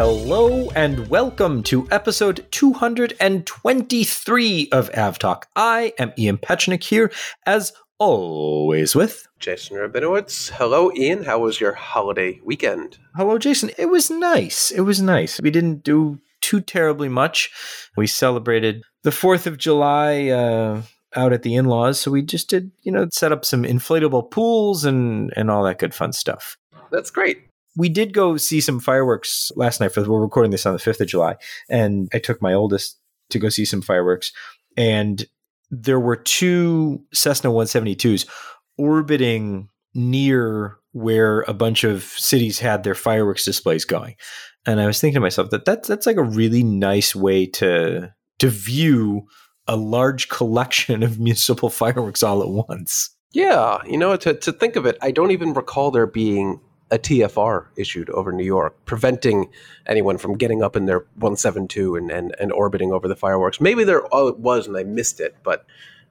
hello, 0.00 0.70
and 0.76 1.08
welcome 1.08 1.60
to 1.60 1.88
episode 1.90 2.46
223 2.52 4.68
of 4.70 4.92
AvTalk. 4.92 5.42
I 5.56 5.92
am 5.98 6.12
Ian 6.16 6.38
Petchenik 6.38 6.84
here, 6.84 7.10
as 7.46 7.72
always, 7.98 8.94
with 8.94 9.26
Jason 9.40 9.76
Rabinowitz. 9.76 10.50
Hello, 10.50 10.92
Ian. 10.94 11.24
How 11.24 11.40
was 11.40 11.60
your 11.60 11.72
holiday 11.72 12.38
weekend? 12.44 12.96
Hello, 13.16 13.38
Jason. 13.38 13.72
It 13.76 13.86
was 13.86 14.08
nice. 14.08 14.70
It 14.70 14.82
was 14.82 15.02
nice. 15.02 15.40
We 15.40 15.50
didn't 15.50 15.82
do 15.82 16.20
too 16.42 16.60
terribly 16.60 17.08
much. 17.08 17.50
We 17.96 18.06
celebrated 18.06 18.84
the 19.02 19.10
4th 19.10 19.48
of 19.48 19.58
July. 19.58 20.28
Uh, 20.28 20.82
out 21.16 21.32
at 21.32 21.42
the 21.42 21.54
in-laws 21.54 21.98
so 21.98 22.10
we 22.10 22.20
just 22.20 22.50
did 22.50 22.70
you 22.82 22.92
know 22.92 23.08
set 23.10 23.32
up 23.32 23.42
some 23.42 23.62
inflatable 23.62 24.30
pools 24.30 24.84
and 24.84 25.32
and 25.36 25.50
all 25.50 25.64
that 25.64 25.78
good 25.78 25.94
fun 25.94 26.12
stuff 26.12 26.58
that's 26.90 27.10
great 27.10 27.47
we 27.78 27.88
did 27.88 28.12
go 28.12 28.36
see 28.36 28.60
some 28.60 28.80
fireworks 28.80 29.52
last 29.56 29.80
night 29.80 29.92
for 29.92 30.02
we're 30.02 30.20
recording 30.20 30.50
this 30.50 30.66
on 30.66 30.74
the 30.74 30.80
5th 30.80 31.00
of 31.00 31.06
July 31.06 31.36
and 31.70 32.08
I 32.12 32.18
took 32.18 32.42
my 32.42 32.52
oldest 32.52 32.98
to 33.30 33.38
go 33.38 33.48
see 33.48 33.64
some 33.64 33.80
fireworks 33.82 34.32
and 34.76 35.26
there 35.70 36.00
were 36.00 36.16
two 36.16 37.02
Cessna 37.12 37.50
172s 37.50 38.26
orbiting 38.76 39.68
near 39.94 40.76
where 40.92 41.42
a 41.42 41.54
bunch 41.54 41.84
of 41.84 42.02
cities 42.02 42.58
had 42.58 42.82
their 42.82 42.94
fireworks 42.94 43.44
displays 43.44 43.84
going. 43.84 44.16
And 44.66 44.80
I 44.80 44.86
was 44.86 45.00
thinking 45.00 45.14
to 45.14 45.20
myself 45.20 45.50
that 45.50 45.64
that's 45.64 45.88
that's 45.88 46.06
like 46.06 46.16
a 46.16 46.22
really 46.22 46.62
nice 46.62 47.14
way 47.14 47.46
to 47.46 48.12
to 48.38 48.48
view 48.48 49.26
a 49.66 49.76
large 49.76 50.28
collection 50.28 51.02
of 51.02 51.18
municipal 51.18 51.70
fireworks 51.70 52.22
all 52.22 52.42
at 52.42 52.48
once. 52.48 53.10
Yeah, 53.32 53.82
you 53.86 53.98
know, 53.98 54.16
to, 54.16 54.32
to 54.32 54.52
think 54.52 54.76
of 54.76 54.86
it, 54.86 54.96
I 55.02 55.10
don't 55.10 55.32
even 55.32 55.52
recall 55.52 55.90
there 55.90 56.06
being 56.06 56.60
a 56.90 56.98
TFR 56.98 57.66
issued 57.76 58.10
over 58.10 58.32
New 58.32 58.44
York, 58.44 58.74
preventing 58.84 59.50
anyone 59.86 60.18
from 60.18 60.36
getting 60.36 60.62
up 60.62 60.76
in 60.76 60.86
their 60.86 61.00
172 61.16 61.96
and, 61.96 62.10
and, 62.10 62.34
and 62.40 62.52
orbiting 62.52 62.92
over 62.92 63.08
the 63.08 63.16
fireworks. 63.16 63.60
Maybe 63.60 63.84
there 63.84 64.02
oh, 64.12 64.32
was 64.32 64.66
and 64.66 64.76
I 64.76 64.84
missed 64.84 65.20
it, 65.20 65.36
but 65.42 65.66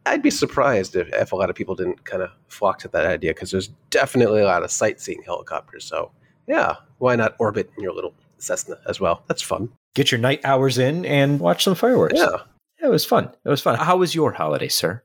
I'd 0.06 0.22
be 0.22 0.30
surprised 0.30 0.96
if, 0.96 1.10
if 1.14 1.32
a 1.32 1.36
lot 1.36 1.50
of 1.50 1.56
people 1.56 1.76
didn't 1.76 2.06
kind 2.06 2.24
of 2.24 2.30
flock 2.48 2.80
to 2.80 2.88
that 2.90 3.06
idea 3.06 3.34
because 3.34 3.52
there's 3.52 3.70
definitely 3.90 4.42
a 4.42 4.46
lot 4.46 4.64
of 4.64 4.72
sightseeing 4.72 5.24
helicopters. 5.24 5.84
So, 5.84 6.12
yeah, 6.48 6.76
why 7.00 7.16
not 7.16 7.36
orbit 7.40 7.72
in 7.76 7.84
your 7.84 7.94
little 7.94 8.14
Cessna 8.38 8.78
as 8.88 9.00
well? 9.00 9.24
That's 9.28 9.42
fun. 9.42 9.70
Get 9.96 10.12
your 10.12 10.20
night 10.20 10.42
hours 10.46 10.78
in 10.78 11.06
and 11.06 11.40
watch 11.40 11.64
some 11.64 11.76
fireworks. 11.76 12.14
Yeah. 12.16 12.38
It 12.82 12.88
was 12.88 13.04
fun. 13.04 13.32
It 13.44 13.50
was 13.50 13.62
fun. 13.62 13.78
How 13.78 13.98
was 13.98 14.14
your 14.14 14.32
holiday, 14.32 14.68
sir? 14.68 15.04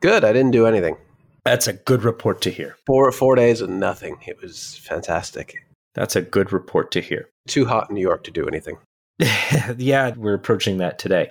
Good. 0.00 0.24
I 0.24 0.32
didn't 0.32 0.52
do 0.52 0.66
anything. 0.66 0.96
That's 1.44 1.66
a 1.66 1.72
good 1.72 2.02
report 2.02 2.40
to 2.42 2.50
hear. 2.50 2.76
Four 2.86 3.10
four 3.12 3.34
days 3.34 3.60
and 3.60 3.80
nothing. 3.80 4.18
It 4.26 4.40
was 4.40 4.80
fantastic. 4.82 5.54
That's 5.94 6.16
a 6.16 6.22
good 6.22 6.52
report 6.52 6.90
to 6.92 7.00
hear. 7.00 7.28
Too 7.48 7.66
hot 7.66 7.90
in 7.90 7.94
New 7.94 8.02
York 8.02 8.24
to 8.24 8.30
do 8.30 8.46
anything. 8.46 8.76
yeah, 9.76 10.12
we're 10.16 10.34
approaching 10.34 10.78
that 10.78 10.98
today. 10.98 11.30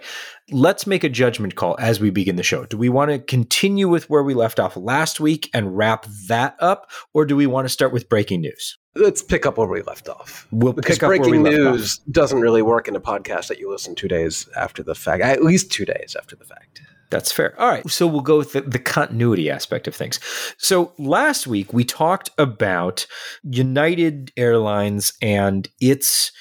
Let's 0.52 0.86
make 0.86 1.04
a 1.04 1.10
judgment 1.10 1.56
call 1.56 1.76
as 1.80 2.00
we 2.00 2.12
begin 2.12 2.36
the 2.36 2.44
show. 2.44 2.66
Do 2.66 2.78
we 2.78 2.90
want 2.90 3.10
to 3.10 3.20
continue 3.20 3.88
with 3.88 4.10
where 4.10 4.22
we 4.22 4.36
left 4.36 4.60
off 4.60 4.78
last 4.78 5.20
week 5.20 5.50
and 5.54 5.76
wrap 5.76 6.06
that 6.28 6.56
up, 6.60 6.92
or 7.14 7.26
do 7.26 7.36
we 7.36 7.48
want 7.48 7.66
to 7.66 7.70
start 7.70 7.92
with 7.92 8.08
breaking 8.08 8.42
news? 8.42 8.78
Let's 8.96 9.24
pick 9.24 9.46
up 9.46 9.58
where 9.58 9.68
we 9.68 9.82
left 9.82 10.08
off. 10.08 10.48
We'll 10.52 10.74
because 10.74 11.00
breaking 11.00 11.42
news 11.42 12.00
doesn't 12.12 12.42
really 12.42 12.62
work 12.62 12.88
in 12.88 12.96
a 12.96 13.02
podcast 13.02 13.48
that 13.48 13.60
you 13.60 13.72
listen 13.72 13.96
two 13.96 14.08
days 14.08 14.48
after 14.56 14.84
the 14.84 14.96
fact, 14.96 15.24
at 15.24 15.44
least 15.44 15.72
two 15.72 15.86
days 15.86 16.16
after 16.18 16.36
the 16.36 16.46
fact. 16.46 16.82
That's 17.10 17.32
fair. 17.32 17.60
All 17.60 17.70
right. 17.70 17.90
So 17.90 18.06
we'll 18.06 18.22
go 18.22 18.38
with 18.38 18.54
the, 18.54 18.62
the, 18.62 18.80
continuity 18.80 19.50
aspect 19.50 19.88
of 19.88 19.96
things. 19.96 20.20
So 20.58 20.94
last 21.00 21.48
week 21.48 21.74
we 21.74 21.84
talked 21.84 22.30
about 22.38 23.08
United 23.44 24.32
Airlines 24.38 25.14
and 25.22 25.68
its 25.82 26.32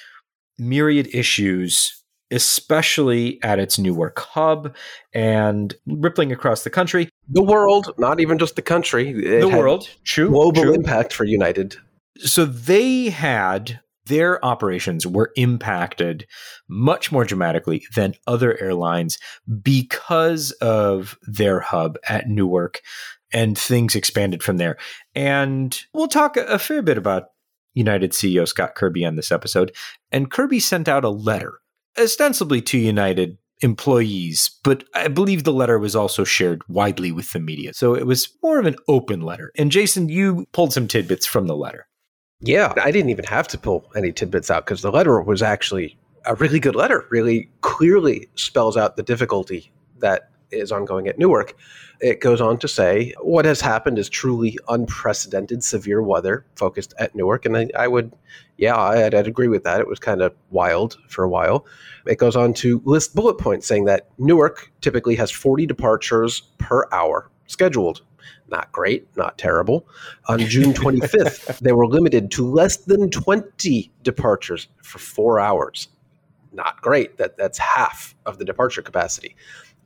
myriad 0.59 1.09
issues, 1.15 2.03
especially 2.31 3.43
at 3.43 3.59
its 3.59 3.79
Newark 3.79 4.19
hub 4.19 4.77
and 5.15 5.75
rippling 5.87 6.33
across 6.33 6.65
the 6.65 6.71
country. 6.71 7.09
The 7.31 7.43
world, 7.43 7.95
not 7.99 8.21
even 8.21 8.39
just 8.39 8.57
the 8.57 8.63
country. 8.63 9.13
The 9.13 9.49
world. 9.49 9.89
True. 10.05 10.29
Global 10.29 10.63
true. 10.63 10.75
impact 10.75 11.15
for 11.15 11.25
United. 11.25 11.77
So 12.19 12.45
they 12.45 13.09
had 13.11 13.81
their 14.09 14.45
operations 14.45 15.07
were 15.07 15.33
impacted 15.37 16.27
much 16.69 17.13
more 17.13 17.25
dramatically 17.25 17.85
than 17.95 18.15
other 18.27 18.61
airlines 18.61 19.19
because 19.63 20.51
of 20.61 21.17
their 21.23 21.61
hub 21.61 21.97
at 22.09 22.29
Newark 22.29 22.81
and 23.33 23.57
things 23.57 23.95
expanded 23.95 24.43
from 24.43 24.57
there. 24.57 24.77
And 25.15 25.79
we'll 25.93 26.09
talk 26.09 26.37
a 26.37 26.59
fair 26.59 26.83
bit 26.83 26.99
about 26.99 27.25
United 27.75 28.13
CEO 28.13 28.47
Scott 28.49 28.75
Kirby 28.75 29.05
on 29.05 29.17
this 29.17 29.31
episode. 29.31 29.73
And 30.11 30.31
Kirby 30.31 30.61
sent 30.61 30.89
out 30.89 31.05
a 31.05 31.11
letter, 31.11 31.61
ostensibly 31.99 32.61
to 32.63 32.79
United 32.79 33.39
employees, 33.61 34.51
but 34.63 34.85
I 34.95 35.09
believe 35.09 35.45
the 35.45 35.53
letter 35.53 35.79
was 35.79 35.97
also 35.97 36.25
shared 36.25 36.63
widely 36.69 37.13
with 37.13 37.33
the 37.33 37.41
media. 37.41 37.75
So 37.75 37.95
it 37.95 38.07
was 38.07 38.29
more 38.43 38.59
of 38.59 38.67
an 38.67 38.77
open 38.87 39.21
letter. 39.21 39.53
And 39.57 39.71
Jason, 39.73 40.09
you 40.09 40.47
pulled 40.53 40.73
some 40.73 40.89
tidbits 40.89 41.27
from 41.27 41.47
the 41.47 41.57
letter. 41.57 41.89
Yeah, 42.41 42.73
I 42.81 42.93
didn't 42.93 43.11
even 43.11 43.25
have 43.25 43.49
to 43.49 43.59
pull 43.59 43.91
any 43.97 44.13
tidbits 44.13 44.51
out 44.51 44.65
because 44.65 44.83
the 44.83 44.93
letter 44.93 45.21
was 45.21 45.43
actually 45.43 45.99
a 46.25 46.37
really 46.37 46.61
good 46.61 46.77
letter, 46.77 47.05
really 47.11 47.51
clearly 47.63 48.29
spells 48.37 48.77
out 48.77 48.97
the 48.97 49.03
difficulty 49.03 49.73
that 49.99 50.31
is 50.53 50.71
ongoing 50.71 51.09
at 51.09 51.19
Newark. 51.19 51.57
It 52.01 52.21
goes 52.21 52.41
on 52.41 52.59
to 52.59 52.69
say 52.69 53.13
what 53.21 53.45
has 53.45 53.61
happened 53.61 53.99
is 53.99 54.09
truly 54.09 54.57
unprecedented 54.69 55.65
severe 55.65 56.01
weather 56.01 56.47
focused 56.55 56.95
at 56.99 57.13
Newark. 57.17 57.45
And 57.45 57.57
I, 57.57 57.71
I 57.77 57.89
would, 57.89 58.13
yeah, 58.57 58.77
I'd, 58.77 59.15
I'd, 59.15 59.27
agree 59.27 59.49
with 59.49 59.65
that. 59.65 59.81
It 59.81 59.89
was 59.89 59.99
kind 59.99 60.23
of 60.23 60.33
wild 60.51 60.97
for 61.09 61.25
a 61.25 61.29
while. 61.29 61.67
It 62.07 62.19
goes 62.19 62.37
on 62.37 62.55
to 62.55 62.81
list 62.85 63.17
bullet 63.17 63.39
points 63.39 63.67
saying 63.67 63.87
that 63.87 64.09
Newark 64.17 64.71
typically 64.81 65.17
has 65.17 65.33
40 65.33 65.67
departures 65.67 66.43
per 66.59 66.87
hour 66.93 67.31
scheduled 67.49 68.03
not 68.49 68.73
great, 68.73 69.07
not 69.17 69.39
terrible. 69.39 69.87
On 70.27 70.39
June 70.39 70.73
25th, 70.73 71.59
they 71.61 71.73
were 71.73 71.87
limited 71.87 72.31
to 72.33 72.47
less 72.47 72.77
than 72.79 73.11
20 73.11 73.91
departures 74.03 74.69
for 74.83 74.99
four 74.99 75.41
hours. 75.41 75.89
Not 76.53 76.81
great. 76.81 77.19
That, 77.19 77.37
that's 77.37 77.59
half 77.59 78.15
of 78.27 78.39
the 78.39 78.45
departure 78.45 78.83
capacity. 78.83 79.37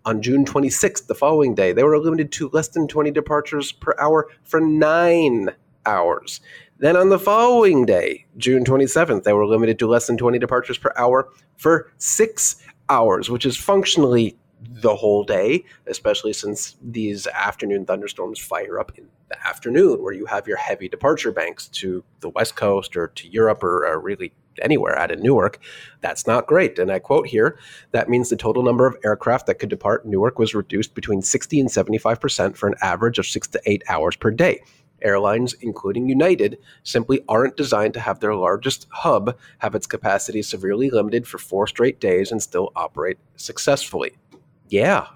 On 0.05 0.21
June 0.21 0.45
26th, 0.45 1.07
the 1.07 1.15
following 1.15 1.55
day, 1.55 1.73
they 1.73 1.85
were 1.85 1.99
limited 1.99 2.33
to 2.33 2.49
less 2.53 2.69
than 2.69 2.89
20 2.89 3.11
departures 3.11 3.73
per 3.73 3.95
hour 3.99 4.29
for 4.43 4.61
nine 4.61 5.51
hours. 5.87 6.41
Then 6.79 6.97
on 6.97 7.11
the 7.11 7.19
following 7.19 7.87
day, 7.87 8.27
June 8.37 8.65
27th, 8.65 9.23
they 9.23 9.33
were 9.33 9.47
limited 9.47 9.79
to 9.79 9.87
less 9.87 10.09
than 10.09 10.17
20 10.17 10.39
departures 10.41 10.79
per 10.79 10.93
hour 10.97 11.29
for 11.57 11.93
six 11.99 12.57
hours, 12.89 13.31
which 13.31 13.47
is 13.47 13.57
functionally 13.57 14.37
the 14.71 14.97
whole 14.97 15.25
day, 15.25 15.65
especially 15.87 16.33
since 16.33 16.77
these 16.83 17.27
afternoon 17.29 17.85
thunderstorms 17.85 18.39
fire 18.39 18.79
up 18.79 18.93
in 18.97 19.07
the 19.29 19.47
afternoon, 19.47 20.03
where 20.03 20.13
you 20.13 20.27
have 20.27 20.47
your 20.47 20.57
heavy 20.57 20.89
departure 20.89 21.33
banks 21.33 21.69
to 21.69 22.05
the 22.21 22.29
West 22.31 22.57
Coast 22.57 22.97
or 22.97 23.09
to 23.09 23.29
Europe 23.29 23.63
or, 23.63 23.87
or 23.87 24.01
really 24.01 24.33
anywhere 24.61 24.99
out 24.99 25.11
of 25.11 25.21
Newark. 25.21 25.59
That's 26.01 26.27
not 26.27 26.47
great. 26.47 26.79
And 26.79 26.93
I 26.93 26.99
quote 26.99 27.27
here 27.27 27.59
that 27.93 28.09
means 28.09 28.29
the 28.29 28.37
total 28.37 28.63
number 28.63 28.87
of 28.87 28.97
aircraft 29.05 29.47
that 29.47 29.59
could 29.59 29.71
depart 29.71 30.07
Newark 30.07 30.39
was 30.39 30.55
reduced 30.55 30.95
between 30.95 31.23
60 31.23 31.61
and 31.61 31.69
75% 31.69 32.57
for 32.57 32.69
an 32.69 32.75
average 32.83 33.19
of 33.19 33.27
six 33.27 33.49
to 33.49 33.61
eight 33.67 33.83
hours 33.89 34.17
per 34.17 34.31
day 34.31 34.63
airlines, 35.03 35.53
including 35.55 36.09
United, 36.09 36.59
simply 36.85 37.25
aren't 37.29 37.57
designed 37.57 37.95
to 37.95 38.01
have 38.01 38.21
their 38.21 38.37
largest 38.37 38.87
hub 38.91 39.37
have 39.59 39.75
its 39.75 39.87
capacity 39.87 40.43
severely 40.43 40.91
limited 40.91 41.27
for 41.27 41.39
four 41.39 41.67
straight 41.67 41.99
days 41.99 42.31
and 42.31 42.41
still 42.41 42.71
operate 42.77 43.19
successfully 43.37 44.13
yeah, 44.73 45.07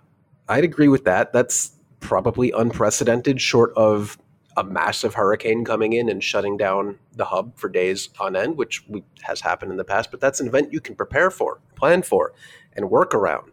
I'd 0.49 0.65
agree 0.65 0.89
with 0.89 1.05
that. 1.05 1.33
That's 1.33 1.72
probably 2.00 2.53
unprecedented, 2.53 3.41
short 3.41 3.72
of 3.75 4.19
a 4.56 4.62
massive 4.62 5.14
hurricane 5.14 5.64
coming 5.64 5.94
in 5.94 6.08
and 6.08 6.23
shutting 6.23 6.56
down 6.56 6.99
the 7.14 7.25
hub 7.25 7.56
for 7.56 7.69
days 7.69 8.11
on 8.20 8.37
end, 8.37 8.56
which 8.56 8.85
has 9.23 9.41
happened 9.41 9.70
in 9.70 9.79
the 9.79 9.85
past. 9.85 10.11
But 10.11 10.20
that's 10.20 10.41
an 10.41 10.47
event 10.47 10.73
you 10.73 10.81
can 10.81 10.94
prepare 10.94 11.31
for, 11.31 11.58
plan 11.75 12.03
for, 12.03 12.32
and 12.75 12.91
work 12.91 13.14
around. 13.14 13.50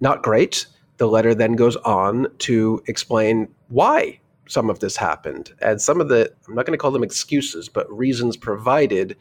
Not 0.00 0.22
great. 0.22 0.66
The 0.98 1.06
letter 1.06 1.34
then 1.34 1.52
goes 1.52 1.76
on 1.76 2.26
to 2.38 2.82
explain 2.86 3.48
why 3.68 4.20
some 4.48 4.68
of 4.68 4.80
this 4.80 4.96
happened. 4.96 5.52
And 5.60 5.80
some 5.80 6.00
of 6.00 6.08
the, 6.08 6.32
I'm 6.48 6.54
not 6.54 6.66
going 6.66 6.76
to 6.76 6.80
call 6.80 6.90
them 6.90 7.04
excuses, 7.04 7.68
but 7.68 7.90
reasons 7.90 8.36
provided 8.36 9.16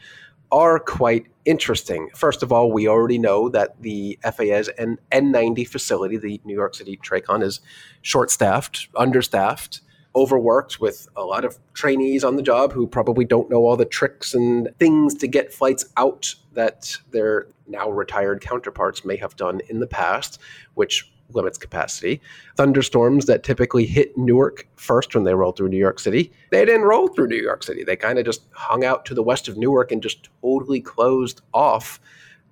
are 0.51 0.79
quite 0.79 1.27
interesting. 1.45 2.09
First 2.15 2.43
of 2.43 2.51
all, 2.51 2.71
we 2.71 2.87
already 2.87 3.17
know 3.17 3.49
that 3.49 3.81
the 3.81 4.17
FAA's 4.23 4.69
N- 4.77 4.99
N90 5.11 5.67
facility, 5.67 6.17
the 6.17 6.41
New 6.43 6.53
York 6.53 6.75
City 6.75 6.97
TRACON, 6.97 7.43
is 7.43 7.59
short 8.01 8.31
staffed, 8.31 8.87
understaffed, 8.95 9.81
overworked 10.15 10.79
with 10.79 11.07
a 11.15 11.23
lot 11.23 11.43
of 11.43 11.59
trainees 11.73 12.23
on 12.23 12.35
the 12.35 12.41
job 12.41 12.71
who 12.71 12.87
probably 12.87 13.25
don't 13.25 13.49
know 13.49 13.65
all 13.65 13.75
the 13.75 13.85
tricks 13.85 14.33
and 14.33 14.69
things 14.79 15.13
to 15.15 15.27
get 15.27 15.53
flights 15.53 15.85
out 15.97 16.33
that 16.53 16.95
their 17.11 17.47
now 17.67 17.89
retired 17.89 18.41
counterparts 18.41 19.03
may 19.03 19.17
have 19.17 19.35
done 19.35 19.59
in 19.69 19.79
the 19.79 19.87
past, 19.87 20.39
which 20.75 21.11
limits 21.33 21.57
capacity. 21.57 22.21
Thunderstorms 22.55 23.25
that 23.25 23.43
typically 23.43 23.85
hit 23.85 24.17
Newark 24.17 24.67
first 24.75 25.15
when 25.15 25.23
they 25.23 25.33
roll 25.33 25.51
through 25.51 25.69
New 25.69 25.77
York 25.77 25.99
City, 25.99 26.31
they 26.51 26.65
didn't 26.65 26.83
roll 26.83 27.07
through 27.07 27.27
New 27.27 27.41
York 27.41 27.63
City. 27.63 27.83
They 27.83 27.95
kind 27.95 28.19
of 28.19 28.25
just 28.25 28.43
hung 28.51 28.85
out 28.85 29.05
to 29.05 29.13
the 29.13 29.23
west 29.23 29.47
of 29.47 29.57
Newark 29.57 29.91
and 29.91 30.01
just 30.01 30.29
totally 30.41 30.81
closed 30.81 31.41
off 31.53 31.99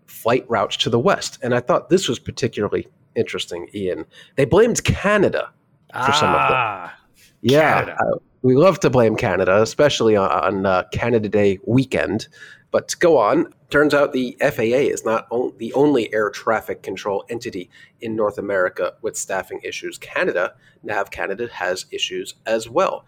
flight 0.06 0.46
routes 0.50 0.78
to 0.78 0.90
the 0.90 1.00
west. 1.00 1.40
And 1.42 1.54
I 1.56 1.60
thought 1.60 1.90
this 1.90 2.08
was 2.08 2.20
particularly 2.20 2.88
interesting, 3.16 3.70
Ian. 3.74 4.06
They 4.36 4.46
blamed 4.46 4.84
Canada 4.84 5.52
for 5.92 6.00
ah, 6.00 6.20
some 6.20 6.30
of 6.30 6.36
them. 6.36 6.52
Ah, 6.52 6.96
yeah. 7.42 7.96
Uh, 8.00 8.18
we 8.42 8.56
love 8.56 8.80
to 8.81 8.90
blame 8.90 9.16
Canada, 9.16 9.62
especially 9.62 10.16
on, 10.16 10.30
on 10.30 10.66
uh, 10.66 10.84
Canada 10.92 11.30
Day 11.30 11.60
weekend. 11.66 12.28
But 12.74 12.96
go 13.00 13.20
on, 13.20 13.54
turns 13.70 13.94
out 13.94 14.14
the 14.14 14.36
FAA 14.42 14.90
is 14.90 15.06
not 15.06 15.30
the 15.60 15.72
only 15.74 16.12
air 16.12 16.31
traffic 16.31 16.81
control 16.81 17.24
entity 17.30 17.70
in 18.02 18.16
North 18.16 18.40
America 18.40 18.96
with 19.04 19.16
staffing 19.16 19.60
issues. 19.64 20.00
Canada, 20.00 20.56
NAV 20.81 21.12
Canada, 21.12 21.48
has 21.54 21.86
issues 21.92 22.34
as 22.48 22.68
well. 22.68 23.06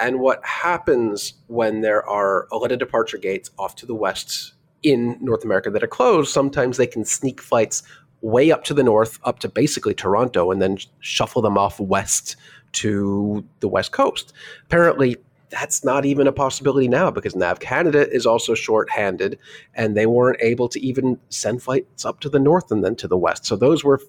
And 0.00 0.18
what 0.18 0.44
happens 0.44 1.34
when 1.46 1.80
there 1.80 2.04
are 2.08 2.48
a 2.50 2.56
lot 2.56 2.72
of 2.72 2.80
departure 2.80 3.16
gates 3.16 3.52
off 3.56 3.76
to 3.76 3.86
the 3.86 3.94
west 3.94 4.54
in 4.82 5.16
North 5.20 5.44
America 5.44 5.70
that 5.70 5.84
are 5.84 5.86
closed, 5.86 6.32
sometimes 6.32 6.76
they 6.76 6.88
can 6.88 7.04
sneak 7.04 7.40
flights 7.40 7.84
way 8.20 8.50
up 8.50 8.64
to 8.64 8.74
the 8.74 8.82
north, 8.82 9.20
up 9.22 9.38
to 9.38 9.48
basically 9.48 9.94
Toronto, 9.94 10.50
and 10.50 10.60
then 10.60 10.76
shuffle 10.98 11.40
them 11.40 11.56
off 11.56 11.78
west 11.78 12.34
to 12.72 13.44
the 13.60 13.68
west 13.68 13.92
coast. 13.92 14.32
Apparently, 14.64 15.18
that's 15.54 15.84
not 15.84 16.04
even 16.04 16.26
a 16.26 16.32
possibility 16.32 16.88
now 16.88 17.10
because 17.10 17.34
Nav 17.34 17.60
Canada 17.60 18.10
is 18.10 18.26
also 18.26 18.54
short-handed, 18.54 19.38
and 19.74 19.96
they 19.96 20.06
weren't 20.06 20.42
able 20.42 20.68
to 20.68 20.80
even 20.80 21.18
send 21.28 21.62
flights 21.62 22.04
up 22.04 22.20
to 22.20 22.28
the 22.28 22.38
north 22.38 22.70
and 22.70 22.84
then 22.84 22.96
to 22.96 23.08
the 23.08 23.16
west. 23.16 23.46
So 23.46 23.56
those 23.56 23.84
were 23.84 24.00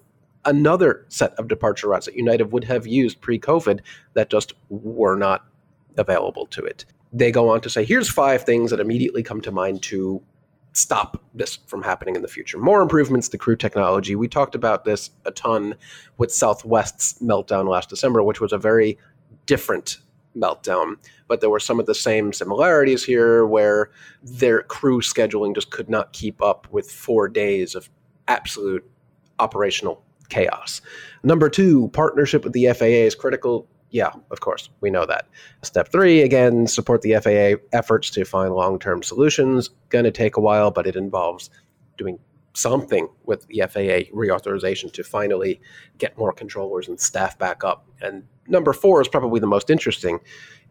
another 0.44 1.06
set 1.08 1.34
of 1.34 1.48
departure 1.48 1.88
routes 1.88 2.06
that 2.06 2.16
United 2.16 2.52
would 2.52 2.64
have 2.64 2.86
used 2.86 3.20
pre-COVID 3.20 3.80
that 4.14 4.30
just 4.30 4.52
were 4.68 5.16
not 5.16 5.46
available 5.96 6.46
to 6.46 6.64
it. 6.64 6.84
They 7.12 7.32
go 7.32 7.48
on 7.48 7.60
to 7.62 7.70
say, 7.70 7.84
here's 7.84 8.10
five 8.10 8.44
things 8.44 8.70
that 8.70 8.80
immediately 8.80 9.22
come 9.22 9.40
to 9.42 9.52
mind 9.52 9.82
to 9.84 10.22
stop 10.72 11.22
this 11.34 11.56
from 11.66 11.82
happening 11.82 12.16
in 12.16 12.22
the 12.22 12.28
future. 12.28 12.58
More 12.58 12.82
improvements 12.82 13.28
to 13.30 13.38
crew 13.38 13.56
technology. 13.56 14.14
We 14.14 14.28
talked 14.28 14.54
about 14.54 14.84
this 14.84 15.10
a 15.24 15.30
ton 15.30 15.74
with 16.18 16.30
Southwest's 16.30 17.14
meltdown 17.22 17.66
last 17.68 17.88
December, 17.88 18.22
which 18.22 18.40
was 18.40 18.52
a 18.52 18.58
very 18.58 18.98
different 19.46 19.98
meltdown. 20.36 20.96
But 21.28 21.40
there 21.40 21.50
were 21.50 21.60
some 21.60 21.80
of 21.80 21.86
the 21.86 21.94
same 21.94 22.32
similarities 22.32 23.04
here 23.04 23.46
where 23.46 23.90
their 24.22 24.62
crew 24.62 25.00
scheduling 25.00 25.54
just 25.54 25.70
could 25.70 25.88
not 25.88 26.12
keep 26.12 26.42
up 26.42 26.68
with 26.70 26.90
four 26.90 27.28
days 27.28 27.74
of 27.74 27.88
absolute 28.28 28.88
operational 29.38 30.02
chaos. 30.28 30.80
Number 31.22 31.48
two, 31.48 31.88
partnership 31.88 32.44
with 32.44 32.52
the 32.52 32.72
FAA 32.72 33.06
is 33.06 33.14
critical. 33.14 33.68
Yeah, 33.90 34.10
of 34.30 34.40
course, 34.40 34.68
we 34.80 34.90
know 34.90 35.06
that. 35.06 35.28
Step 35.62 35.90
three, 35.90 36.22
again, 36.22 36.66
support 36.66 37.02
the 37.02 37.14
FAA 37.14 37.62
efforts 37.76 38.10
to 38.10 38.24
find 38.24 38.52
long 38.54 38.78
term 38.78 39.02
solutions. 39.02 39.70
Going 39.88 40.04
to 40.04 40.10
take 40.10 40.36
a 40.36 40.40
while, 40.40 40.70
but 40.70 40.86
it 40.86 40.96
involves 40.96 41.50
doing 41.96 42.18
something 42.52 43.08
with 43.24 43.46
the 43.48 43.60
FAA 43.60 44.10
reauthorization 44.16 44.90
to 44.92 45.04
finally 45.04 45.60
get 45.98 46.16
more 46.16 46.32
controllers 46.32 46.88
and 46.88 46.98
staff 46.98 47.38
back 47.38 47.62
up. 47.62 47.86
And 48.00 48.24
number 48.48 48.72
four 48.72 49.00
is 49.00 49.08
probably 49.08 49.40
the 49.40 49.46
most 49.46 49.70
interesting. 49.70 50.20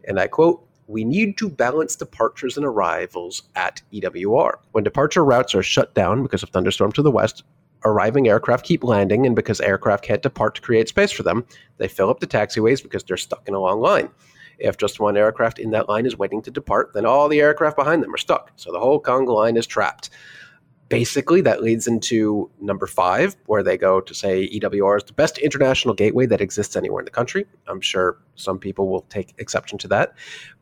And 0.04 0.20
I 0.20 0.26
quote, 0.26 0.66
we 0.88 1.04
need 1.04 1.36
to 1.38 1.48
balance 1.48 1.96
departures 1.96 2.56
and 2.56 2.64
arrivals 2.64 3.42
at 3.56 3.82
EWR. 3.92 4.52
When 4.72 4.84
departure 4.84 5.24
routes 5.24 5.54
are 5.54 5.62
shut 5.62 5.94
down 5.94 6.22
because 6.22 6.42
of 6.42 6.50
thunderstorm 6.50 6.92
to 6.92 7.02
the 7.02 7.10
west, 7.10 7.42
arriving 7.84 8.28
aircraft 8.28 8.64
keep 8.64 8.84
landing, 8.84 9.26
and 9.26 9.34
because 9.34 9.60
aircraft 9.60 10.04
can't 10.04 10.22
depart 10.22 10.54
to 10.56 10.60
create 10.60 10.88
space 10.88 11.10
for 11.10 11.22
them, 11.22 11.44
they 11.78 11.88
fill 11.88 12.10
up 12.10 12.20
the 12.20 12.26
taxiways 12.26 12.82
because 12.82 13.02
they're 13.02 13.16
stuck 13.16 13.46
in 13.48 13.54
a 13.54 13.60
long 13.60 13.80
line. 13.80 14.08
If 14.58 14.76
just 14.78 15.00
one 15.00 15.16
aircraft 15.16 15.58
in 15.58 15.70
that 15.72 15.88
line 15.88 16.06
is 16.06 16.16
waiting 16.16 16.40
to 16.42 16.50
depart, 16.50 16.92
then 16.94 17.04
all 17.04 17.28
the 17.28 17.40
aircraft 17.40 17.76
behind 17.76 18.02
them 18.02 18.14
are 18.14 18.18
stuck. 18.18 18.52
So 18.56 18.72
the 18.72 18.80
whole 18.80 19.00
conga 19.00 19.34
line 19.34 19.56
is 19.56 19.66
trapped 19.66 20.10
basically 20.88 21.40
that 21.40 21.62
leads 21.62 21.86
into 21.86 22.50
number 22.60 22.86
five 22.86 23.36
where 23.46 23.62
they 23.62 23.76
go 23.76 24.00
to 24.00 24.14
say 24.14 24.48
ewr 24.48 24.96
is 24.96 25.04
the 25.04 25.12
best 25.12 25.38
international 25.38 25.94
gateway 25.94 26.26
that 26.26 26.40
exists 26.40 26.76
anywhere 26.76 27.00
in 27.00 27.04
the 27.04 27.10
country. 27.10 27.44
I'm 27.66 27.80
sure 27.80 28.18
some 28.36 28.58
people 28.58 28.88
will 28.88 29.02
take 29.02 29.34
exception 29.38 29.78
to 29.78 29.88
that. 29.88 30.14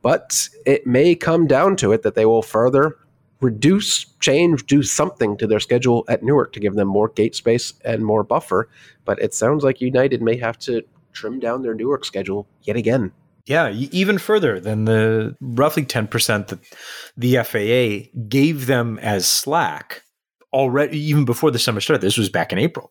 But 0.03 0.49
it 0.65 0.87
may 0.87 1.15
come 1.15 1.47
down 1.47 1.77
to 1.77 1.93
it 1.93 2.03
that 2.03 2.15
they 2.15 2.27
will 2.27 2.43
further 2.43 2.97
reduce 3.41 4.05
change 4.21 4.65
do 4.67 4.83
something 4.83 5.37
to 5.37 5.47
their 5.47 5.61
schedule 5.61 6.05
at 6.09 6.23
newark 6.23 6.53
to 6.55 6.61
give 6.61 6.75
them 6.75 6.89
more 6.89 7.09
gate 7.09 7.35
space 7.35 7.75
and 7.85 8.05
more 8.05 8.23
buffer. 8.23 8.69
But 9.05 9.21
it 9.21 9.35
sounds 9.35 9.65
like 9.65 9.81
united 9.81 10.23
may 10.23 10.37
have 10.37 10.59
to 10.61 10.83
trim 11.13 11.41
down 11.41 11.63
their 11.63 11.75
newark 11.75 12.05
schedule 12.05 12.47
yet 12.63 12.77
again. 12.77 13.13
Yeah, 13.47 13.71
even 13.71 14.17
further 14.17 14.59
than 14.59 14.87
the 14.87 15.37
roughly 15.41 15.85
10% 15.85 16.47
that 16.47 16.61
the 17.15 17.37
FAA 17.45 18.11
gave 18.27 18.67
them 18.67 18.99
as 19.01 19.27
slack 19.27 20.03
already 20.55 20.99
even 20.99 21.27
before 21.27 21.51
the 21.51 21.59
summer 21.59 21.81
started. 21.81 22.01
This 22.01 22.17
was 22.17 22.31
back 22.31 22.53
in 22.53 22.59
April. 22.59 22.91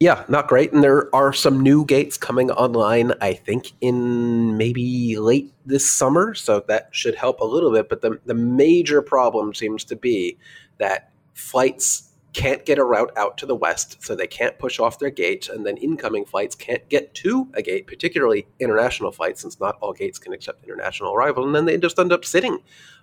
Yeah, 0.00 0.24
not 0.28 0.48
great. 0.48 0.72
And 0.72 0.82
there 0.82 1.14
are 1.14 1.32
some 1.32 1.60
new 1.60 1.84
gates 1.86 2.18
coming 2.18 2.50
online, 2.50 3.12
I 3.20 3.32
think, 3.32 3.72
in 3.80 4.58
maybe 4.58 5.16
late 5.16 5.54
this 5.64 5.88
summer. 5.88 6.34
So 6.34 6.64
that 6.66 6.88
should 6.90 7.14
help 7.14 7.40
a 7.40 7.44
little 7.44 7.72
bit. 7.72 7.88
But 7.88 8.02
the, 8.02 8.18
the 8.26 8.34
major 8.34 9.00
problem 9.00 9.54
seems 9.54 9.84
to 9.84 9.96
be 9.96 10.36
that 10.78 11.12
flights 11.32 12.10
can't 12.32 12.66
get 12.66 12.78
a 12.80 12.84
route 12.84 13.12
out 13.16 13.38
to 13.38 13.46
the 13.46 13.54
west, 13.54 14.02
so 14.02 14.16
they 14.16 14.26
can't 14.26 14.58
push 14.58 14.80
off 14.80 14.98
their 14.98 15.08
gate, 15.08 15.48
and 15.48 15.64
then 15.64 15.76
incoming 15.76 16.24
flights 16.24 16.56
can't 16.56 16.86
get 16.88 17.14
to 17.14 17.48
a 17.54 17.62
gate, 17.62 17.86
particularly 17.86 18.44
international 18.58 19.12
flights, 19.12 19.42
since 19.42 19.60
not 19.60 19.78
all 19.80 19.92
gates 19.92 20.18
can 20.18 20.32
accept 20.32 20.64
international 20.64 21.14
arrival, 21.14 21.46
and 21.46 21.54
then 21.54 21.64
they 21.64 21.78
just 21.78 21.96
end 21.96 22.12
up 22.12 22.24
sitting 22.24 22.58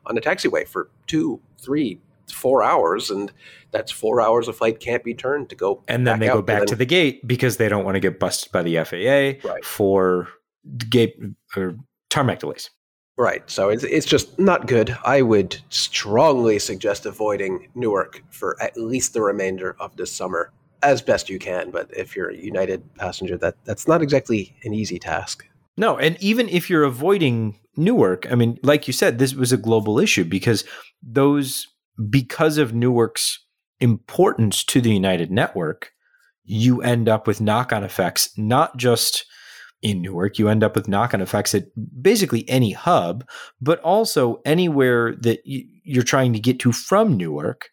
on 0.06 0.18
a 0.18 0.22
taxiway 0.22 0.68
for 0.68 0.90
two, 1.08 1.40
three, 1.58 1.98
four 2.32 2.64
hours, 2.64 3.10
and 3.10 3.32
that's 3.72 3.92
four 3.92 4.22
hours 4.22 4.48
of 4.48 4.58
flight 4.58 4.80
can't 4.80 5.04
be 5.04 5.14
turned 5.14 5.50
to 5.50 5.56
go. 5.56 5.84
And 5.88 6.06
then 6.08 6.20
they 6.20 6.28
go 6.28 6.42
back 6.42 6.66
to 6.68 6.76
the 6.76 6.86
gate 6.86 7.28
because 7.28 7.58
they 7.58 7.70
don't 7.70 7.86
want 7.86 7.96
to 7.96 8.00
get 8.00 8.20
busted 8.20 8.52
by 8.52 8.64
the 8.64 8.78
FAA 8.84 9.48
right. 9.48 9.64
for 9.64 10.28
gate 10.90 11.16
or 11.56 11.76
tarmac 12.10 12.40
delays. 12.40 12.70
Right. 13.18 13.48
So 13.50 13.70
it's, 13.70 13.84
it's 13.84 14.06
just 14.06 14.40
not 14.40 14.68
good. 14.68 14.98
I 15.04 15.22
would 15.22 15.58
strongly 15.70 16.60
suggest 16.60 17.06
avoiding 17.06 17.68
Newark 17.76 18.24
for 18.32 18.62
at 18.62 18.76
least 18.78 19.14
the 19.14 19.22
remainder 19.22 19.76
of 19.80 19.96
this 19.96 20.12
summer 20.12 20.52
as 20.82 21.02
best 21.02 21.30
you 21.30 21.38
can. 21.38 21.72
But 21.72 21.90
if 21.96 22.16
you're 22.16 22.30
a 22.30 22.38
United 22.38 22.96
passenger, 22.96 23.38
that 23.38 23.56
that's 23.66 23.88
not 23.88 24.02
exactly 24.02 24.56
an 24.64 24.74
easy 24.74 24.98
task. 24.98 25.46
No, 25.78 25.98
and 25.98 26.18
even 26.22 26.50
if 26.50 26.70
you're 26.70 26.84
avoiding 26.84 27.60
Newark, 27.78 28.30
I 28.32 28.36
mean, 28.36 28.60
like 28.64 28.88
you 28.88 28.94
said, 28.94 29.20
this 29.20 29.34
was 29.34 29.52
a 29.54 29.58
global 29.58 30.00
issue 30.00 30.26
because 30.26 30.66
those 31.02 31.68
because 32.10 32.58
of 32.58 32.74
Newark's 32.74 33.40
importance 33.80 34.64
to 34.66 34.82
the 34.82 34.92
United 34.92 35.32
Network, 35.32 35.92
you 36.44 36.82
end 36.82 37.10
up 37.10 37.28
with 37.28 37.42
knock 37.42 37.72
on 37.72 37.84
effects, 37.84 38.30
not 38.38 38.78
just 38.78 39.26
in 39.82 40.02
Newark, 40.02 40.38
you 40.38 40.48
end 40.48 40.64
up 40.64 40.76
with 40.76 40.88
knock 40.88 41.14
on 41.14 41.22
effects 41.22 41.56
at 41.56 41.66
basically 42.02 42.48
any 42.48 42.72
hub, 42.72 43.28
but 43.60 43.80
also 43.80 44.42
anywhere 44.46 45.16
that 45.16 45.40
you're 45.46 46.04
trying 46.04 46.34
to 46.34 46.40
get 46.40 46.60
to 46.60 46.72
from 46.72 47.18
Newark, 47.18 47.70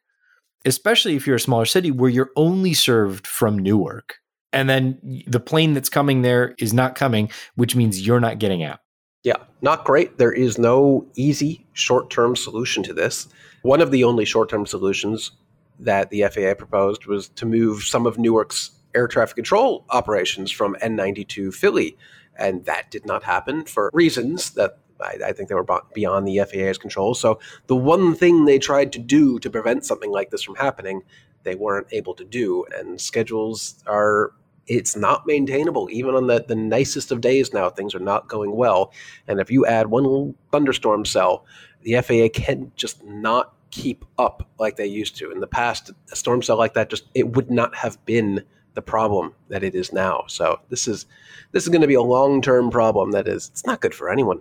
especially 0.65 1.17
if 1.17 1.27
you're 1.27 1.37
a 1.37 1.41
smaller 1.41 1.67
city 1.67 1.91
where 1.91 2.11
you're 2.11 2.31
only 2.37 2.75
served 2.75 3.27
from 3.27 3.59
Newark. 3.59 4.17
And 4.53 4.69
then 4.71 4.99
the 5.27 5.41
plane 5.41 5.75
that's 5.75 5.91
coming 5.91 6.23
there 6.23 6.55
is 6.59 6.73
not 6.73 6.95
coming, 6.95 7.31
which 7.57 7.77
means 7.77 8.07
you're 8.07 8.21
not 8.21 8.39
getting 8.39 8.63
out. 8.63 8.79
Yeah, 9.23 9.37
not 9.61 9.85
great. 9.85 10.17
There 10.17 10.33
is 10.33 10.59
no 10.59 11.07
easy 11.17 11.67
short 11.75 12.09
term 12.09 12.35
solution 12.35 12.83
to 12.85 12.95
this. 12.95 13.29
One 13.63 13.81
of 13.81 13.91
the 13.91 14.05
only 14.05 14.25
short 14.25 14.49
term 14.49 14.67
solutions 14.67 15.33
that 15.81 16.11
the 16.11 16.23
FAA 16.23 16.55
proposed 16.55 17.07
was 17.07 17.29
to 17.31 17.47
move 17.47 17.83
some 17.83 18.07
of 18.07 18.19
Newark's 18.19 18.71
air 18.95 19.07
traffic 19.07 19.37
control 19.37 19.85
operations 19.91 20.51
from 20.51 20.77
N90 20.83 21.29
to 21.29 21.53
Philly. 21.53 21.97
And 22.37 22.65
that 22.65 22.91
did 22.91 23.07
not 23.07 23.23
happen 23.23 23.65
for 23.65 23.91
reasons 23.93 24.51
that 24.53 24.79
I, 25.01 25.19
I, 25.27 25.33
think 25.33 25.49
they 25.49 25.55
were 25.55 25.67
beyond 25.95 26.27
the 26.27 26.39
FAA's 26.39 26.79
control. 26.79 27.15
So 27.15 27.39
the 27.67 27.77
one 27.77 28.15
thing 28.15 28.45
they 28.45 28.59
tried 28.59 28.93
to 28.93 28.99
do 28.99 29.39
to 29.41 29.51
prevent 29.51 29.85
something 29.85 30.11
like 30.11 30.31
this 30.31 30.43
from 30.43 30.57
happening, 30.57 31.03
they 31.45 31.55
weren't 31.55 31.87
able 31.93 32.15
to 32.15 32.25
do. 32.25 32.65
And 32.77 33.01
schedules 33.01 33.83
are 33.87 34.33
it's 34.67 34.97
not 34.97 35.27
maintainable. 35.27 35.89
Even 35.91 36.15
on 36.15 36.27
the, 36.27 36.45
the 36.47 36.55
nicest 36.55 37.11
of 37.11 37.21
days 37.21 37.53
now, 37.53 37.71
things 37.71 37.95
are 37.95 38.01
not 38.01 38.29
going 38.29 38.55
well. 38.55 38.93
And 39.27 39.41
if 39.41 39.51
you 39.51 39.65
add 39.65 39.89
one 39.89 40.35
thunderstorm 40.53 41.05
cell, 41.05 41.47
the 41.83 42.01
FAA 42.01 42.29
can 42.33 42.73
just 42.77 43.05
not 43.05 43.55
keep 43.71 44.05
up 44.19 44.49
like 44.59 44.77
they 44.77 44.87
used 44.87 45.17
to. 45.17 45.31
In 45.31 45.41
the 45.41 45.47
past, 45.47 45.91
a 46.11 46.17
storm 46.17 46.43
cell 46.43 46.57
like 46.57 46.75
that 46.75 46.91
just 46.91 47.05
it 47.15 47.35
would 47.35 47.51
not 47.51 47.75
have 47.77 48.05
been 48.05 48.45
the 48.75 48.83
problem 48.83 49.35
that 49.49 49.65
it 49.65 49.75
is 49.75 49.93
now. 49.93 50.25
So 50.29 50.61
this 50.69 50.87
is 50.87 51.07
this 51.53 51.65
is 51.65 51.69
going 51.69 51.81
to 51.81 51.89
be 51.89 51.95
a 51.95 52.03
long 52.03 52.41
term 52.41 52.71
problem 52.71 53.11
that 53.13 53.29
is 53.29 53.49
it's 53.49 53.67
not 53.67 53.81
good 53.81 53.95
for 53.95 54.11
anyone. 54.11 54.41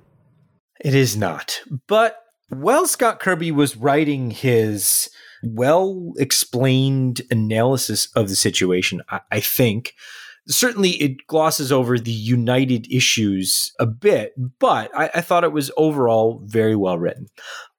It 0.79 0.93
is 0.93 1.17
not. 1.17 1.61
But 1.87 2.23
while 2.49 2.87
Scott 2.87 3.19
Kirby 3.19 3.51
was 3.51 3.75
writing 3.75 4.31
his 4.31 5.09
well 5.43 6.13
explained 6.17 7.21
analysis 7.29 8.09
of 8.15 8.29
the 8.29 8.35
situation, 8.35 9.01
I, 9.09 9.21
I 9.31 9.39
think 9.39 9.93
certainly 10.47 10.91
it 10.91 11.27
glosses 11.27 11.71
over 11.71 11.99
the 11.99 12.11
United 12.11 12.91
issues 12.91 13.71
a 13.79 13.85
bit, 13.85 14.33
but 14.59 14.91
I, 14.97 15.09
I 15.15 15.21
thought 15.21 15.43
it 15.43 15.51
was 15.51 15.71
overall 15.77 16.41
very 16.45 16.75
well 16.75 16.97
written. 16.97 17.27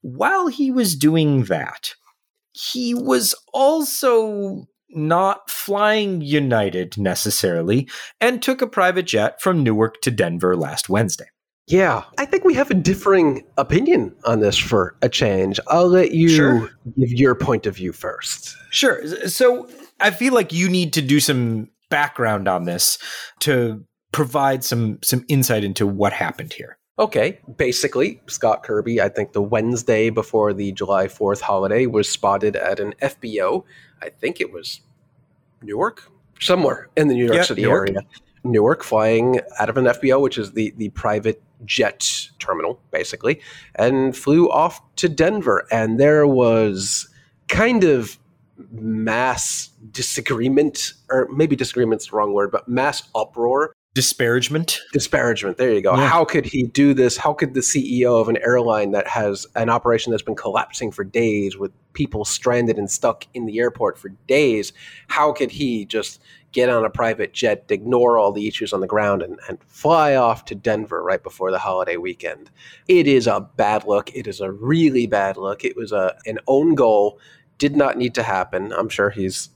While 0.02 0.48
he 0.48 0.70
was 0.70 0.96
doing 0.96 1.44
that, 1.44 1.94
he 2.52 2.94
was 2.94 3.34
also 3.52 4.66
not 4.90 5.50
flying 5.50 6.20
United 6.20 6.96
necessarily 6.96 7.88
and 8.20 8.42
took 8.42 8.62
a 8.62 8.66
private 8.66 9.06
jet 9.06 9.40
from 9.40 9.62
Newark 9.62 10.00
to 10.02 10.10
Denver 10.10 10.56
last 10.56 10.88
Wednesday. 10.88 11.26
Yeah, 11.66 12.04
I 12.16 12.24
think 12.24 12.44
we 12.44 12.54
have 12.54 12.70
a 12.70 12.74
differing 12.74 13.44
opinion 13.58 14.16
on 14.24 14.40
this 14.40 14.56
for 14.56 14.96
a 15.02 15.08
change. 15.10 15.60
I'll 15.68 15.88
let 15.88 16.12
you 16.12 16.30
sure. 16.30 16.70
give 16.98 17.12
your 17.12 17.34
point 17.34 17.66
of 17.66 17.76
view 17.76 17.92
first. 17.92 18.56
Sure. 18.70 19.06
So 19.28 19.68
I 20.00 20.10
feel 20.10 20.32
like 20.32 20.50
you 20.50 20.70
need 20.70 20.94
to 20.94 21.02
do 21.02 21.20
some 21.20 21.68
background 21.88 22.48
on 22.48 22.64
this 22.64 22.98
to 23.40 23.84
provide 24.12 24.64
some 24.64 24.98
some 25.02 25.24
insight 25.28 25.64
into 25.64 25.86
what 25.86 26.12
happened 26.12 26.52
here. 26.52 26.78
Okay, 26.98 27.38
basically, 27.56 28.20
Scott 28.26 28.64
Kirby, 28.64 29.00
I 29.00 29.08
think 29.08 29.32
the 29.32 29.42
Wednesday 29.42 30.10
before 30.10 30.52
the 30.52 30.72
July 30.72 31.06
4th 31.06 31.40
holiday, 31.40 31.86
was 31.86 32.08
spotted 32.08 32.56
at 32.56 32.80
an 32.80 32.92
FBO. 33.00 33.62
I 34.02 34.08
think 34.08 34.40
it 34.40 34.52
was 34.52 34.80
Newark, 35.62 36.10
somewhere 36.40 36.88
in 36.96 37.06
the 37.06 37.14
New 37.14 37.24
York 37.24 37.36
yeah, 37.36 37.42
City 37.42 37.62
Newark. 37.62 37.90
area. 37.90 38.00
Newark, 38.44 38.82
flying 38.82 39.40
out 39.60 39.68
of 39.68 39.76
an 39.76 39.84
FBO, 39.84 40.20
which 40.20 40.38
is 40.38 40.52
the, 40.52 40.72
the 40.76 40.88
private 40.90 41.42
jet 41.64 42.28
terminal, 42.38 42.80
basically, 42.90 43.40
and 43.76 44.16
flew 44.16 44.50
off 44.50 44.80
to 44.96 45.08
Denver. 45.08 45.66
And 45.70 46.00
there 46.00 46.26
was 46.26 47.08
kind 47.48 47.84
of 47.84 48.18
mass 48.70 49.70
disagreement, 49.90 50.92
or 51.10 51.28
maybe 51.30 51.56
disagreement's 51.56 52.08
the 52.08 52.16
wrong 52.16 52.32
word, 52.32 52.50
but 52.50 52.68
mass 52.68 53.08
uproar. 53.14 53.72
Disparagement. 53.94 54.80
Disparagement. 54.92 55.56
There 55.56 55.72
you 55.72 55.80
go. 55.80 55.96
Yeah. 55.96 56.06
How 56.06 56.24
could 56.24 56.44
he 56.44 56.64
do 56.64 56.94
this? 56.94 57.16
How 57.16 57.32
could 57.32 57.54
the 57.54 57.60
CEO 57.60 58.20
of 58.20 58.28
an 58.28 58.36
airline 58.38 58.92
that 58.92 59.08
has 59.08 59.46
an 59.56 59.70
operation 59.70 60.10
that's 60.10 60.22
been 60.22 60.36
collapsing 60.36 60.92
for 60.92 61.04
days 61.04 61.56
with 61.56 61.72
people 61.98 62.24
stranded 62.24 62.78
and 62.78 62.88
stuck 62.88 63.26
in 63.34 63.44
the 63.44 63.58
airport 63.58 63.98
for 63.98 64.10
days, 64.28 64.72
how 65.08 65.32
could 65.32 65.50
he 65.50 65.84
just 65.84 66.22
get 66.52 66.68
on 66.68 66.84
a 66.84 66.90
private 66.90 67.32
jet, 67.32 67.64
ignore 67.70 68.16
all 68.16 68.30
the 68.30 68.46
issues 68.46 68.72
on 68.72 68.80
the 68.80 68.86
ground, 68.86 69.20
and, 69.20 69.38
and 69.48 69.58
fly 69.64 70.14
off 70.14 70.44
to 70.44 70.54
Denver 70.54 71.02
right 71.02 71.22
before 71.22 71.50
the 71.50 71.58
holiday 71.58 71.96
weekend? 71.96 72.50
It 72.86 73.08
is 73.08 73.26
a 73.26 73.40
bad 73.40 73.84
look. 73.84 74.14
It 74.14 74.28
is 74.28 74.40
a 74.40 74.52
really 74.52 75.08
bad 75.08 75.36
look. 75.36 75.64
It 75.64 75.76
was 75.76 75.90
a 75.90 76.16
an 76.24 76.38
own 76.46 76.76
goal 76.76 77.18
did 77.58 77.76
not 77.76 77.98
need 77.98 78.14
to 78.14 78.22
happen. 78.22 78.72
I'm 78.72 78.88
sure 78.88 79.10
he's 79.10 79.50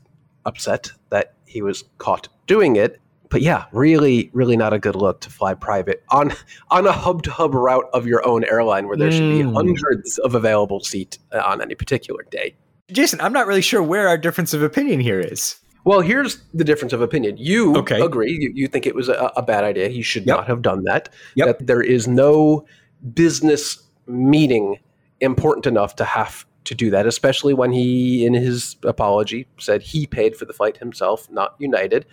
upset 0.44 0.92
that 1.10 1.34
he 1.46 1.62
was 1.62 1.84
caught 1.98 2.28
doing 2.46 2.76
it. 2.76 3.00
But 3.30 3.40
yeah, 3.40 3.64
really, 3.72 4.28
really 4.34 4.58
not 4.58 4.74
a 4.74 4.78
good 4.78 4.94
look 4.94 5.22
to 5.22 5.30
fly 5.30 5.54
private 5.54 6.04
on 6.10 6.34
on 6.70 6.86
a 6.86 6.92
hub 6.92 7.22
to 7.22 7.30
hub 7.30 7.54
route 7.54 7.88
of 7.94 8.06
your 8.06 8.26
own 8.26 8.44
airline 8.44 8.86
where 8.88 8.96
there 8.96 9.08
mm. 9.08 9.16
should 9.16 9.30
be 9.30 9.42
hmm. 9.42 9.54
hundreds 9.54 10.18
of 10.18 10.34
available 10.34 10.80
seat 10.80 11.18
uh, 11.32 11.40
on 11.44 11.62
any 11.62 11.74
particular 11.74 12.26
day. 12.30 12.54
Jason, 12.90 13.20
I'm 13.22 13.32
not 13.32 13.46
really 13.46 13.62
sure 13.62 13.82
where 13.82 14.06
our 14.06 14.18
difference 14.18 14.52
of 14.52 14.62
opinion 14.62 15.00
here 15.00 15.18
is. 15.18 15.58
Well, 15.84 16.00
here's 16.00 16.42
the 16.52 16.62
difference 16.62 16.92
of 16.92 17.00
opinion. 17.00 17.36
You 17.38 17.76
okay. 17.78 18.00
agree. 18.00 18.32
You, 18.38 18.52
you 18.54 18.68
think 18.68 18.86
it 18.86 18.94
was 18.94 19.08
a, 19.08 19.32
a, 19.34 19.42
bad 19.42 19.64
idea. 19.64 19.88
He 19.88 20.02
should 20.02 20.26
yep. 20.26 20.36
not 20.36 20.46
have 20.46 20.62
done 20.62 20.84
that. 20.84 21.08
Yep. 21.34 21.46
That 21.46 21.66
there 21.66 21.82
is 21.82 22.06
no 22.06 22.66
business 23.14 23.82
meeting 24.06 24.78
important 25.20 25.66
enough 25.66 25.96
to 25.96 26.04
have 26.04 26.46
to 26.64 26.74
do 26.74 26.90
that, 26.90 27.06
especially 27.06 27.54
when 27.54 27.72
he, 27.72 28.24
in 28.24 28.34
his 28.34 28.76
apology, 28.84 29.46
said 29.58 29.82
he 29.82 30.06
paid 30.06 30.36
for 30.36 30.44
the 30.44 30.52
flight 30.52 30.76
himself, 30.78 31.30
not 31.30 31.54
United, 31.58 32.06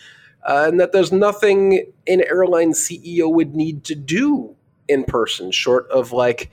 uh, 0.47 0.65
and 0.67 0.79
that 0.79 0.91
there's 0.91 1.11
nothing 1.11 1.91
an 2.07 2.21
airline 2.21 2.71
CEO 2.71 3.31
would 3.31 3.55
need 3.55 3.83
to 3.85 3.95
do 3.95 4.55
in 4.87 5.03
person, 5.03 5.51
short 5.51 5.89
of 5.89 6.11
like, 6.11 6.49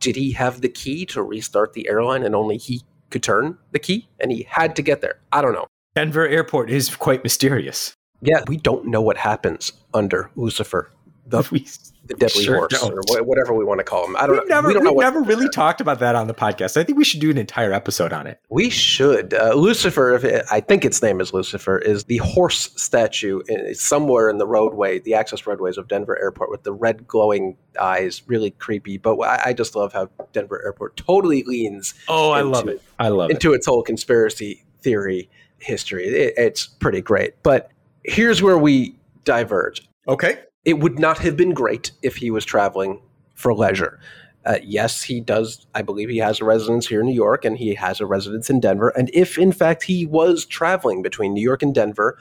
did 0.00 0.16
he 0.16 0.32
have 0.32 0.60
the 0.60 0.68
key 0.68 1.04
to 1.06 1.22
restart 1.22 1.72
the 1.72 1.88
airline 1.88 2.22
and 2.22 2.34
only 2.34 2.56
he 2.56 2.82
could 3.10 3.22
turn 3.22 3.58
the 3.72 3.78
key 3.78 4.08
and 4.20 4.32
he 4.32 4.46
had 4.48 4.74
to 4.76 4.82
get 4.82 5.00
there? 5.00 5.20
I 5.32 5.42
don't 5.42 5.52
know. 5.52 5.66
Denver 5.94 6.26
Airport 6.26 6.70
is 6.70 6.94
quite 6.94 7.22
mysterious. 7.22 7.94
Yeah, 8.20 8.42
we 8.48 8.56
don't 8.56 8.86
know 8.86 9.00
what 9.00 9.16
happens 9.16 9.72
under 9.94 10.30
Blucifer. 10.36 10.88
The, 11.26 11.46
we 11.50 11.66
the 12.06 12.14
deadly 12.14 12.44
sure 12.44 12.56
horse 12.56 12.80
don't. 12.80 12.92
or 12.92 13.24
whatever 13.24 13.54
we 13.54 13.64
want 13.64 13.78
to 13.78 13.84
call 13.84 14.06
them. 14.06 14.16
I 14.16 14.26
don't 14.26 14.38
we've 14.38 14.48
know. 14.48 14.60
Never, 14.60 14.68
we 14.68 14.90
we've 14.90 14.96
never 14.98 15.22
really 15.22 15.48
talked 15.52 15.80
about 15.80 15.98
that 16.00 16.14
on 16.14 16.26
the 16.26 16.34
podcast. 16.34 16.76
I 16.76 16.84
think 16.84 16.98
we 16.98 17.04
should 17.04 17.20
do 17.20 17.30
an 17.30 17.38
entire 17.38 17.72
episode 17.72 18.12
on 18.12 18.26
it. 18.26 18.40
We 18.48 18.70
should. 18.70 19.34
Uh, 19.34 19.52
Blucifer, 19.52 20.22
it, 20.22 20.44
I 20.50 20.60
think 20.60 20.84
its 20.84 21.02
name 21.02 21.20
is 21.20 21.32
Blucifer, 21.32 21.82
is 21.82 22.04
the 22.04 22.18
horse 22.18 22.70
statue 22.76 23.40
in, 23.48 23.74
somewhere 23.74 24.30
in 24.30 24.38
the 24.38 24.46
roadway, 24.46 24.98
the 24.98 25.14
access 25.14 25.46
roadways 25.46 25.78
of 25.78 25.88
Denver 25.88 26.18
Airport 26.20 26.50
with 26.50 26.62
the 26.62 26.72
red 26.72 27.06
glowing 27.06 27.56
eyes, 27.80 28.22
really 28.26 28.52
creepy. 28.52 28.98
But 28.98 29.18
I, 29.20 29.42
I 29.46 29.52
just 29.52 29.74
love 29.74 29.92
how 29.92 30.08
Denver 30.32 30.62
Airport 30.64 30.96
totally 30.96 31.42
leans. 31.42 31.94
Oh, 32.08 32.30
I 32.30 32.42
love 32.42 32.68
it. 32.68 32.82
I 32.98 33.08
love 33.08 33.30
into 33.30 33.52
it. 33.52 33.56
its 33.56 33.66
whole 33.66 33.82
conspiracy 33.82 34.64
theory 34.80 35.28
history. 35.58 36.06
It, 36.06 36.34
it's 36.36 36.66
pretty 36.66 37.00
great. 37.00 37.42
But 37.42 37.70
here's 38.04 38.42
where 38.42 38.58
we 38.58 38.96
diverge. 39.24 39.82
Okay 40.06 40.38
it 40.66 40.80
would 40.80 40.98
not 40.98 41.18
have 41.18 41.36
been 41.36 41.54
great 41.54 41.92
if 42.02 42.16
he 42.16 42.30
was 42.30 42.44
traveling 42.44 43.00
for 43.34 43.54
leisure. 43.54 43.98
Uh, 44.44 44.58
yes, 44.62 45.02
he 45.02 45.20
does. 45.20 45.66
I 45.74 45.82
believe 45.82 46.08
he 46.08 46.18
has 46.18 46.40
a 46.40 46.44
residence 46.44 46.86
here 46.86 47.00
in 47.00 47.06
New 47.06 47.14
York 47.14 47.44
and 47.44 47.56
he 47.56 47.74
has 47.74 48.00
a 48.00 48.06
residence 48.06 48.50
in 48.50 48.60
Denver. 48.60 48.88
And 48.90 49.08
if, 49.14 49.38
in 49.38 49.52
fact, 49.52 49.84
he 49.84 50.06
was 50.06 50.44
traveling 50.44 51.02
between 51.02 51.32
New 51.32 51.42
York 51.42 51.62
and 51.62 51.74
Denver 51.74 52.18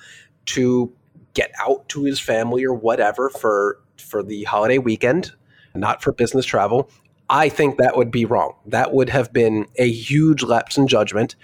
to 0.47 0.93
get 1.33 1.51
out 1.59 1.89
to 1.89 2.03
his 2.03 2.19
family 2.19 2.63
or 2.63 2.73
whatever 2.73 3.29
for, 3.29 3.79
for 3.97 4.23
the 4.23 4.43
holiday 4.43 4.77
weekend, 4.77 5.33
not 5.73 6.01
for 6.01 6.11
business 6.11 6.45
travel, 6.45 6.89
I 7.29 7.49
think 7.49 7.77
that 7.77 7.97
would 7.97 8.11
be 8.11 8.25
wrong. 8.25 8.53
That 8.67 8.93
would 8.93 9.09
have 9.09 9.33
been 9.33 9.65
a 9.77 9.89
huge 9.89 10.43
lapse 10.43 10.77
in 10.77 10.87
judgment, 10.87 11.35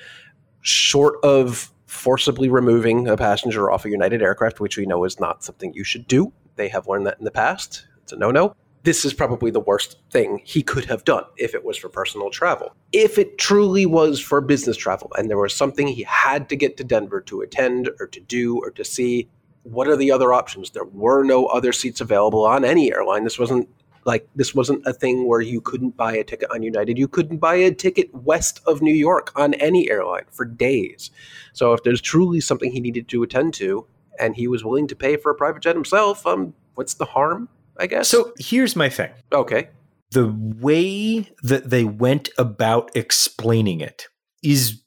short 0.61 1.15
of 1.23 1.71
forcibly 1.87 2.47
removing 2.47 3.07
a 3.07 3.17
passenger 3.17 3.71
off 3.71 3.85
a 3.85 3.89
United 3.89 4.21
aircraft, 4.21 4.59
which 4.59 4.77
we 4.77 4.85
know 4.85 5.03
is 5.03 5.19
not 5.19 5.43
something 5.43 5.73
you 5.73 5.83
should 5.83 6.07
do. 6.07 6.31
They 6.61 6.69
have 6.69 6.87
learned 6.87 7.07
that 7.07 7.17
in 7.17 7.25
the 7.25 7.31
past. 7.31 7.87
It's 8.03 8.13
a 8.13 8.15
no 8.15 8.29
no. 8.29 8.55
This 8.83 9.03
is 9.03 9.15
probably 9.15 9.49
the 9.49 9.59
worst 9.59 9.97
thing 10.11 10.41
he 10.43 10.61
could 10.61 10.85
have 10.85 11.03
done 11.03 11.23
if 11.35 11.55
it 11.55 11.65
was 11.65 11.75
for 11.75 11.89
personal 11.89 12.29
travel. 12.29 12.75
If 12.91 13.17
it 13.17 13.39
truly 13.39 13.87
was 13.87 14.19
for 14.19 14.41
business 14.41 14.77
travel 14.77 15.11
and 15.17 15.27
there 15.27 15.39
was 15.39 15.55
something 15.55 15.87
he 15.87 16.03
had 16.03 16.49
to 16.49 16.55
get 16.55 16.77
to 16.77 16.83
Denver 16.83 17.19
to 17.21 17.41
attend 17.41 17.89
or 17.99 18.05
to 18.05 18.19
do 18.19 18.59
or 18.59 18.69
to 18.69 18.85
see, 18.85 19.27
what 19.63 19.87
are 19.87 19.95
the 19.95 20.11
other 20.11 20.33
options? 20.33 20.69
There 20.69 20.85
were 20.85 21.23
no 21.23 21.47
other 21.47 21.73
seats 21.73 21.99
available 21.99 22.45
on 22.45 22.63
any 22.63 22.93
airline. 22.93 23.23
This 23.23 23.39
wasn't 23.39 23.67
like 24.05 24.27
this 24.35 24.53
wasn't 24.53 24.85
a 24.85 24.93
thing 24.93 25.27
where 25.27 25.41
you 25.41 25.61
couldn't 25.61 25.97
buy 25.97 26.13
a 26.13 26.23
ticket 26.23 26.51
on 26.51 26.61
United. 26.61 26.95
You 26.99 27.07
couldn't 27.07 27.37
buy 27.37 27.55
a 27.55 27.73
ticket 27.73 28.13
west 28.13 28.61
of 28.67 28.83
New 28.83 28.93
York 28.93 29.31
on 29.35 29.55
any 29.55 29.89
airline 29.89 30.25
for 30.29 30.45
days. 30.45 31.09
So 31.53 31.73
if 31.73 31.81
there's 31.81 32.01
truly 32.01 32.39
something 32.39 32.71
he 32.71 32.79
needed 32.81 33.07
to 33.07 33.23
attend 33.23 33.55
to, 33.55 33.87
and 34.19 34.35
he 34.35 34.47
was 34.47 34.63
willing 34.63 34.87
to 34.87 34.95
pay 34.95 35.17
for 35.17 35.31
a 35.31 35.35
private 35.35 35.61
jet 35.61 35.75
himself, 35.75 36.25
um, 36.25 36.53
what's 36.75 36.93
the 36.95 37.05
harm? 37.05 37.49
I 37.77 37.87
guess. 37.87 38.07
So 38.07 38.33
here's 38.37 38.75
my 38.75 38.89
thing. 38.89 39.11
Okay. 39.31 39.69
The 40.11 40.27
way 40.59 41.29
that 41.41 41.69
they 41.69 41.83
went 41.83 42.29
about 42.37 42.91
explaining 42.95 43.79
it 43.79 44.07
is 44.43 44.81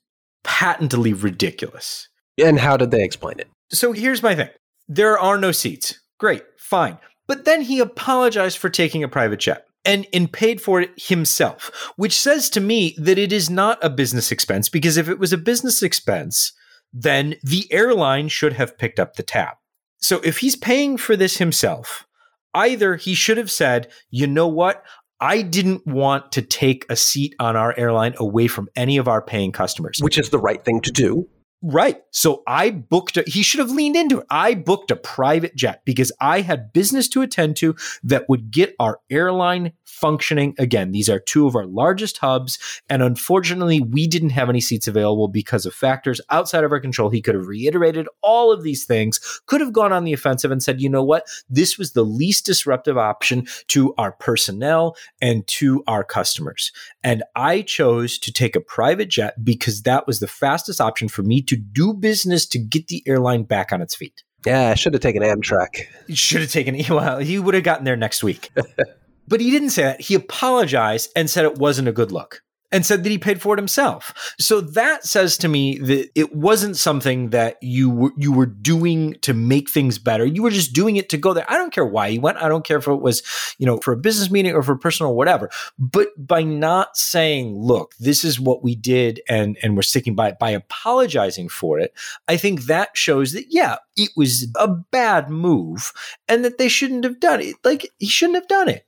patently 0.44 1.12
ridiculous. 1.12 2.08
And 2.42 2.58
how 2.58 2.76
did 2.76 2.90
they 2.90 3.02
explain 3.02 3.38
it? 3.38 3.48
So 3.70 3.92
here's 3.92 4.22
my 4.22 4.34
thing. 4.34 4.50
There 4.86 5.18
are 5.18 5.38
no 5.38 5.50
seats. 5.50 5.98
Great, 6.18 6.42
fine. 6.58 6.98
But 7.26 7.46
then 7.46 7.62
he 7.62 7.80
apologized 7.80 8.58
for 8.58 8.68
taking 8.68 9.02
a 9.02 9.08
private 9.08 9.40
jet 9.40 9.66
and, 9.84 10.06
and 10.12 10.30
paid 10.30 10.60
for 10.60 10.80
it 10.80 10.90
himself, 10.96 11.92
which 11.96 12.18
says 12.18 12.50
to 12.50 12.60
me 12.60 12.94
that 12.98 13.18
it 13.18 13.32
is 13.32 13.48
not 13.48 13.78
a 13.82 13.90
business 13.90 14.30
expense 14.30 14.68
because 14.68 14.96
if 14.96 15.08
it 15.08 15.18
was 15.18 15.32
a 15.32 15.38
business 15.38 15.82
expense, 15.82 16.52
then 16.94 17.34
the 17.42 17.70
airline 17.72 18.28
should 18.28 18.52
have 18.54 18.78
picked 18.78 19.00
up 19.00 19.16
the 19.16 19.22
tab. 19.22 19.56
So 19.98 20.20
if 20.20 20.38
he's 20.38 20.54
paying 20.54 20.96
for 20.96 21.16
this 21.16 21.38
himself, 21.38 22.06
either 22.54 22.94
he 22.94 23.14
should 23.14 23.36
have 23.36 23.50
said, 23.50 23.90
you 24.10 24.26
know 24.26 24.46
what? 24.46 24.84
I 25.20 25.42
didn't 25.42 25.86
want 25.86 26.32
to 26.32 26.42
take 26.42 26.86
a 26.88 26.96
seat 26.96 27.34
on 27.40 27.56
our 27.56 27.74
airline 27.76 28.14
away 28.18 28.46
from 28.46 28.68
any 28.76 28.96
of 28.96 29.08
our 29.08 29.22
paying 29.22 29.52
customers. 29.52 29.98
Which 30.00 30.18
is 30.18 30.30
the 30.30 30.38
right 30.38 30.64
thing 30.64 30.80
to 30.82 30.92
do. 30.92 31.28
Right. 31.66 32.02
So 32.10 32.42
I 32.46 32.68
booked, 32.72 33.16
a, 33.16 33.24
he 33.26 33.42
should 33.42 33.60
have 33.60 33.70
leaned 33.70 33.96
into 33.96 34.18
it. 34.18 34.26
I 34.28 34.54
booked 34.54 34.90
a 34.90 34.96
private 34.96 35.56
jet 35.56 35.80
because 35.86 36.12
I 36.20 36.42
had 36.42 36.74
business 36.74 37.08
to 37.08 37.22
attend 37.22 37.56
to 37.56 37.74
that 38.02 38.28
would 38.28 38.50
get 38.50 38.74
our 38.78 39.00
airline 39.08 39.72
functioning 39.86 40.54
again. 40.58 40.92
These 40.92 41.08
are 41.08 41.18
two 41.18 41.46
of 41.46 41.56
our 41.56 41.64
largest 41.64 42.18
hubs. 42.18 42.58
And 42.90 43.02
unfortunately, 43.02 43.80
we 43.80 44.06
didn't 44.06 44.30
have 44.30 44.50
any 44.50 44.60
seats 44.60 44.86
available 44.86 45.26
because 45.26 45.64
of 45.64 45.72
factors 45.72 46.20
outside 46.28 46.64
of 46.64 46.72
our 46.72 46.80
control. 46.80 47.08
He 47.08 47.22
could 47.22 47.34
have 47.34 47.46
reiterated 47.46 48.08
all 48.20 48.52
of 48.52 48.62
these 48.62 48.84
things, 48.84 49.18
could 49.46 49.62
have 49.62 49.72
gone 49.72 49.92
on 49.92 50.04
the 50.04 50.12
offensive 50.12 50.50
and 50.50 50.62
said, 50.62 50.82
you 50.82 50.90
know 50.90 51.02
what? 51.02 51.26
This 51.48 51.78
was 51.78 51.94
the 51.94 52.04
least 52.04 52.44
disruptive 52.44 52.98
option 52.98 53.46
to 53.68 53.94
our 53.96 54.12
personnel 54.12 54.96
and 55.22 55.46
to 55.46 55.82
our 55.86 56.04
customers. 56.04 56.72
And 57.04 57.22
I 57.36 57.60
chose 57.60 58.18
to 58.20 58.32
take 58.32 58.56
a 58.56 58.60
private 58.60 59.10
jet 59.10 59.44
because 59.44 59.82
that 59.82 60.06
was 60.06 60.20
the 60.20 60.26
fastest 60.26 60.80
option 60.80 61.08
for 61.08 61.22
me 61.22 61.42
to 61.42 61.54
do 61.54 61.92
business 61.92 62.46
to 62.46 62.58
get 62.58 62.88
the 62.88 63.02
airline 63.06 63.42
back 63.42 63.72
on 63.72 63.82
its 63.82 63.94
feet. 63.94 64.24
Yeah, 64.46 64.70
I 64.70 64.74
should 64.74 64.94
have 64.94 65.02
taken 65.02 65.22
Amtrak. 65.22 65.86
Should 66.08 66.40
have 66.40 66.50
taken, 66.50 66.76
well, 66.94 67.18
he 67.18 67.38
would 67.38 67.54
have 67.54 67.62
gotten 67.62 67.84
there 67.84 67.96
next 67.96 68.22
week. 68.24 68.50
but 69.28 69.40
he 69.40 69.50
didn't 69.50 69.70
say 69.70 69.82
that. 69.82 70.00
He 70.00 70.14
apologized 70.14 71.10
and 71.14 71.28
said 71.28 71.44
it 71.44 71.58
wasn't 71.58 71.88
a 71.88 71.92
good 71.92 72.10
look 72.10 72.42
and 72.74 72.84
said 72.84 73.04
that 73.04 73.10
he 73.10 73.18
paid 73.18 73.40
for 73.40 73.54
it 73.54 73.58
himself. 73.58 74.34
So 74.40 74.60
that 74.60 75.04
says 75.04 75.38
to 75.38 75.48
me 75.48 75.78
that 75.78 76.10
it 76.16 76.34
wasn't 76.34 76.76
something 76.76 77.30
that 77.30 77.56
you 77.62 77.88
were 77.88 78.10
you 78.16 78.32
were 78.32 78.46
doing 78.46 79.14
to 79.22 79.32
make 79.32 79.70
things 79.70 80.00
better. 80.00 80.26
You 80.26 80.42
were 80.42 80.50
just 80.50 80.72
doing 80.72 80.96
it 80.96 81.08
to 81.10 81.16
go 81.16 81.32
there. 81.32 81.48
I 81.48 81.56
don't 81.56 81.72
care 81.72 81.86
why 81.86 82.08
you 82.08 82.20
went. 82.20 82.38
I 82.38 82.48
don't 82.48 82.64
care 82.64 82.78
if 82.78 82.88
it 82.88 83.00
was, 83.00 83.22
you 83.58 83.64
know, 83.64 83.78
for 83.78 83.92
a 83.92 83.96
business 83.96 84.28
meeting 84.28 84.54
or 84.54 84.62
for 84.62 84.74
personal 84.74 85.12
or 85.12 85.16
whatever. 85.16 85.50
But 85.78 86.08
by 86.18 86.42
not 86.42 86.96
saying, 86.96 87.56
"Look, 87.56 87.94
this 88.00 88.24
is 88.24 88.40
what 88.40 88.64
we 88.64 88.74
did," 88.74 89.20
and 89.28 89.56
and 89.62 89.76
we're 89.76 89.82
sticking 89.82 90.16
by 90.16 90.30
it, 90.30 90.40
by 90.40 90.50
apologizing 90.50 91.50
for 91.50 91.78
it, 91.78 91.94
I 92.26 92.36
think 92.36 92.64
that 92.64 92.96
shows 92.96 93.32
that 93.34 93.46
yeah, 93.50 93.76
it 93.96 94.10
was 94.16 94.48
a 94.56 94.66
bad 94.66 95.30
move, 95.30 95.92
and 96.26 96.44
that 96.44 96.58
they 96.58 96.68
shouldn't 96.68 97.04
have 97.04 97.20
done 97.20 97.40
it. 97.40 97.54
Like 97.62 97.88
he 98.00 98.08
shouldn't 98.08 98.36
have 98.36 98.48
done 98.48 98.68
it. 98.68 98.84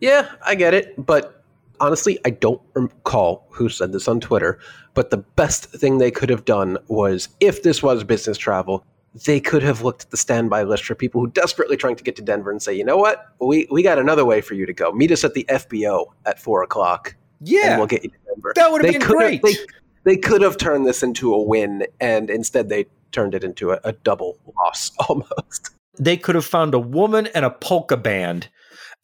Yeah, 0.00 0.30
I 0.46 0.54
get 0.54 0.72
it, 0.74 0.94
but 0.96 1.37
honestly, 1.80 2.18
I 2.24 2.30
don't 2.30 2.60
recall 2.74 3.46
who 3.50 3.68
said 3.68 3.92
this 3.92 4.08
on 4.08 4.20
Twitter, 4.20 4.58
but 4.94 5.10
the 5.10 5.18
best 5.18 5.66
thing 5.66 5.98
they 5.98 6.10
could 6.10 6.30
have 6.30 6.44
done 6.44 6.78
was 6.88 7.28
if 7.40 7.62
this 7.62 7.82
was 7.82 8.04
business 8.04 8.38
travel, 8.38 8.84
they 9.24 9.40
could 9.40 9.62
have 9.62 9.82
looked 9.82 10.04
at 10.04 10.10
the 10.10 10.16
standby 10.16 10.62
list 10.62 10.84
for 10.84 10.94
people 10.94 11.20
who 11.20 11.28
desperately 11.28 11.76
trying 11.76 11.96
to 11.96 12.04
get 12.04 12.16
to 12.16 12.22
Denver 12.22 12.50
and 12.50 12.62
say, 12.62 12.74
you 12.74 12.84
know 12.84 12.96
what, 12.96 13.26
we 13.40 13.66
we 13.70 13.82
got 13.82 13.98
another 13.98 14.24
way 14.24 14.40
for 14.40 14.54
you 14.54 14.66
to 14.66 14.72
go. 14.72 14.92
Meet 14.92 15.12
us 15.12 15.24
at 15.24 15.34
the 15.34 15.44
FBO 15.48 16.06
at 16.26 16.38
four 16.38 16.62
o'clock. 16.62 17.16
Yeah, 17.40 17.70
and 17.70 17.78
we'll 17.78 17.86
get 17.86 18.04
you 18.04 18.10
to 18.10 18.16
Denver. 18.26 18.52
That 18.54 18.70
would 18.70 18.84
have 18.84 18.92
been 18.92 19.02
great. 19.02 19.34
Have, 19.34 19.42
they, 19.42 19.56
they 20.04 20.16
could 20.16 20.42
have 20.42 20.56
turned 20.56 20.86
this 20.86 21.02
into 21.02 21.32
a 21.32 21.42
win, 21.42 21.86
and 22.00 22.30
instead 22.30 22.68
they 22.68 22.86
turned 23.12 23.34
it 23.34 23.44
into 23.44 23.72
a, 23.72 23.80
a 23.84 23.92
double 23.92 24.38
loss 24.56 24.90
almost. 25.08 25.70
They 25.98 26.16
could 26.16 26.34
have 26.34 26.44
found 26.44 26.74
a 26.74 26.78
woman 26.78 27.28
and 27.34 27.44
a 27.44 27.50
polka 27.50 27.96
band, 27.96 28.48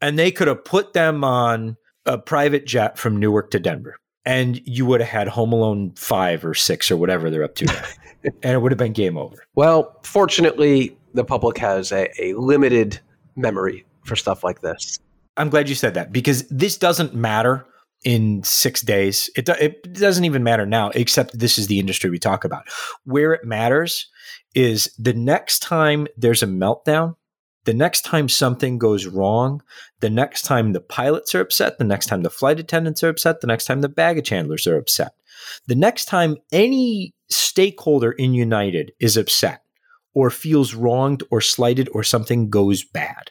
and 0.01 0.19
they 0.19 0.31
could 0.31 0.49
have 0.49 0.65
put 0.65 0.93
them 0.93 1.25
on 1.25 1.77
a 2.07 2.19
private 2.19 2.67
jet 2.67 2.99
from 2.99 3.17
Newark 3.17 3.51
to 3.53 3.61
Denver, 3.61 3.97
and 4.25 4.61
you 4.67 4.87
would 4.87 5.01
have 5.01 5.11
had 5.11 5.29
Home 5.29 5.53
Alone 5.53 5.93
five 5.97 6.45
or 6.45 6.55
six 6.55 6.91
or 6.91 6.97
whatever 6.97 7.31
they're 7.31 7.45
up 7.45 7.55
to, 7.57 7.85
and 8.25 8.53
it 8.53 8.61
would 8.61 8.73
have 8.73 8.79
been 8.79 8.93
game 8.93 9.17
over. 9.17 9.37
Well, 9.55 9.99
fortunately, 10.03 10.97
the 11.15 11.25
public 11.25 11.59
has 11.59 11.93
a, 11.93 12.09
a 12.23 12.35
limited 12.35 13.01
memory 13.37 13.85
for 14.05 14.17
stuff 14.17 14.45
like 14.45 14.61
this. 14.61 14.99
I'm 15.37 15.51
glad 15.51 15.69
you 15.69 15.75
said 15.75 15.95
that 15.95 16.13
because 16.13 16.47
this 16.49 16.77
doesn't 16.77 17.15
matter 17.15 17.67
in 18.05 18.43
six 18.45 18.83
days. 18.83 19.31
It, 19.35 19.49
it 19.49 19.95
doesn't 19.95 20.25
even 20.25 20.45
matter 20.45 20.67
now, 20.67 20.91
except 20.91 21.39
this 21.39 21.59
is 21.59 21.67
the 21.67 21.79
industry 21.79 22.11
we 22.11 22.19
talk 22.19 22.45
about. 22.45 22.69
Where 23.05 23.33
it 23.33 23.45
matters 23.45 24.09
is 24.55 24.95
the 24.99 25.15
next 25.15 25.61
time 25.61 26.07
there's 26.17 26.43
a 26.43 26.47
meltdown, 26.47 27.17
the 27.65 27.75
next 27.75 28.03
time 28.03 28.29
something 28.29 28.79
goes 28.79 29.07
wrong, 29.07 29.63
the 30.01 30.11
next 30.11 30.43
time 30.43 30.73
the 30.73 30.81
pilots 30.81 31.35
are 31.35 31.41
upset, 31.41 31.79
the 31.79 31.85
next 31.85 32.07
time 32.07 32.23
the 32.23 32.31
flight 32.31 32.61
attendants 32.61 33.03
are 33.03 33.09
upset, 33.09 33.41
the 33.41 33.47
next 33.47 33.65
time 33.65 33.81
the 33.81 33.89
baggage 33.89 34.29
handlers 34.29 34.67
are 34.67 34.77
upset, 34.77 35.13
the 35.67 35.75
next 35.75 36.07
time 36.07 36.37
any 36.53 37.15
stakeholder 37.29 38.13
in 38.13 38.35
United 38.35 38.93
is 39.01 39.17
upset 39.17 39.63
or 40.15 40.31
feels 40.31 40.75
wronged 40.75 41.23
or 41.31 41.41
slighted 41.41 41.89
or 41.93 42.03
something 42.03 42.51
goes 42.51 42.85
bad, 42.85 43.31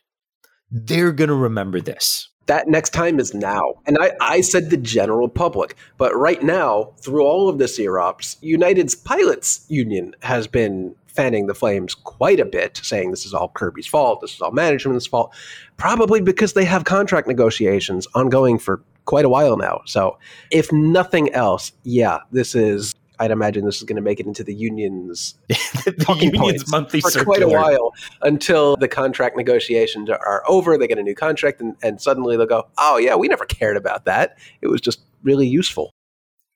they're 0.69 1.11
going 1.11 1.29
to 1.29 1.35
remember 1.35 1.79
this. 1.79 2.29
That 2.47 2.67
next 2.67 2.89
time 2.89 3.19
is 3.19 3.33
now. 3.33 3.75
And 3.85 3.97
I, 4.01 4.11
I 4.19 4.41
said 4.41 4.69
the 4.69 4.75
general 4.75 5.29
public. 5.29 5.77
But 5.97 6.13
right 6.13 6.43
now, 6.43 6.93
through 6.99 7.23
all 7.23 7.47
of 7.47 7.57
this 7.57 7.79
IROPS, 7.79 8.37
United's 8.41 8.95
pilots 8.95 9.65
union 9.69 10.13
has 10.23 10.45
been 10.45 10.93
fanning 11.13 11.47
the 11.47 11.53
flames 11.53 11.95
quite 11.95 12.39
a 12.39 12.45
bit, 12.45 12.79
saying 12.83 13.11
this 13.11 13.25
is 13.25 13.33
all 13.33 13.49
Kirby's 13.49 13.87
fault, 13.87 14.21
this 14.21 14.33
is 14.33 14.41
all 14.41 14.51
management's 14.51 15.05
fault, 15.05 15.33
probably 15.77 16.21
because 16.21 16.53
they 16.53 16.65
have 16.65 16.85
contract 16.85 17.27
negotiations 17.27 18.07
ongoing 18.15 18.59
for 18.59 18.83
quite 19.05 19.25
a 19.25 19.29
while 19.29 19.57
now. 19.57 19.81
So, 19.85 20.17
if 20.51 20.71
nothing 20.71 21.31
else, 21.33 21.71
yeah, 21.83 22.19
this 22.31 22.55
is. 22.55 22.93
I'd 23.19 23.29
imagine 23.29 23.63
this 23.63 23.77
is 23.77 23.83
going 23.83 23.95
to 23.95 24.01
make 24.01 24.19
it 24.19 24.25
into 24.25 24.43
the 24.43 24.55
union's 24.55 25.35
the 25.47 25.95
talking 25.99 26.33
union's 26.33 26.69
monthly 26.69 26.99
for 26.99 27.11
circular. 27.11 27.35
quite 27.35 27.43
a 27.43 27.47
while 27.47 27.93
until 28.23 28.75
the 28.75 28.87
contract 28.87 29.37
negotiations 29.37 30.09
are 30.09 30.43
over. 30.47 30.77
They 30.79 30.87
get 30.87 30.97
a 30.97 31.03
new 31.03 31.13
contract, 31.13 31.61
and, 31.61 31.75
and 31.83 32.01
suddenly 32.01 32.35
they'll 32.37 32.47
go, 32.47 32.67
"Oh 32.79 32.97
yeah, 32.97 33.15
we 33.15 33.27
never 33.27 33.45
cared 33.45 33.77
about 33.77 34.05
that. 34.05 34.39
It 34.61 34.67
was 34.67 34.81
just 34.81 34.99
really 35.21 35.47
useful." 35.47 35.91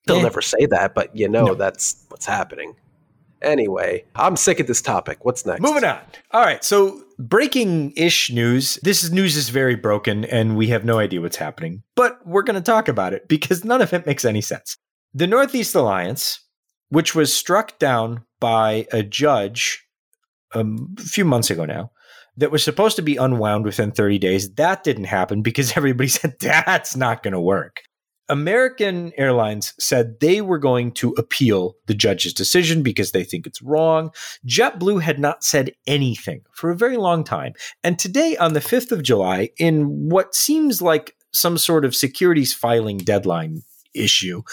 They'll 0.08 0.18
yeah. 0.18 0.24
never 0.24 0.42
say 0.42 0.66
that, 0.72 0.96
but 0.96 1.16
you 1.16 1.30
know 1.30 1.46
no. 1.46 1.54
that's 1.54 2.04
what's 2.10 2.26
happening. 2.26 2.76
Anyway, 3.42 4.04
I'm 4.16 4.36
sick 4.36 4.60
of 4.60 4.68
this 4.68 4.82
topic. 4.82 5.24
What's 5.24 5.46
next? 5.46 5.62
Moving 5.62 5.84
on. 5.84 6.00
All 6.32 6.42
right. 6.42 6.64
So, 6.64 7.04
breaking 7.20 7.94
ish 7.96 8.32
news. 8.32 8.80
This 8.84 9.04
is, 9.04 9.12
news 9.12 9.36
is 9.36 9.50
very 9.50 9.76
broken 9.76 10.26
and 10.26 10.58
we 10.58 10.68
have 10.68 10.86
no 10.86 11.00
idea 11.00 11.22
what's 11.22 11.38
happening, 11.38 11.84
but 11.96 12.26
we're 12.26 12.44
going 12.44 12.56
to 12.56 12.62
talk 12.62 12.88
about 12.88 13.14
it 13.14 13.28
because 13.28 13.64
none 13.64 13.82
of 13.82 13.94
it 13.94 14.06
makes 14.06 14.26
any 14.26 14.42
sense. 14.42 14.78
The 15.14 15.28
Northeast 15.28 15.74
Alliance, 15.76 16.40
which 16.90 17.16
was 17.16 17.34
struck 17.34 17.80
down 17.80 18.24
by 18.40 18.88
a 18.92 19.04
judge 19.04 19.84
um, 20.54 20.96
a 20.98 21.02
few 21.02 21.26
months 21.26 21.50
ago 21.50 21.66
now, 21.66 21.92
that 22.38 22.52
was 22.52 22.64
supposed 22.64 22.96
to 22.96 23.02
be 23.02 23.18
unwound 23.18 23.66
within 23.66 23.92
30 23.92 24.20
days, 24.20 24.54
that 24.54 24.84
didn't 24.84 25.06
happen 25.06 25.42
because 25.42 25.72
everybody 25.78 26.08
said 26.08 26.36
that's 26.40 26.96
not 26.96 27.24
going 27.24 27.34
to 27.34 27.42
work. 27.42 27.82
American 28.30 29.12
Airlines 29.18 29.74
said 29.80 30.20
they 30.20 30.42
were 30.42 30.60
going 30.60 30.92
to 30.94 31.12
appeal 31.18 31.76
the 31.86 31.94
judge's 31.94 32.34
decision 32.34 32.84
because 32.84 33.12
they 33.12 33.24
think 33.24 33.48
it's 33.48 33.62
wrong. 33.62 34.12
JetBlue 34.46 35.02
had 35.02 35.20
not 35.20 35.44
said 35.44 35.72
anything 35.86 36.42
for 36.52 36.70
a 36.70 36.78
very 36.78 36.98
long 36.98 37.24
time. 37.24 37.54
And 37.84 37.98
today, 37.98 38.36
on 38.38 38.54
the 38.54 38.60
5th 38.60 38.92
of 38.92 39.04
July, 39.04 39.50
in 39.58 40.10
what 40.10 40.36
seems 40.36 40.82
like 40.82 41.16
some 41.34 41.58
sort 41.58 41.86
of 41.86 41.96
securities 41.96 42.54
filing 42.54 42.98
deadline 42.98 43.64
issue 43.98 44.44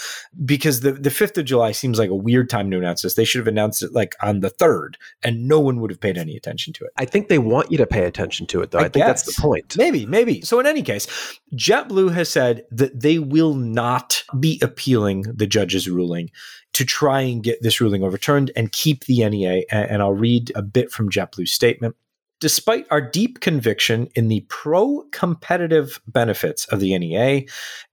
because 0.43 0.81
the, 0.81 0.91
the 0.91 1.09
5th 1.09 1.37
of 1.37 1.45
July 1.45 1.71
seems 1.71 1.99
like 1.99 2.09
a 2.09 2.15
weird 2.15 2.49
time 2.49 2.69
to 2.71 2.77
announce 2.77 3.01
this. 3.01 3.15
They 3.15 3.25
should 3.25 3.39
have 3.39 3.47
announced 3.47 3.83
it 3.83 3.93
like 3.93 4.15
on 4.21 4.39
the 4.39 4.49
3rd 4.49 4.95
and 5.23 5.47
no 5.47 5.59
one 5.59 5.79
would 5.79 5.91
have 5.91 5.99
paid 5.99 6.17
any 6.17 6.35
attention 6.35 6.73
to 6.73 6.85
it. 6.85 6.91
I 6.97 7.05
think 7.05 7.27
they 7.27 7.39
want 7.39 7.71
you 7.71 7.77
to 7.77 7.87
pay 7.87 8.05
attention 8.05 8.47
to 8.47 8.61
it 8.61 8.71
though. 8.71 8.79
I, 8.79 8.81
I 8.81 8.89
think 8.89 9.05
guess. 9.05 9.23
that's 9.23 9.35
the 9.35 9.41
point. 9.41 9.77
Maybe, 9.77 10.05
maybe. 10.05 10.41
So 10.41 10.59
in 10.59 10.65
any 10.65 10.81
case, 10.81 11.07
JetBlue 11.53 12.13
has 12.13 12.29
said 12.29 12.63
that 12.71 12.99
they 12.99 13.19
will 13.19 13.53
not 13.53 14.23
be 14.39 14.59
appealing 14.61 15.23
the 15.23 15.47
judge's 15.47 15.89
ruling 15.89 16.29
to 16.73 16.83
try 16.83 17.21
and 17.21 17.41
get 17.41 17.61
this 17.61 17.79
ruling 17.79 18.03
overturned 18.03 18.51
and 18.55 18.71
keep 18.71 19.05
the 19.05 19.27
NEA. 19.27 19.63
And 19.71 20.01
I'll 20.01 20.13
read 20.13 20.51
a 20.55 20.61
bit 20.61 20.91
from 20.91 21.09
JetBlue's 21.09 21.53
statement. 21.53 21.95
Despite 22.41 22.85
our 22.91 22.99
deep 22.99 23.39
conviction 23.39 24.09
in 24.13 24.27
the 24.27 24.45
pro 24.49 25.03
competitive 25.11 26.01
benefits 26.05 26.65
of 26.65 26.81
the 26.81 26.97
NEA, 26.97 27.45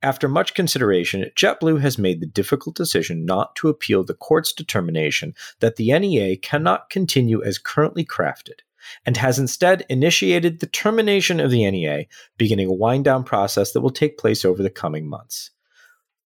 after 0.03 0.29
much 0.29 0.55
consideration, 0.55 1.31
JetBlue 1.37 1.81
has 1.81 1.97
made 1.97 2.21
the 2.21 2.27
difficult 2.27 2.75
decision 2.75 3.25
not 3.25 3.55
to 3.57 3.69
appeal 3.69 4.03
the 4.03 4.15
court's 4.15 4.53
determination 4.53 5.35
that 5.61 5.77
the 5.77 5.97
NEA 5.97 6.37
cannot 6.39 6.91
continue 6.91 7.43
as 7.45 7.57
currently 7.57 8.05
crafted 8.05 8.61
and 9.07 9.17
has 9.17 9.39
instead 9.39 9.87
initiated 9.89 10.59
the 10.59 10.67
termination 10.67 11.39
of 11.39 11.53
the 11.53 11.71
NEA, 11.71 12.07
beginning 12.37 12.67
a 12.67 12.73
wind 12.73 13.05
down 13.05 13.23
process 13.23 13.73
that 13.73 13.81
will 13.81 13.91
take 13.91 14.19
place 14.19 14.45
over 14.45 14.61
the 14.61 14.71
coming 14.71 15.09
months. 15.09 15.51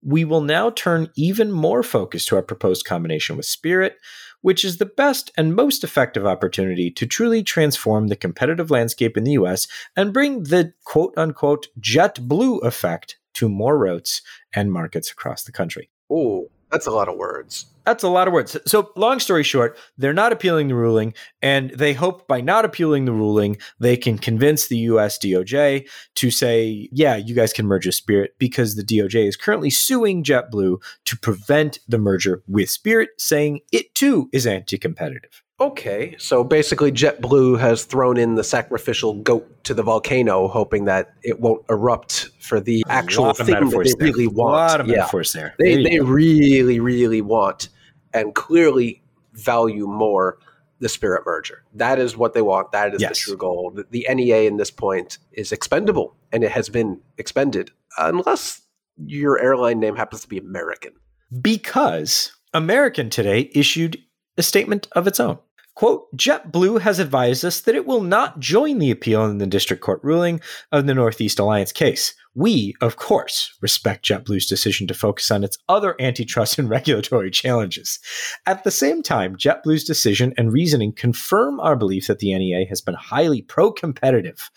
We 0.01 0.23
will 0.25 0.41
now 0.41 0.69
turn 0.71 1.09
even 1.15 1.51
more 1.51 1.83
focus 1.83 2.25
to 2.25 2.37
our 2.37 2.41
proposed 2.41 2.85
combination 2.85 3.35
with 3.35 3.45
Spirit, 3.45 3.97
which 4.41 4.63
is 4.63 4.77
the 4.77 4.85
best 4.85 5.31
and 5.37 5.55
most 5.55 5.83
effective 5.83 6.25
opportunity 6.25 6.89
to 6.91 7.05
truly 7.05 7.43
transform 7.43 8.07
the 8.07 8.15
competitive 8.15 8.71
landscape 8.71 9.17
in 9.17 9.23
the 9.23 9.33
US 9.33 9.67
and 9.95 10.13
bring 10.13 10.43
the 10.43 10.73
quote 10.83 11.13
unquote 11.17 11.67
JetBlue 11.79 12.63
effect 12.63 13.17
to 13.35 13.49
more 13.49 13.77
routes 13.77 14.21
and 14.53 14.71
markets 14.71 15.11
across 15.11 15.43
the 15.43 15.51
country. 15.51 15.89
Ooh, 16.11 16.49
that's 16.71 16.87
a 16.87 16.91
lot 16.91 17.09
of 17.09 17.17
words. 17.17 17.65
That's 17.85 18.03
a 18.03 18.09
lot 18.09 18.27
of 18.27 18.33
words. 18.33 18.55
So, 18.67 18.91
long 18.95 19.19
story 19.19 19.43
short, 19.43 19.77
they're 19.97 20.13
not 20.13 20.31
appealing 20.31 20.67
the 20.67 20.75
ruling, 20.75 21.15
and 21.41 21.71
they 21.71 21.93
hope 21.93 22.27
by 22.27 22.39
not 22.39 22.63
appealing 22.63 23.05
the 23.05 23.11
ruling, 23.11 23.57
they 23.79 23.97
can 23.97 24.19
convince 24.19 24.67
the 24.67 24.77
US 24.77 25.17
DOJ 25.17 25.87
to 26.15 26.31
say, 26.31 26.87
yeah, 26.91 27.15
you 27.15 27.33
guys 27.33 27.51
can 27.51 27.65
merge 27.65 27.87
with 27.87 27.95
Spirit 27.95 28.35
because 28.37 28.75
the 28.75 28.83
DOJ 28.83 29.27
is 29.27 29.35
currently 29.35 29.71
suing 29.71 30.23
JetBlue 30.23 30.79
to 31.05 31.17
prevent 31.17 31.79
the 31.87 31.97
merger 31.97 32.43
with 32.47 32.69
Spirit, 32.69 33.09
saying 33.17 33.61
it 33.71 33.95
too 33.95 34.29
is 34.31 34.45
anti 34.45 34.77
competitive. 34.77 35.41
Okay, 35.61 36.15
so 36.17 36.43
basically, 36.43 36.91
JetBlue 36.91 37.59
has 37.59 37.83
thrown 37.83 38.15
in 38.17 38.35
the 38.35 38.43
sacrificial 38.43 39.15
goat 39.15 39.63
to 39.65 39.73
the 39.73 39.83
volcano, 39.83 40.47
hoping 40.47 40.85
that 40.85 41.13
it 41.21 41.41
won't 41.41 41.65
erupt 41.69 42.29
for 42.39 42.61
the 42.61 42.83
actual 42.87 43.33
thing 43.33 43.47
that 43.47 43.83
they 43.83 43.93
there. 43.93 44.13
really 44.13 44.27
want. 44.27 44.53
A 44.53 44.57
lot 44.57 44.81
of 44.81 44.87
yeah. 44.87 44.97
metaphors 44.97 45.33
there. 45.33 45.55
They, 45.59 45.75
there 45.75 45.83
they 45.83 45.97
go. 45.97 46.05
really, 46.05 46.79
really 46.79 47.21
want 47.21 47.69
and 48.13 48.33
clearly 48.33 49.01
value 49.33 49.85
more 49.85 50.39
the 50.79 50.87
Spirit 50.87 51.23
merger. 51.25 51.63
That 51.73 51.99
is 51.99 52.15
what 52.15 52.33
they 52.33 52.41
want. 52.41 52.71
That 52.71 52.95
is 52.95 53.01
yes. 53.01 53.11
the 53.11 53.15
true 53.15 53.37
goal. 53.37 53.71
The, 53.75 53.85
the 53.89 54.07
NEA 54.09 54.43
in 54.43 54.55
this 54.55 54.71
point 54.71 55.17
is 55.33 55.51
expendable, 55.51 56.15
and 56.31 56.41
it 56.43 56.51
has 56.51 56.69
been 56.69 57.01
expended, 57.17 57.71
unless 57.97 58.61
your 59.05 59.39
airline 59.39 59.81
name 59.81 59.97
happens 59.97 60.21
to 60.21 60.27
be 60.29 60.37
American. 60.37 60.93
Because 61.41 62.31
American 62.53 63.09
today 63.09 63.51
issued 63.53 64.01
a 64.37 64.41
statement 64.41 64.87
of 64.93 65.05
its 65.05 65.19
own. 65.19 65.37
Quote, 65.79 66.13
JetBlue 66.13 66.81
has 66.81 66.99
advised 66.99 67.45
us 67.45 67.61
that 67.61 67.73
it 67.73 67.85
will 67.85 68.01
not 68.01 68.41
join 68.41 68.79
the 68.79 68.91
appeal 68.91 69.23
in 69.23 69.37
the 69.37 69.47
district 69.47 69.81
court 69.81 70.01
ruling 70.03 70.41
of 70.73 70.85
the 70.85 70.93
Northeast 70.93 71.39
Alliance 71.39 71.71
case. 71.71 72.15
We, 72.35 72.75
of 72.81 72.97
course, 72.97 73.57
respect 73.61 74.03
JetBlue's 74.03 74.45
decision 74.45 74.87
to 74.87 74.93
focus 74.93 75.31
on 75.31 75.41
its 75.45 75.57
other 75.69 75.95
antitrust 76.01 76.59
and 76.59 76.69
regulatory 76.69 77.31
challenges. 77.31 77.97
At 78.45 78.65
the 78.65 78.71
same 78.71 79.01
time, 79.01 79.37
JetBlue's 79.37 79.85
decision 79.85 80.33
and 80.37 80.51
reasoning 80.51 80.91
confirm 80.91 81.61
our 81.61 81.77
belief 81.77 82.07
that 82.07 82.19
the 82.19 82.37
NEA 82.37 82.65
has 82.67 82.81
been 82.81 82.95
highly 82.95 83.41
pro 83.41 83.71
competitive 83.71 84.51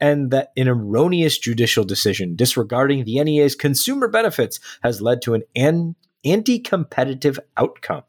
and 0.00 0.32
that 0.32 0.50
an 0.56 0.66
erroneous 0.66 1.38
judicial 1.38 1.84
decision 1.84 2.34
disregarding 2.34 3.04
the 3.04 3.22
NEA's 3.22 3.54
consumer 3.54 4.08
benefits 4.08 4.58
has 4.82 5.00
led 5.00 5.22
to 5.22 5.34
an 5.34 5.44
anti 6.24 6.58
competitive 6.58 7.38
outcome. 7.56 8.02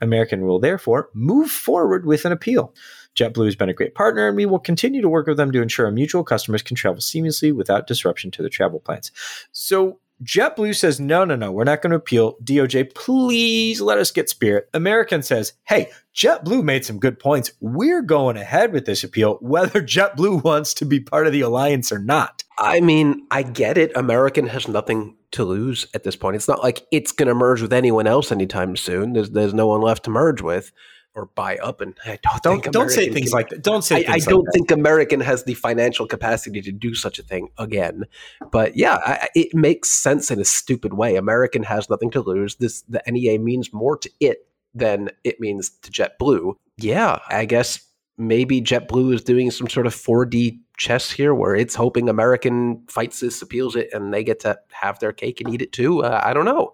American 0.00 0.46
will 0.46 0.58
therefore 0.58 1.10
move 1.14 1.50
forward 1.50 2.06
with 2.06 2.24
an 2.24 2.32
appeal. 2.32 2.74
JetBlue 3.16 3.44
has 3.44 3.56
been 3.56 3.68
a 3.68 3.74
great 3.74 3.94
partner, 3.94 4.26
and 4.26 4.36
we 4.36 4.46
will 4.46 4.58
continue 4.58 5.02
to 5.02 5.08
work 5.08 5.26
with 5.26 5.36
them 5.36 5.52
to 5.52 5.60
ensure 5.60 5.86
our 5.86 5.92
mutual 5.92 6.24
customers 6.24 6.62
can 6.62 6.76
travel 6.76 7.00
seamlessly 7.00 7.54
without 7.54 7.86
disruption 7.86 8.30
to 8.32 8.42
their 8.42 8.48
travel 8.48 8.80
plans. 8.80 9.12
So 9.52 10.00
JetBlue 10.22 10.76
says, 10.76 11.00
no, 11.00 11.24
no, 11.24 11.34
no, 11.34 11.50
we're 11.50 11.64
not 11.64 11.82
going 11.82 11.90
to 11.90 11.96
appeal. 11.96 12.36
DOJ, 12.44 12.94
please 12.94 13.80
let 13.80 13.98
us 13.98 14.10
get 14.10 14.28
Spirit. 14.28 14.68
American 14.72 15.22
says, 15.22 15.54
hey, 15.64 15.90
JetBlue 16.14 16.62
made 16.62 16.84
some 16.84 17.00
good 17.00 17.18
points. 17.18 17.52
We're 17.60 18.02
going 18.02 18.36
ahead 18.36 18.72
with 18.72 18.86
this 18.86 19.02
appeal, 19.02 19.38
whether 19.40 19.82
JetBlue 19.82 20.44
wants 20.44 20.74
to 20.74 20.84
be 20.84 21.00
part 21.00 21.26
of 21.26 21.32
the 21.32 21.40
alliance 21.40 21.90
or 21.90 21.98
not. 21.98 22.44
I 22.58 22.80
mean, 22.80 23.26
I 23.30 23.42
get 23.42 23.76
it. 23.76 23.96
American 23.96 24.46
has 24.46 24.68
nothing 24.68 25.16
to 25.32 25.44
lose 25.44 25.86
at 25.94 26.04
this 26.04 26.16
point. 26.16 26.36
It's 26.36 26.48
not 26.48 26.62
like 26.62 26.86
it's 26.90 27.12
going 27.12 27.28
to 27.28 27.34
merge 27.34 27.62
with 27.62 27.72
anyone 27.72 28.06
else 28.06 28.30
anytime 28.30 28.76
soon. 28.76 29.12
There's 29.12 29.30
there's 29.30 29.54
no 29.54 29.66
one 29.66 29.80
left 29.80 30.04
to 30.04 30.10
merge 30.10 30.40
with 30.40 30.72
or 31.14 31.26
buy 31.26 31.56
up. 31.58 31.80
And 31.80 31.98
I 32.04 32.18
don't 32.42 32.62
don't, 32.62 32.72
don't 32.72 32.90
say 32.90 33.10
things 33.10 33.30
can, 33.30 33.38
like 33.38 33.48
that. 33.50 33.62
Don't 33.62 33.82
say. 33.82 34.04
I, 34.06 34.14
I 34.14 34.18
don't 34.18 34.46
think 34.52 34.70
American 34.70 35.20
has 35.20 35.44
the 35.44 35.54
financial 35.54 36.06
capacity 36.06 36.60
to 36.62 36.72
do 36.72 36.94
such 36.94 37.18
a 37.18 37.22
thing 37.22 37.48
again. 37.58 38.04
But 38.50 38.76
yeah, 38.76 38.98
I, 39.04 39.28
it 39.34 39.54
makes 39.54 39.90
sense 39.90 40.30
in 40.30 40.40
a 40.40 40.44
stupid 40.44 40.94
way. 40.94 41.16
American 41.16 41.62
has 41.64 41.90
nothing 41.90 42.10
to 42.12 42.20
lose. 42.20 42.56
This 42.56 42.82
the 42.82 43.02
NEA 43.06 43.38
means 43.38 43.72
more 43.72 43.96
to 43.98 44.10
it 44.20 44.46
than 44.74 45.10
it 45.24 45.40
means 45.40 45.70
to 45.82 45.90
JetBlue. 45.90 46.54
Yeah, 46.78 47.18
I 47.28 47.44
guess 47.44 47.80
maybe 48.18 48.60
JetBlue 48.60 49.14
is 49.14 49.22
doing 49.22 49.50
some 49.50 49.68
sort 49.68 49.86
of 49.86 49.94
4D 49.94 50.58
chess 50.76 51.10
here 51.10 51.34
where 51.34 51.54
it's 51.54 51.74
hoping 51.74 52.08
American 52.08 52.84
fights 52.88 53.20
this, 53.20 53.42
appeals 53.42 53.76
it, 53.76 53.88
and 53.92 54.12
they 54.12 54.24
get 54.24 54.40
to 54.40 54.58
have 54.70 54.98
their 54.98 55.12
cake 55.12 55.40
and 55.40 55.52
eat 55.52 55.62
it 55.62 55.72
too. 55.72 56.04
Uh, 56.04 56.20
I 56.22 56.32
don't 56.32 56.44
know. 56.44 56.72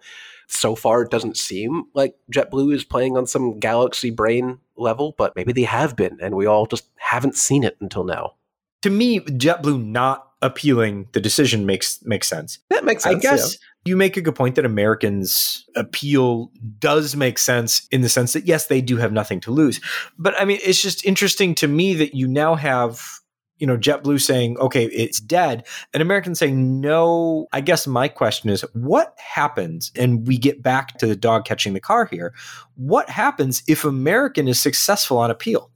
So 0.48 0.74
far, 0.74 1.03
it 1.03 1.11
doesn't 1.11 1.37
seem 1.37 1.85
like 1.94 2.14
JetBlue 2.33 2.74
is 2.74 2.85
playing 2.85 3.16
on 3.16 3.27
some 3.27 3.59
galaxy 3.59 4.11
brain 4.11 4.59
level, 4.77 5.14
but 5.18 5.37
maybe 5.37 5.53
they 5.53 5.64
have 5.64 5.94
been, 5.94 6.18
and 6.22 6.35
we 6.35 6.46
all 6.46 6.66
just 6.66 6.88
haven't 6.96 7.37
seen 7.37 7.64
it 7.64 7.77
until 7.81 8.05
now. 8.05 8.35
To 8.83 8.90
me, 8.90 9.20
JetBlue 9.20 9.85
not 9.85 10.27
appealing 10.40 11.09
the 11.12 11.20
decision 11.20 11.66
makes 11.66 12.05
makes 12.05 12.29
sense. 12.29 12.59
That 12.70 12.85
makes 12.85 13.03
sense. 13.03 13.16
I 13.16 13.18
guess 13.18 13.55
yeah. 13.55 13.90
you 13.90 13.96
make 13.96 14.16
a 14.16 14.20
good 14.20 14.35
point 14.35 14.55
that 14.55 14.64
Americans 14.64 15.64
appeal 15.74 16.51
does 16.79 17.16
make 17.16 17.38
sense 17.38 17.87
in 17.90 18.03
the 18.03 18.09
sense 18.09 18.33
that 18.33 18.46
yes, 18.46 18.66
they 18.66 18.81
do 18.81 18.96
have 18.96 19.12
nothing 19.12 19.40
to 19.40 19.51
lose. 19.51 19.81
But 20.18 20.40
I 20.40 20.44
mean, 20.44 20.59
it's 20.62 20.81
just 20.81 21.05
interesting 21.05 21.55
to 21.57 21.68
me 21.68 21.94
that 21.94 22.14
you 22.14 22.29
now 22.29 22.55
have 22.55 23.18
you 23.59 23.66
know, 23.66 23.77
JetBlue 23.77 24.20
saying, 24.20 24.57
okay, 24.59 24.85
it's 24.85 25.20
dead, 25.20 25.66
and 25.92 26.01
Americans 26.01 26.38
saying, 26.38 26.81
no. 26.81 27.48
I 27.53 27.61
guess 27.61 27.87
my 27.87 28.09
question 28.09 28.51
is, 28.51 28.64
what 28.72 29.14
happens? 29.18 29.90
And 29.96 30.27
we 30.27 30.38
get 30.38 30.62
back 30.62 30.96
to 30.98 31.07
the 31.07 31.16
dog 31.16 31.44
catching 31.44 31.74
the 31.74 31.81
car 31.81 32.07
here. 32.07 32.33
What 32.77 33.11
happens 33.11 33.62
if 33.66 33.85
American 33.85 34.46
is 34.46 34.61
successful 34.61 35.18
on 35.18 35.31
appeal? 35.31 35.70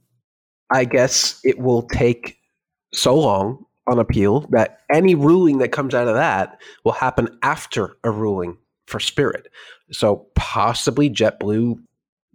I 0.71 0.85
guess 0.85 1.39
it 1.43 1.59
will 1.59 1.83
take 1.83 2.37
so 2.93 3.15
long 3.15 3.65
on 3.87 3.99
appeal 3.99 4.41
that 4.51 4.79
any 4.91 5.15
ruling 5.15 5.57
that 5.57 5.71
comes 5.71 5.93
out 5.93 6.07
of 6.07 6.15
that 6.15 6.61
will 6.83 6.93
happen 6.93 7.37
after 7.41 7.97
a 8.03 8.11
ruling 8.11 8.57
for 8.87 8.99
Spirit. 8.99 9.47
So 9.91 10.27
possibly 10.35 11.09
JetBlue 11.09 11.79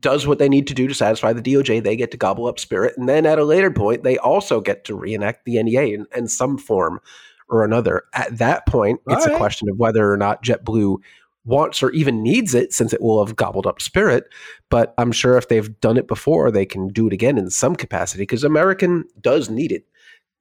does 0.00 0.26
what 0.26 0.38
they 0.38 0.48
need 0.48 0.66
to 0.68 0.74
do 0.74 0.86
to 0.86 0.94
satisfy 0.94 1.32
the 1.32 1.42
DOJ. 1.42 1.82
They 1.82 1.96
get 1.96 2.10
to 2.12 2.16
gobble 2.16 2.46
up 2.46 2.58
Spirit. 2.58 2.94
And 2.96 3.08
then 3.08 3.26
at 3.26 3.38
a 3.38 3.44
later 3.44 3.70
point, 3.70 4.04
they 4.04 4.18
also 4.18 4.60
get 4.60 4.84
to 4.84 4.94
reenact 4.94 5.44
the 5.44 5.60
NEA 5.62 5.94
in, 5.94 6.06
in 6.14 6.28
some 6.28 6.58
form 6.58 7.00
or 7.48 7.64
another. 7.64 8.04
At 8.14 8.38
that 8.38 8.66
point, 8.66 9.00
it's 9.08 9.26
a 9.26 9.36
question 9.36 9.68
of 9.68 9.78
whether 9.78 10.12
or 10.12 10.16
not 10.16 10.44
JetBlue 10.44 10.98
wants 11.44 11.82
or 11.82 11.90
even 11.92 12.22
needs 12.22 12.54
it 12.54 12.74
since 12.74 12.92
it 12.92 13.00
will 13.00 13.24
have 13.24 13.34
gobbled 13.34 13.66
up 13.66 13.80
Spirit. 13.80 14.24
But 14.68 14.94
I'm 14.98 15.12
sure 15.12 15.38
if 15.38 15.48
they've 15.48 15.80
done 15.80 15.96
it 15.96 16.06
before, 16.06 16.50
they 16.50 16.66
can 16.66 16.88
do 16.88 17.06
it 17.06 17.12
again 17.12 17.38
in 17.38 17.48
some 17.50 17.74
capacity 17.74 18.22
because 18.22 18.44
American 18.44 19.04
does 19.20 19.48
need 19.48 19.72
it. 19.72 19.87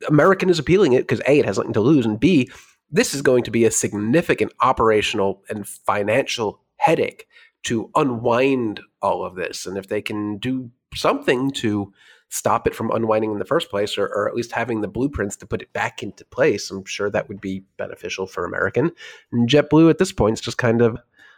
American 0.07 0.49
is 0.49 0.59
appealing 0.59 0.93
it 0.93 1.07
because 1.07 1.21
A, 1.27 1.39
it 1.39 1.45
has 1.45 1.57
nothing 1.57 1.73
to 1.73 1.81
lose, 1.81 2.05
and 2.05 2.19
B, 2.19 2.49
this 2.89 3.13
is 3.13 3.21
going 3.21 3.43
to 3.43 3.51
be 3.51 3.65
a 3.65 3.71
significant 3.71 4.53
operational 4.61 5.43
and 5.49 5.67
financial 5.67 6.61
headache 6.77 7.27
to 7.63 7.89
unwind 7.95 8.79
all 9.01 9.25
of 9.25 9.35
this. 9.35 9.65
And 9.65 9.77
if 9.77 9.87
they 9.87 10.01
can 10.01 10.37
do 10.37 10.71
something 10.95 11.51
to 11.51 11.91
stop 12.29 12.67
it 12.67 12.75
from 12.75 12.91
unwinding 12.91 13.31
in 13.31 13.39
the 13.39 13.45
first 13.45 13.69
place, 13.69 13.97
or, 13.97 14.05
or, 14.05 14.27
at 14.27 14.35
least 14.35 14.51
having 14.51 14.81
the 14.81 14.87
blueprints 14.87 15.35
to 15.37 15.45
put 15.45 15.61
it 15.61 15.71
back 15.73 16.03
into 16.03 16.25
place, 16.25 16.69
I'm 16.69 16.85
sure 16.85 17.09
that 17.09 17.27
would 17.29 17.41
be 17.41 17.63
beneficial 17.77 18.27
for 18.27 18.45
American. 18.45 18.91
And 19.31 19.49
JetBlue 19.49 19.89
at 19.89 19.97
this 19.97 20.11
point 20.11 20.33
is 20.33 20.41
just 20.41 20.57
kind 20.57 20.81
of 20.81 20.97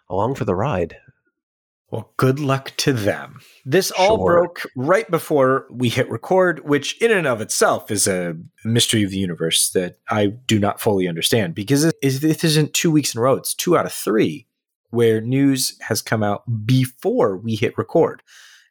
along 0.10 0.36
for 0.36 0.45
the 0.45 0.56
ride. 0.56 0.95
Well, 1.91 2.13
good 2.17 2.39
luck 2.39 2.73
to 2.78 2.93
them. 2.93 3.39
This 3.65 3.89
all 3.89 4.17
sure. 4.17 4.25
broke 4.25 4.62
right 4.75 5.10
before 5.10 5.65
we 5.71 5.89
hit 5.89 6.10
record, 6.10 6.67
which 6.67 7.02
in 7.02 7.12
and 7.12 7.25
of 7.25 7.41
itself 7.41 7.89
is 7.89 8.08
a 8.08 8.38
mystery 8.63 9.04
of 9.04 9.10
the 9.10 9.17
universe 9.17 9.71
that 9.71 9.97
I 10.10 10.28
do 10.28 10.60
not 10.60 10.80
fully 10.80 11.08
understand 11.08 11.56
because 11.56 11.84
it 11.86 11.95
isn't 12.04 12.73
two 12.73 12.91
weeks 12.91 13.15
in 13.15 13.19
a 13.19 13.23
row, 13.23 13.36
it's 13.36 13.56
two 13.56 13.75
out 13.75 13.88
of 13.88 13.93
three 13.93 14.45
where 14.91 15.21
news 15.21 15.78
has 15.82 16.02
come 16.02 16.23
out 16.23 16.43
before 16.65 17.38
we 17.38 17.56
hit 17.56 17.78
record. 17.78 18.21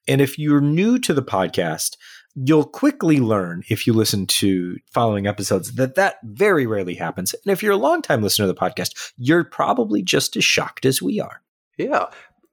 And 0.06 0.20
if 0.20 0.38
you're 0.38 0.60
new 0.60 0.98
to 1.00 1.12
the 1.12 1.22
podcast, 1.22 1.96
you'll 2.34 2.64
quickly 2.64 3.18
learn 3.18 3.62
if 3.68 3.86
you 3.86 3.92
listen 3.92 4.26
to 4.26 4.78
following 4.92 5.26
episodes 5.26 5.74
that 5.74 5.96
that 5.96 6.18
very 6.22 6.66
rarely 6.66 6.94
happens. 6.94 7.34
And 7.34 7.52
if 7.52 7.62
you're 7.62 7.72
a 7.72 7.76
longtime 7.76 8.22
listener 8.22 8.46
to 8.46 8.52
the 8.52 8.58
podcast, 8.58 9.12
you're 9.16 9.44
probably 9.44 10.02
just 10.02 10.36
as 10.36 10.44
shocked 10.44 10.86
as 10.86 11.02
we 11.02 11.20
are. 11.20 11.42
Yeah. 11.76 12.06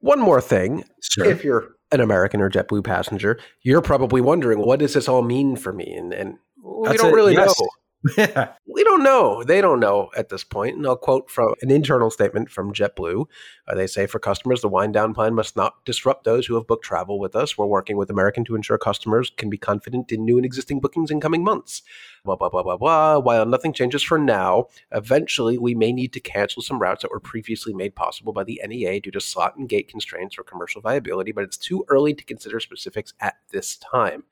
One 0.06 0.20
more 0.20 0.39
thing. 0.39 0.84
Sure. 1.02 1.26
If 1.26 1.44
you're 1.44 1.70
an 1.91 2.00
American 2.00 2.39
or 2.39 2.48
JetBlue 2.48 2.84
passenger, 2.84 3.39
you're 3.63 3.82
probably 3.82 4.22
wondering, 4.22 4.60
what 4.60 4.78
does 4.78 4.94
this 4.94 5.08
all 5.08 5.24
mean 5.24 5.56
for 5.56 5.74
me? 5.74 5.91
And, 5.98 6.13
and 6.13 6.36
we 6.63 6.89
That's 6.89 7.02
don't 7.02 7.12
really 7.12 7.34
yes. 7.34 7.60
know. 8.15 8.48
we 8.76 8.84
don't 8.84 9.04
know. 9.04 9.42
They 9.42 9.62
don't 9.62 9.80
know 9.80 10.10
at 10.18 10.28
this 10.28 10.44
point. 10.44 10.76
And 10.76 10.86
I'll 10.86 10.98
quote 10.98 11.32
from 11.32 11.56
an 11.62 11.72
internal 11.72 12.12
statement 12.12 12.52
from 12.52 12.74
JetBlue. 12.74 13.26
Uh, 13.66 13.74
they 13.74 13.88
say, 13.88 14.06
for 14.06 14.20
customers, 14.20 14.60
the 14.60 14.68
wind 14.68 14.94
down 14.94 15.14
plan 15.14 15.34
must 15.34 15.56
not 15.56 15.86
disrupt 15.86 16.26
those 16.26 16.46
who 16.46 16.56
have 16.56 16.68
booked 16.68 16.84
travel 16.84 17.18
with 17.18 17.38
us. 17.38 17.58
We're 17.58 17.68
working 17.68 17.96
with 17.96 18.10
American 18.10 18.44
to 18.46 18.56
ensure 18.56 18.78
customers 18.78 19.32
can 19.38 19.50
be 19.50 19.58
confident 19.58 20.12
in 20.12 20.26
new 20.26 20.36
and 20.36 20.46
existing 20.46 20.82
bookings 20.82 21.10
in 21.10 21.22
coming 21.22 21.42
months. 21.42 21.84
Blah, 22.26 22.36
blah, 22.36 22.50
blah, 22.50 22.64
blah, 22.64 22.76
blah. 22.76 23.18
While 23.20 23.46
nothing 23.46 23.72
changes 23.72 24.04
for 24.04 24.20
now, 24.20 24.66
eventually 24.92 25.58
we 25.58 25.74
may 25.74 25.94
need 25.94 26.12
to 26.12 26.20
cancel 26.20 26.62
some 26.62 26.80
routes 26.80 27.04
that 27.04 27.12
were 27.12 27.22
previously 27.22 27.74
made 27.74 27.96
possible 27.96 28.34
by 28.34 28.44
the 28.44 28.62
NEA 28.68 29.00
due 29.00 29.12
to 29.12 29.22
slot 29.22 29.56
and 29.56 29.70
gate 29.70 29.88
constraints 29.88 30.38
or 30.38 30.44
commercial 30.44 30.82
viability, 30.82 31.32
but 31.32 31.46
it's 31.46 31.58
too 31.58 31.86
early 31.88 32.14
to 32.14 32.26
consider 32.26 32.60
specifics 32.60 33.14
at 33.22 33.36
this 33.52 33.78
time. 33.78 34.26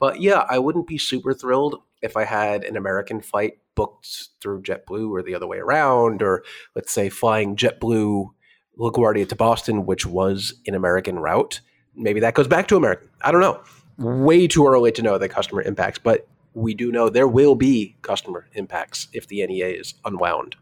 But 0.00 0.20
yeah, 0.20 0.46
I 0.48 0.58
wouldn't 0.58 0.88
be 0.88 0.98
super 0.98 1.32
thrilled 1.32 1.80
if 2.02 2.16
I 2.16 2.24
had 2.24 2.64
an 2.64 2.76
American 2.76 3.20
flight 3.20 3.58
booked 3.76 4.30
through 4.40 4.62
JetBlue 4.62 5.10
or 5.10 5.22
the 5.22 5.34
other 5.34 5.46
way 5.46 5.58
around, 5.58 6.22
or 6.22 6.42
let's 6.74 6.90
say 6.90 7.08
flying 7.08 7.54
JetBlue 7.54 8.30
LaGuardia 8.78 9.28
to 9.28 9.36
Boston, 9.36 9.86
which 9.86 10.06
was 10.06 10.54
an 10.66 10.74
American 10.74 11.18
route. 11.18 11.60
Maybe 11.94 12.20
that 12.20 12.34
goes 12.34 12.48
back 12.48 12.66
to 12.68 12.76
American. 12.76 13.08
I 13.20 13.30
don't 13.30 13.42
know. 13.42 13.60
Way 13.98 14.48
too 14.48 14.66
early 14.66 14.90
to 14.92 15.02
know 15.02 15.18
the 15.18 15.28
customer 15.28 15.60
impacts, 15.62 15.98
but 15.98 16.26
we 16.54 16.74
do 16.74 16.90
know 16.90 17.10
there 17.10 17.28
will 17.28 17.54
be 17.54 17.96
customer 18.02 18.48
impacts 18.54 19.08
if 19.12 19.28
the 19.28 19.46
NEA 19.46 19.68
is 19.68 19.94
unwound. 20.04 20.56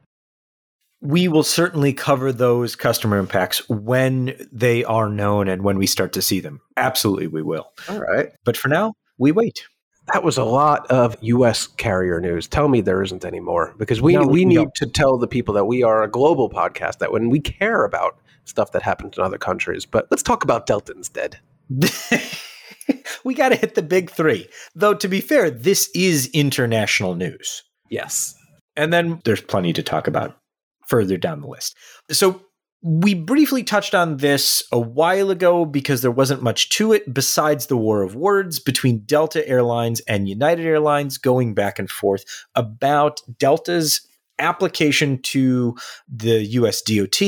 We 1.00 1.28
will 1.28 1.44
certainly 1.44 1.92
cover 1.92 2.32
those 2.32 2.74
customer 2.74 3.18
impacts 3.18 3.68
when 3.68 4.48
they 4.50 4.82
are 4.82 5.08
known 5.08 5.46
and 5.46 5.62
when 5.62 5.78
we 5.78 5.86
start 5.86 6.12
to 6.14 6.22
see 6.22 6.40
them. 6.40 6.60
Absolutely, 6.76 7.28
we 7.28 7.42
will. 7.42 7.70
All 7.88 8.00
right. 8.00 8.30
But 8.44 8.56
for 8.56 8.66
now, 8.66 8.94
we 9.18 9.32
wait 9.32 9.66
that 10.12 10.24
was 10.24 10.38
a 10.38 10.44
lot 10.44 10.86
of 10.90 11.16
U.S. 11.20 11.66
carrier 11.66 12.20
news. 12.20 12.48
Tell 12.48 12.68
me 12.68 12.80
there 12.80 13.02
isn't 13.02 13.24
any 13.24 13.40
more 13.40 13.74
because 13.78 14.00
we 14.00 14.14
no, 14.14 14.26
we 14.26 14.44
need 14.44 14.56
no. 14.56 14.70
to 14.76 14.86
tell 14.86 15.18
the 15.18 15.28
people 15.28 15.54
that 15.54 15.66
we 15.66 15.82
are 15.82 16.02
a 16.02 16.10
global 16.10 16.48
podcast. 16.48 16.98
That 16.98 17.12
when 17.12 17.28
we 17.28 17.40
care 17.40 17.84
about 17.84 18.18
stuff 18.44 18.72
that 18.72 18.82
happens 18.82 19.18
in 19.18 19.22
other 19.22 19.38
countries, 19.38 19.84
but 19.84 20.06
let's 20.10 20.22
talk 20.22 20.44
about 20.44 20.66
Delta 20.66 20.92
instead. 20.96 21.38
we 23.24 23.34
got 23.34 23.50
to 23.50 23.56
hit 23.56 23.74
the 23.74 23.82
big 23.82 24.10
three. 24.10 24.48
Though 24.74 24.94
to 24.94 25.08
be 25.08 25.20
fair, 25.20 25.50
this 25.50 25.90
is 25.94 26.28
international 26.32 27.14
news. 27.14 27.62
Yes, 27.90 28.34
and 28.76 28.92
then 28.92 29.20
there's 29.24 29.42
plenty 29.42 29.72
to 29.74 29.82
talk 29.82 30.06
about 30.06 30.38
further 30.86 31.18
down 31.18 31.42
the 31.42 31.48
list. 31.48 31.76
So 32.10 32.40
we 32.82 33.14
briefly 33.14 33.64
touched 33.64 33.94
on 33.94 34.18
this 34.18 34.62
a 34.70 34.78
while 34.78 35.30
ago 35.30 35.64
because 35.64 36.00
there 36.00 36.10
wasn't 36.10 36.42
much 36.42 36.68
to 36.70 36.92
it 36.92 37.12
besides 37.12 37.66
the 37.66 37.76
war 37.76 38.02
of 38.02 38.14
words 38.14 38.60
between 38.60 39.00
Delta 39.00 39.46
Airlines 39.48 40.00
and 40.00 40.28
United 40.28 40.64
Airlines 40.64 41.18
going 41.18 41.54
back 41.54 41.78
and 41.78 41.90
forth 41.90 42.24
about 42.54 43.20
Delta's 43.38 44.02
application 44.38 45.20
to 45.22 45.76
the 46.08 46.44
US 46.44 46.80
DOT 46.82 47.20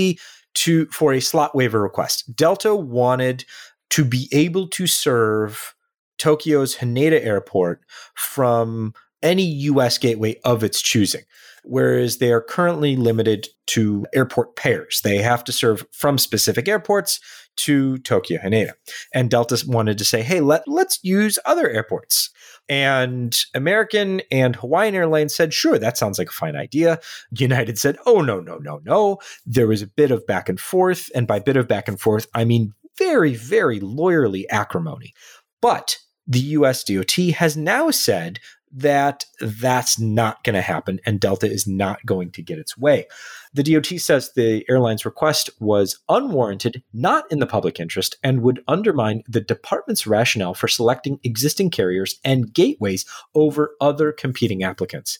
to 0.54 0.86
for 0.86 1.12
a 1.12 1.20
slot 1.20 1.54
waiver 1.54 1.82
request. 1.82 2.34
Delta 2.36 2.74
wanted 2.74 3.44
to 3.90 4.04
be 4.04 4.28
able 4.30 4.68
to 4.68 4.86
serve 4.86 5.74
Tokyo's 6.18 6.76
Haneda 6.76 7.24
Airport 7.24 7.80
from 8.14 8.94
any 9.20 9.44
US 9.44 9.98
gateway 9.98 10.36
of 10.44 10.62
its 10.62 10.80
choosing 10.80 11.22
whereas 11.64 12.18
they 12.18 12.32
are 12.32 12.40
currently 12.40 12.96
limited 12.96 13.48
to 13.68 14.06
airport 14.14 14.56
pairs. 14.56 15.00
They 15.02 15.18
have 15.18 15.44
to 15.44 15.52
serve 15.52 15.86
from 15.92 16.18
specific 16.18 16.68
airports 16.68 17.20
to 17.56 17.98
Tokyo 17.98 18.40
Haneda. 18.40 18.72
And 19.14 19.30
Delta 19.30 19.62
wanted 19.66 19.98
to 19.98 20.04
say, 20.04 20.22
hey, 20.22 20.40
let, 20.40 20.66
let's 20.66 20.98
use 21.02 21.38
other 21.44 21.68
airports. 21.68 22.30
And 22.68 23.36
American 23.54 24.22
and 24.30 24.54
Hawaiian 24.56 24.94
Airlines 24.94 25.34
said, 25.34 25.52
sure, 25.52 25.78
that 25.78 25.98
sounds 25.98 26.18
like 26.18 26.28
a 26.28 26.32
fine 26.32 26.56
idea. 26.56 27.00
United 27.32 27.78
said, 27.78 27.96
oh, 28.06 28.20
no, 28.20 28.40
no, 28.40 28.58
no, 28.58 28.80
no. 28.84 29.18
There 29.44 29.66
was 29.66 29.82
a 29.82 29.88
bit 29.88 30.10
of 30.10 30.26
back 30.26 30.48
and 30.48 30.60
forth. 30.60 31.10
And 31.14 31.26
by 31.26 31.40
bit 31.40 31.56
of 31.56 31.66
back 31.66 31.88
and 31.88 32.00
forth, 32.00 32.28
I 32.34 32.44
mean 32.44 32.72
very, 32.96 33.34
very 33.34 33.80
lawyerly 33.80 34.44
acrimony. 34.50 35.12
But 35.60 35.98
the 36.26 36.40
US 36.40 36.84
DOT 36.84 37.12
has 37.34 37.56
now 37.56 37.90
said 37.90 38.38
that 38.72 39.24
that's 39.40 39.98
not 39.98 40.42
going 40.44 40.54
to 40.54 40.60
happen 40.60 41.00
and 41.04 41.20
Delta 41.20 41.50
is 41.50 41.66
not 41.66 42.04
going 42.06 42.30
to 42.32 42.42
get 42.42 42.58
its 42.58 42.78
way. 42.78 43.06
The 43.52 43.62
DOT 43.62 43.86
says 44.00 44.32
the 44.32 44.64
airline's 44.68 45.04
request 45.04 45.50
was 45.58 45.98
unwarranted, 46.08 46.82
not 46.92 47.30
in 47.32 47.40
the 47.40 47.46
public 47.46 47.80
interest, 47.80 48.16
and 48.22 48.42
would 48.42 48.62
undermine 48.68 49.22
the 49.28 49.40
department's 49.40 50.06
rationale 50.06 50.54
for 50.54 50.68
selecting 50.68 51.18
existing 51.24 51.70
carriers 51.70 52.20
and 52.24 52.52
gateways 52.52 53.04
over 53.34 53.74
other 53.80 54.12
competing 54.12 54.62
applicants. 54.62 55.18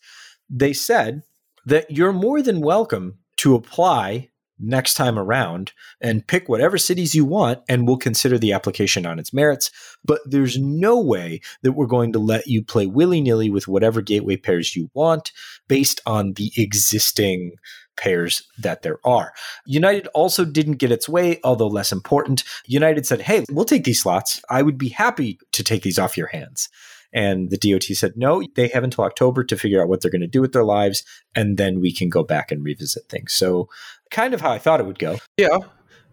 They 0.49 0.73
said 0.73 1.23
that 1.67 1.91
you're 1.91 2.13
more 2.13 2.43
than 2.43 2.61
welcome 2.61 3.19
to 3.37 3.55
apply 3.55 4.30
next 4.61 4.95
time 4.95 5.19
around 5.19 5.73
and 6.01 6.27
pick 6.27 6.49
whatever 6.49 6.79
cities 6.79 7.15
you 7.15 7.25
want 7.25 7.61
and 7.69 7.87
we'll 7.87 7.97
consider 7.97 8.39
the 8.39 8.53
application 8.53 9.07
on 9.07 9.19
its 9.19 9.33
merits. 9.33 9.71
But 10.05 10.21
there's 10.25 10.59
no 10.59 11.01
way 11.01 11.41
that 11.63 11.73
we're 11.73 11.87
going 11.87 12.13
to 12.13 12.19
let 12.19 12.47
you 12.47 12.63
play 12.63 12.87
willy 12.87 13.21
nilly 13.21 13.51
with 13.51 13.69
whatever 13.69 14.03
gateway 14.03 14.37
pairs 14.37 14.77
you 14.77 14.91
want 14.95 15.33
based 15.69 16.01
on 16.07 16.35
the 16.35 16.53
existing 16.57 17.53
pairs 17.97 18.43
that 18.59 18.83
there 18.83 18.99
are. 19.05 19.33
United 19.67 20.07
also 20.09 20.45
didn't 20.45 20.79
get 20.79 20.93
its 20.93 21.09
way, 21.09 21.39
although 21.45 21.67
less 21.67 21.93
important. 21.93 22.45
United 22.67 23.07
said, 23.07 23.21
hey, 23.21 23.45
we'll 23.51 23.65
take 23.65 23.85
these 23.85 24.01
slots. 24.01 24.41
I 24.49 24.63
would 24.63 24.79
be 24.79 24.89
happy 24.89 25.39
to 25.53 25.63
take 25.63 25.83
these 25.83 25.99
off 25.99 26.17
your 26.17 26.29
hands. 26.29 26.69
And 27.13 27.51
the 27.51 27.59
DOT 27.59 27.83
said, 27.83 28.13
no, 28.17 28.43
they 28.55 28.69
have 28.69 28.85
until 28.85 29.05
October 29.05 29.43
to 29.45 29.57
figure 29.57 29.83
out 29.83 29.89
what 29.89 30.01
they're 30.01 30.11
going 30.11 30.21
to 30.21 30.29
do 30.29 30.41
with 30.41 30.53
their 30.53 30.65
lives, 30.65 31.03
and 31.35 31.59
then 31.59 31.81
we 31.81 31.93
can 31.93 32.09
go 32.09 32.23
back 32.23 32.53
and 32.53 32.65
revisit 32.65 33.09
things. 33.09 33.33
So 33.33 33.69
kind 34.11 34.35
of 34.35 34.41
how 34.41 34.51
I 34.51 34.59
thought 34.59 34.81
it 34.81 34.87
would 34.87 34.99
go. 34.99 35.19
Yeah. 35.37 35.59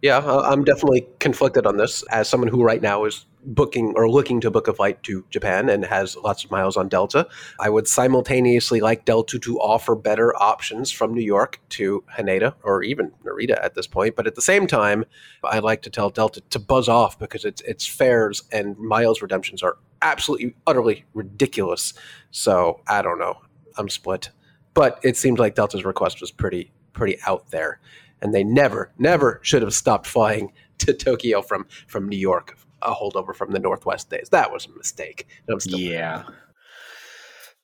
Yeah, 0.04 0.18
uh, 0.18 0.42
I'm 0.42 0.64
definitely 0.64 1.08
conflicted 1.20 1.66
on 1.66 1.78
this 1.78 2.04
as 2.12 2.30
someone 2.30 2.50
who 2.50 2.62
right 2.64 2.82
now 2.82 3.06
is 3.06 3.26
booking 3.44 3.94
or 3.96 4.10
looking 4.10 4.40
to 4.42 4.52
book 4.52 4.68
a 4.68 4.74
flight 4.74 5.02
to 5.04 5.26
Japan 5.32 5.70
and 5.70 5.84
has 5.86 6.16
lots 6.18 6.44
of 6.44 6.52
miles 6.52 6.78
on 6.78 6.88
Delta. 6.88 7.28
I 7.60 7.70
would 7.70 7.88
simultaneously 7.88 8.80
like 8.80 9.06
Delta 9.06 9.40
to 9.40 9.60
offer 9.60 9.96
better 9.96 10.36
options 10.36 10.92
from 10.92 11.14
New 11.14 11.24
York 11.24 11.60
to 11.70 12.04
Haneda 12.16 12.54
or 12.62 12.84
even 12.84 13.12
Narita 13.26 13.64
at 13.64 13.74
this 13.74 13.88
point. 13.88 14.16
But 14.16 14.28
at 14.28 14.36
the 14.36 14.42
same 14.42 14.68
time, 14.68 15.06
I'd 15.44 15.64
like 15.64 15.82
to 15.84 15.90
tell 15.90 16.12
Delta 16.12 16.42
to 16.42 16.60
buzz 16.60 16.88
off 16.88 17.18
because 17.18 17.46
its 17.46 17.62
its 17.62 17.88
fares 17.88 18.44
and 18.52 18.78
miles 18.78 19.22
redemptions 19.22 19.64
are 19.64 19.78
absolutely 20.04 20.56
utterly 20.68 21.06
ridiculous. 21.16 21.94
So 22.30 22.82
I 22.88 23.02
don't 23.02 23.18
know. 23.18 23.42
I'm 23.78 23.90
split. 23.90 24.30
But 24.74 25.00
it 25.04 25.18
seems 25.18 25.40
like 25.40 25.56
Delta's 25.56 25.84
request 25.84 26.22
was 26.22 26.30
pretty 26.30 26.72
pretty 26.98 27.18
out 27.26 27.52
there. 27.52 27.80
And 28.22 28.34
they 28.34 28.44
never, 28.44 28.92
never 28.98 29.40
should 29.44 29.62
have 29.62 29.74
stopped 29.74 30.08
flying 30.08 30.52
to 30.80 30.94
Tokyo 30.94 31.42
from 31.42 31.66
from 31.88 32.10
New 32.10 32.18
York, 32.18 32.58
a 32.82 32.94
holdover 32.94 33.34
from 33.34 33.52
the 33.52 33.60
Northwest 33.60 34.10
days. 34.10 34.30
That 34.32 34.52
was 34.52 34.66
a 34.66 34.78
mistake. 34.78 35.28
yeah. 35.66 36.24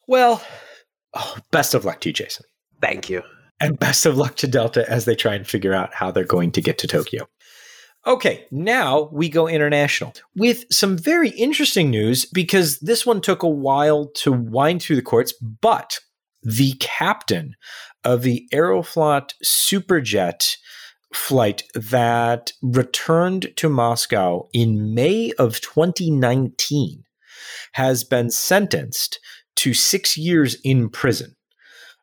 Well, 0.07 0.43
oh, 1.13 1.37
best 1.51 1.73
of 1.73 1.85
luck 1.85 2.01
to 2.01 2.09
you, 2.09 2.13
Jason. 2.13 2.45
Thank 2.81 3.09
you. 3.09 3.23
And 3.59 3.79
best 3.79 4.05
of 4.05 4.17
luck 4.17 4.35
to 4.37 4.47
Delta 4.47 4.89
as 4.89 5.05
they 5.05 5.15
try 5.15 5.35
and 5.35 5.47
figure 5.47 5.73
out 5.73 5.93
how 5.93 6.11
they're 6.11 6.25
going 6.25 6.51
to 6.51 6.61
get 6.61 6.77
to 6.79 6.87
Tokyo. 6.87 7.27
Okay, 8.05 8.45
now 8.51 9.09
we 9.13 9.29
go 9.29 9.47
international 9.47 10.13
with 10.35 10.65
some 10.69 10.97
very 10.97 11.29
interesting 11.29 11.89
news 11.89 12.25
because 12.25 12.79
this 12.79 13.05
one 13.05 13.21
took 13.21 13.43
a 13.43 13.47
while 13.47 14.07
to 14.15 14.33
wind 14.33 14.81
through 14.81 14.97
the 14.97 15.01
courts, 15.01 15.31
but 15.61 15.99
the 16.41 16.73
captain 16.79 17.55
of 18.03 18.23
the 18.23 18.47
Aeroflot 18.53 19.33
Superjet 19.43 20.57
flight 21.13 21.63
that 21.73 22.51
returned 22.61 23.53
to 23.55 23.69
Moscow 23.69 24.47
in 24.53 24.93
May 24.93 25.31
of 25.37 25.61
2019 25.61 27.03
has 27.73 28.03
been 28.03 28.29
sentenced 28.29 29.19
to 29.55 29.73
six 29.73 30.17
years 30.17 30.55
in 30.63 30.89
prison 30.89 31.35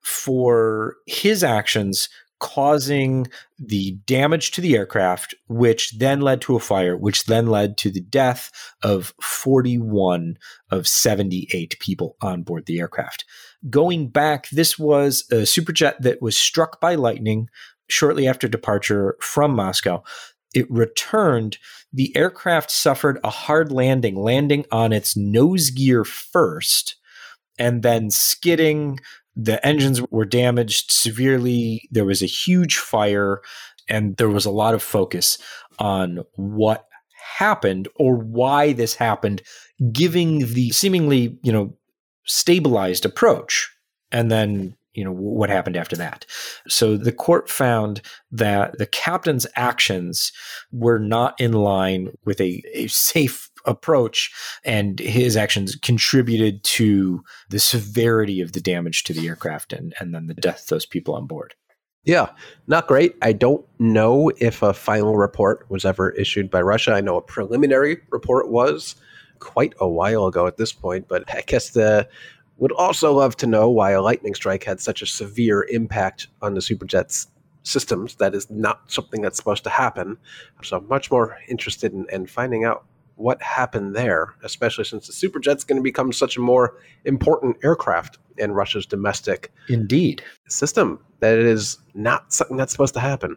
for 0.02 0.96
his 1.06 1.44
actions 1.44 2.08
causing 2.40 3.26
the 3.58 3.92
damage 4.06 4.50
to 4.50 4.60
the 4.60 4.74
aircraft, 4.74 5.34
which 5.46 5.92
then 5.98 6.20
led 6.20 6.40
to 6.40 6.56
a 6.56 6.60
fire, 6.60 6.96
which 6.96 7.26
then 7.26 7.46
led 7.46 7.76
to 7.76 7.90
the 7.90 8.00
death 8.00 8.50
of 8.82 9.12
41 9.20 10.38
of 10.70 10.88
78 10.88 11.78
people 11.78 12.16
on 12.22 12.42
board 12.42 12.64
the 12.66 12.80
aircraft. 12.80 13.24
Going 13.68 14.08
back, 14.08 14.48
this 14.50 14.78
was 14.78 15.24
a 15.30 15.42
superjet 15.42 15.98
that 16.00 16.22
was 16.22 16.36
struck 16.36 16.80
by 16.80 16.94
lightning 16.94 17.48
shortly 17.88 18.26
after 18.26 18.48
departure 18.48 19.16
from 19.20 19.54
Moscow. 19.54 20.02
It 20.54 20.70
returned. 20.70 21.58
The 21.92 22.16
aircraft 22.16 22.70
suffered 22.70 23.18
a 23.22 23.30
hard 23.30 23.70
landing, 23.70 24.16
landing 24.16 24.64
on 24.72 24.92
its 24.92 25.16
nose 25.16 25.70
gear 25.70 26.04
first, 26.04 26.96
and 27.58 27.82
then 27.82 28.10
skidding 28.10 28.98
the 29.36 29.64
engines 29.66 30.02
were 30.10 30.24
damaged 30.24 30.90
severely. 30.90 31.88
There 31.90 32.04
was 32.04 32.22
a 32.22 32.26
huge 32.26 32.76
fire, 32.76 33.40
and 33.88 34.16
there 34.16 34.28
was 34.28 34.44
a 34.44 34.50
lot 34.50 34.74
of 34.74 34.82
focus 34.82 35.38
on 35.78 36.20
what 36.34 36.86
happened 37.36 37.88
or 37.96 38.16
why 38.16 38.72
this 38.72 38.94
happened, 38.94 39.42
giving 39.92 40.52
the 40.52 40.70
seemingly, 40.70 41.38
you 41.42 41.52
know, 41.52 41.76
stabilized 42.30 43.04
approach. 43.04 43.70
And 44.12 44.30
then 44.30 44.76
you 44.94 45.04
know 45.04 45.12
what 45.12 45.50
happened 45.50 45.76
after 45.76 45.94
that 45.94 46.26
so 46.66 46.96
the 46.96 47.12
court 47.12 47.48
found 47.48 48.02
that 48.32 48.76
the 48.76 48.86
captain's 48.86 49.46
actions 49.54 50.32
were 50.72 50.98
not 50.98 51.40
in 51.40 51.52
line 51.52 52.12
with 52.24 52.40
a, 52.40 52.60
a 52.74 52.88
safe 52.88 53.50
approach, 53.64 54.32
and 54.64 54.98
his 54.98 55.36
actions 55.36 55.76
contributed 55.76 56.62
to 56.64 57.22
the 57.48 57.58
severity 57.58 58.40
of 58.40 58.52
the 58.52 58.60
damage 58.60 59.04
to 59.04 59.12
the 59.12 59.28
aircraft 59.28 59.72
and, 59.72 59.94
and 60.00 60.14
then 60.14 60.26
the 60.26 60.34
death 60.34 60.62
of 60.62 60.68
those 60.68 60.86
people 60.86 61.14
on 61.14 61.26
board. 61.26 61.54
Yeah, 62.04 62.30
not 62.66 62.88
great. 62.88 63.14
I 63.20 63.32
don't 63.32 63.64
know 63.78 64.30
if 64.38 64.62
a 64.62 64.72
final 64.72 65.16
report 65.16 65.66
was 65.68 65.84
ever 65.84 66.10
issued 66.10 66.50
by 66.50 66.62
Russia. 66.62 66.94
I 66.94 67.02
know 67.02 67.16
a 67.16 67.22
preliminary 67.22 67.98
report 68.10 68.48
was 68.48 68.94
quite 69.40 69.74
a 69.80 69.88
while 69.88 70.26
ago 70.26 70.46
at 70.46 70.56
this 70.56 70.72
point, 70.72 71.08
but 71.08 71.24
I 71.34 71.42
guess 71.42 71.70
the 71.70 72.08
would 72.58 72.72
also 72.72 73.12
love 73.14 73.36
to 73.38 73.46
know 73.46 73.70
why 73.70 73.92
a 73.92 74.02
lightning 74.02 74.34
strike 74.34 74.64
had 74.64 74.80
such 74.80 75.00
a 75.00 75.06
severe 75.06 75.66
impact 75.70 76.28
on 76.42 76.52
the 76.52 76.60
Superjet's 76.60 77.26
systems. 77.62 78.14
That 78.16 78.34
is 78.34 78.50
not 78.50 78.90
something 78.90 79.22
that's 79.22 79.38
supposed 79.38 79.64
to 79.64 79.70
happen. 79.70 80.18
So 80.62 80.76
I'm 80.76 80.86
much 80.86 81.10
more 81.10 81.38
interested 81.48 81.94
in, 81.94 82.06
in 82.12 82.26
finding 82.26 82.64
out 82.64 82.84
what 83.16 83.40
happened 83.42 83.96
there, 83.96 84.34
especially 84.44 84.84
since 84.84 85.06
the 85.06 85.12
Superjet's 85.12 85.64
going 85.64 85.78
to 85.78 85.82
become 85.82 86.12
such 86.12 86.36
a 86.36 86.40
more 86.40 86.76
important 87.04 87.56
aircraft 87.64 88.18
in 88.38 88.52
Russia's 88.52 88.86
domestic 88.86 89.52
indeed 89.68 90.22
system 90.48 90.98
that 91.20 91.38
it 91.38 91.44
is 91.44 91.78
not 91.94 92.32
something 92.32 92.56
that's 92.56 92.72
supposed 92.72 92.94
to 92.94 93.00
happen. 93.00 93.36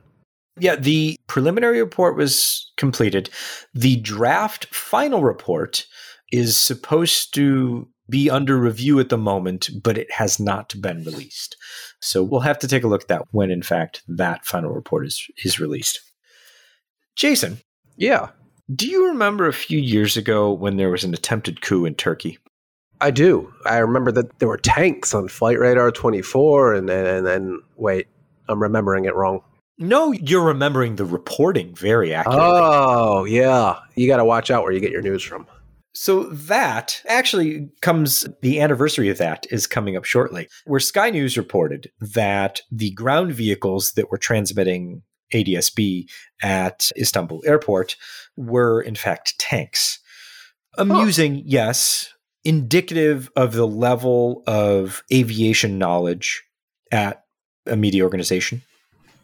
Yeah, 0.60 0.76
the 0.76 1.18
preliminary 1.28 1.80
report 1.82 2.16
was 2.16 2.72
completed. 2.78 3.30
The 3.74 3.98
draft 3.98 4.66
final 4.74 5.24
report 5.24 5.86
is 6.32 6.58
supposed 6.58 7.34
to 7.36 7.88
be 8.10 8.30
under 8.30 8.58
review 8.58 9.00
at 9.00 9.10
the 9.10 9.18
moment, 9.18 9.70
but 9.82 9.98
it 9.98 10.12
has 10.12 10.40
not 10.40 10.80
been 10.80 11.04
released. 11.04 11.56
So 12.02 12.24
we'll 12.24 12.42
have 12.42 12.60
to 12.60 12.68
take 12.68 12.84
a 12.84 12.88
look 12.88 13.04
at 13.04 13.08
that 13.08 13.24
when, 13.32 13.50
in 13.50 13.64
fact, 13.64 14.04
that 14.08 14.46
final 14.46 14.72
report 14.72 15.06
is 15.06 15.28
is 15.44 15.60
released. 15.60 16.02
Jason, 17.16 17.60
yeah, 17.96 18.30
do 18.74 18.88
you 18.88 19.08
remember 19.08 19.48
a 19.48 19.54
few 19.54 19.80
years 19.80 20.18
ago 20.18 20.52
when 20.52 20.78
there 20.78 20.90
was 20.90 21.04
an 21.04 21.14
attempted 21.14 21.62
coup 21.62 21.86
in 21.86 21.96
Turkey? 21.96 22.38
I 23.02 23.12
do. 23.12 23.54
I 23.66 23.78
remember 23.78 24.12
that 24.14 24.40
there 24.40 24.48
were 24.48 24.58
tanks 24.58 25.14
on 25.14 25.28
Flightradar24, 25.28 26.78
and 26.78 26.88
then, 26.88 27.06
and 27.06 27.28
then 27.28 27.62
wait, 27.76 28.08
I'm 28.48 28.62
remembering 28.62 29.06
it 29.06 29.16
wrong. 29.16 29.42
No, 29.78 30.12
you're 30.12 30.46
remembering 30.46 30.96
the 30.96 31.06
reporting 31.06 31.74
very 31.76 32.14
accurately. 32.14 32.44
Oh, 32.44 33.24
yeah. 33.26 33.80
You 33.96 34.08
got 34.08 34.18
to 34.18 34.26
watch 34.26 34.52
out 34.52 34.64
where 34.64 34.72
you 34.72 34.80
get 34.80 34.92
your 34.92 35.02
news 35.02 35.24
from. 35.24 35.48
So 35.96 36.24
that 36.24 37.02
actually 37.08 37.70
comes, 37.82 38.28
the 38.42 38.60
anniversary 38.60 39.10
of 39.10 39.20
that 39.20 39.46
is 39.52 39.68
coming 39.68 39.96
up 39.96 40.06
shortly, 40.06 40.48
where 40.66 40.80
Sky 40.80 41.12
News 41.12 41.38
reported 41.38 41.92
that 42.00 42.62
the 42.72 42.92
ground 42.92 43.34
vehicles 43.34 43.92
that 43.94 44.10
were 44.10 44.18
transmitting 44.18 45.04
ADSB 45.34 46.10
at 46.42 46.92
Istanbul 46.98 47.44
airport 47.46 47.96
were 48.36 48.82
in 48.82 48.96
fact 48.96 49.38
tanks. 49.38 50.00
Amusing, 50.78 51.36
huh. 51.36 51.42
yes, 51.46 52.14
indicative 52.44 53.30
of 53.36 53.54
the 53.54 53.68
level 53.68 54.44
of 54.48 55.04
aviation 55.12 55.78
knowledge 55.78 56.44
at 56.92 57.24
a 57.68 57.76
media 57.76 58.04
organization. 58.04 58.64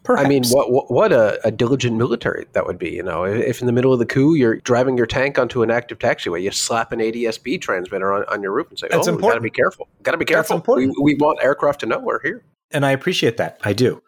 Perhaps. 0.02 0.24
I 0.24 0.28
mean, 0.28 0.44
what 0.48 0.72
what, 0.72 0.90
what 0.90 1.12
a, 1.12 1.38
a, 1.46 1.50
diligent 1.50 1.96
military 1.96 2.46
that 2.52 2.66
would 2.66 2.78
be. 2.78 2.90
You 2.90 3.02
know, 3.02 3.24
if 3.24 3.60
in 3.60 3.66
the 3.66 3.72
middle 3.72 3.92
of 3.92 3.98
the 3.98 4.06
coup 4.06 4.34
you're 4.34 4.56
driving 4.56 4.96
your 4.96 5.06
tank 5.06 5.38
onto 5.38 5.62
an 5.62 5.70
active 5.70 5.98
taxiway, 5.98 6.42
you 6.42 6.50
slap 6.50 6.90
an 6.92 7.00
ADSB 7.00 7.60
transmitter 7.60 8.12
on, 8.12 8.24
on 8.28 8.42
your 8.42 8.52
roof 8.52 8.70
and 8.70 8.78
say, 8.78 8.88
That's 8.90 9.06
"Oh, 9.06 9.12
important. 9.12 9.32
got 9.32 9.34
to 9.34 9.40
be 9.42 9.50
careful. 9.50 9.88
Got 10.02 10.12
to 10.12 10.18
be 10.18 10.24
careful. 10.24 10.56
That's 10.56 10.58
important. 10.58 10.94
We, 10.98 11.14
we 11.14 11.18
want 11.20 11.38
aircraft 11.42 11.80
to 11.80 11.86
know 11.86 11.98
we're 11.98 12.22
here." 12.22 12.42
And 12.70 12.86
I 12.86 12.92
appreciate 12.92 13.36
that. 13.36 13.60
I 13.62 13.72
do. 13.72 14.02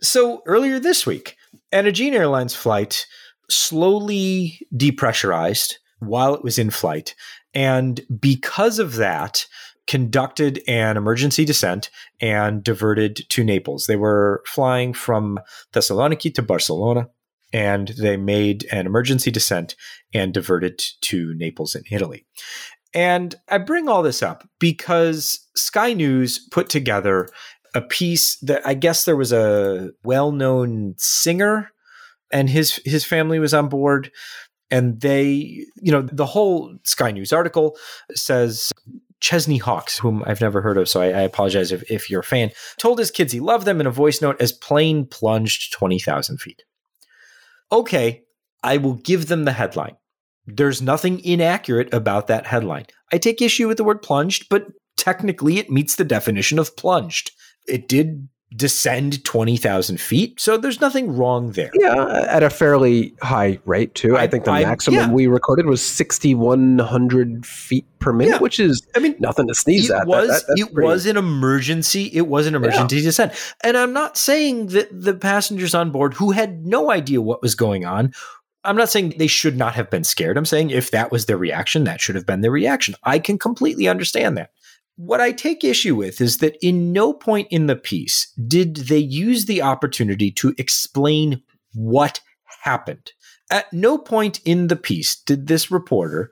So 0.00 0.42
earlier 0.46 0.80
this 0.80 1.06
week, 1.06 1.36
Aegean 1.72 2.14
Airlines 2.14 2.54
flight 2.54 3.06
slowly 3.48 4.66
depressurized 4.74 5.74
while 6.00 6.34
it 6.34 6.42
was 6.42 6.58
in 6.58 6.70
flight. 6.70 7.14
And 7.54 8.00
because 8.18 8.78
of 8.78 8.96
that, 8.96 9.46
conducted 9.86 10.62
an 10.68 10.96
emergency 10.96 11.44
descent 11.44 11.90
and 12.20 12.62
diverted 12.62 13.20
to 13.30 13.44
Naples. 13.44 13.86
They 13.86 13.96
were 13.96 14.42
flying 14.46 14.94
from 14.94 15.40
Thessaloniki 15.72 16.34
to 16.34 16.42
Barcelona 16.42 17.08
and 17.52 17.88
they 17.88 18.16
made 18.16 18.66
an 18.72 18.86
emergency 18.86 19.30
descent 19.30 19.76
and 20.14 20.32
diverted 20.32 20.82
to 21.02 21.34
Naples 21.34 21.74
in 21.74 21.82
Italy. 21.90 22.24
And 22.94 23.34
I 23.48 23.58
bring 23.58 23.88
all 23.88 24.02
this 24.02 24.22
up 24.22 24.48
because 24.58 25.46
Sky 25.56 25.92
News 25.92 26.38
put 26.50 26.68
together 26.68 27.28
a 27.74 27.80
piece 27.80 28.36
that 28.40 28.66
I 28.66 28.74
guess 28.74 29.04
there 29.04 29.16
was 29.16 29.32
a 29.32 29.90
well-known 30.04 30.94
singer 30.98 31.70
and 32.30 32.50
his 32.50 32.80
his 32.84 33.04
family 33.04 33.38
was 33.38 33.54
on 33.54 33.68
board 33.68 34.10
and 34.70 35.00
they 35.00 35.64
you 35.76 35.92
know 35.92 36.02
the 36.02 36.26
whole 36.26 36.76
Sky 36.84 37.12
News 37.12 37.32
article 37.32 37.76
says 38.14 38.72
Chesney 39.22 39.58
Hawkes, 39.58 39.98
whom 39.98 40.22
I've 40.26 40.40
never 40.40 40.60
heard 40.60 40.76
of, 40.76 40.88
so 40.88 41.00
I, 41.00 41.06
I 41.06 41.20
apologize 41.22 41.70
if, 41.70 41.88
if 41.90 42.10
you're 42.10 42.20
a 42.20 42.24
fan, 42.24 42.50
told 42.76 42.98
his 42.98 43.12
kids 43.12 43.32
he 43.32 43.40
loved 43.40 43.64
them 43.64 43.80
in 43.80 43.86
a 43.86 43.90
voice 43.90 44.20
note 44.20 44.38
as 44.40 44.52
plane 44.52 45.06
plunged 45.06 45.72
20,000 45.72 46.38
feet. 46.38 46.64
Okay, 47.70 48.24
I 48.64 48.76
will 48.76 48.94
give 48.94 49.28
them 49.28 49.44
the 49.44 49.52
headline. 49.52 49.96
There's 50.46 50.82
nothing 50.82 51.24
inaccurate 51.24 51.94
about 51.94 52.26
that 52.26 52.46
headline. 52.46 52.86
I 53.12 53.18
take 53.18 53.40
issue 53.40 53.68
with 53.68 53.76
the 53.76 53.84
word 53.84 54.02
plunged, 54.02 54.48
but 54.50 54.66
technically 54.96 55.58
it 55.58 55.70
meets 55.70 55.94
the 55.94 56.04
definition 56.04 56.58
of 56.58 56.76
plunged. 56.76 57.30
It 57.68 57.88
did 57.88 58.28
descend 58.56 59.24
20,000 59.24 60.00
feet. 60.00 60.40
So 60.40 60.56
there's 60.56 60.80
nothing 60.80 61.16
wrong 61.16 61.52
there. 61.52 61.70
Yeah, 61.74 62.26
at 62.28 62.42
a 62.42 62.50
fairly 62.50 63.14
high 63.22 63.58
rate, 63.64 63.94
too. 63.94 64.16
I, 64.16 64.22
I 64.22 64.26
think 64.26 64.44
the 64.44 64.50
I, 64.50 64.64
maximum 64.64 65.00
yeah. 65.00 65.12
we 65.12 65.26
recorded 65.26 65.66
was 65.66 65.82
6,100 65.82 67.46
feet 67.46 67.86
per 67.98 68.12
minute, 68.12 68.32
yeah. 68.32 68.38
which 68.38 68.58
is, 68.60 68.86
I 68.96 68.98
mean, 68.98 69.16
nothing 69.18 69.48
to 69.48 69.54
sneeze 69.54 69.90
it 69.90 69.94
at. 69.94 70.06
Was, 70.06 70.28
that, 70.28 70.46
that, 70.46 70.62
it 70.62 70.72
pretty... 70.72 70.86
was 70.86 71.06
an 71.06 71.16
emergency. 71.16 72.10
It 72.12 72.26
was 72.28 72.46
an 72.46 72.54
emergency 72.54 72.96
yeah. 72.96 73.02
descent. 73.02 73.32
And 73.62 73.76
I'm 73.76 73.92
not 73.92 74.16
saying 74.16 74.68
that 74.68 74.88
the 74.92 75.14
passengers 75.14 75.74
on 75.74 75.90
board 75.90 76.14
who 76.14 76.32
had 76.32 76.66
no 76.66 76.90
idea 76.90 77.20
what 77.20 77.42
was 77.42 77.54
going 77.54 77.84
on 77.84 78.12
I'm 78.64 78.76
not 78.76 78.90
saying 78.90 79.14
they 79.16 79.26
should 79.26 79.56
not 79.56 79.74
have 79.74 79.90
been 79.90 80.04
scared. 80.04 80.36
I'm 80.36 80.46
saying 80.46 80.70
if 80.70 80.90
that 80.92 81.10
was 81.10 81.26
their 81.26 81.36
reaction, 81.36 81.84
that 81.84 82.00
should 82.00 82.14
have 82.14 82.26
been 82.26 82.42
their 82.42 82.50
reaction. 82.50 82.94
I 83.02 83.18
can 83.18 83.38
completely 83.38 83.88
understand 83.88 84.36
that. 84.36 84.50
What 84.96 85.20
I 85.20 85.32
take 85.32 85.64
issue 85.64 85.96
with 85.96 86.20
is 86.20 86.38
that 86.38 86.56
in 86.62 86.92
no 86.92 87.12
point 87.12 87.48
in 87.50 87.66
the 87.66 87.76
piece 87.76 88.32
did 88.46 88.76
they 88.76 88.98
use 88.98 89.46
the 89.46 89.62
opportunity 89.62 90.30
to 90.32 90.54
explain 90.58 91.42
what 91.72 92.20
happened. 92.62 93.12
At 93.50 93.72
no 93.72 93.98
point 93.98 94.40
in 94.44 94.68
the 94.68 94.76
piece 94.76 95.16
did 95.16 95.46
this 95.46 95.70
reporter 95.70 96.30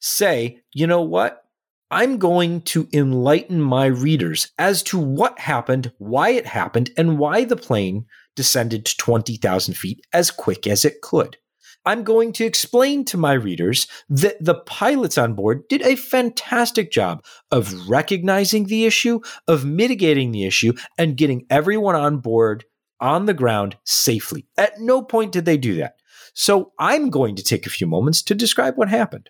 say, 0.00 0.60
you 0.72 0.86
know 0.86 1.02
what? 1.02 1.44
I'm 1.90 2.18
going 2.18 2.62
to 2.62 2.88
enlighten 2.92 3.60
my 3.60 3.86
readers 3.86 4.50
as 4.58 4.82
to 4.84 4.98
what 4.98 5.38
happened, 5.38 5.92
why 5.98 6.30
it 6.30 6.46
happened, 6.46 6.90
and 6.96 7.18
why 7.18 7.44
the 7.44 7.56
plane 7.56 8.06
descended 8.34 8.86
to 8.86 8.96
20,000 8.96 9.74
feet 9.74 10.06
as 10.12 10.30
quick 10.30 10.66
as 10.66 10.86
it 10.86 11.02
could. 11.02 11.36
I'm 11.84 12.04
going 12.04 12.32
to 12.34 12.44
explain 12.44 13.04
to 13.06 13.16
my 13.16 13.32
readers 13.32 13.86
that 14.08 14.42
the 14.42 14.54
pilots 14.54 15.18
on 15.18 15.34
board 15.34 15.66
did 15.68 15.82
a 15.82 15.96
fantastic 15.96 16.92
job 16.92 17.24
of 17.50 17.88
recognizing 17.88 18.66
the 18.66 18.86
issue, 18.86 19.20
of 19.48 19.64
mitigating 19.64 20.32
the 20.32 20.44
issue, 20.44 20.74
and 20.96 21.16
getting 21.16 21.44
everyone 21.50 21.96
on 21.96 22.18
board 22.18 22.64
on 23.00 23.26
the 23.26 23.34
ground 23.34 23.76
safely. 23.84 24.46
At 24.56 24.80
no 24.80 25.02
point 25.02 25.32
did 25.32 25.44
they 25.44 25.56
do 25.56 25.74
that. 25.76 25.96
So 26.34 26.72
I'm 26.78 27.10
going 27.10 27.34
to 27.36 27.42
take 27.42 27.66
a 27.66 27.70
few 27.70 27.86
moments 27.86 28.22
to 28.22 28.34
describe 28.34 28.76
what 28.76 28.88
happened. 28.88 29.28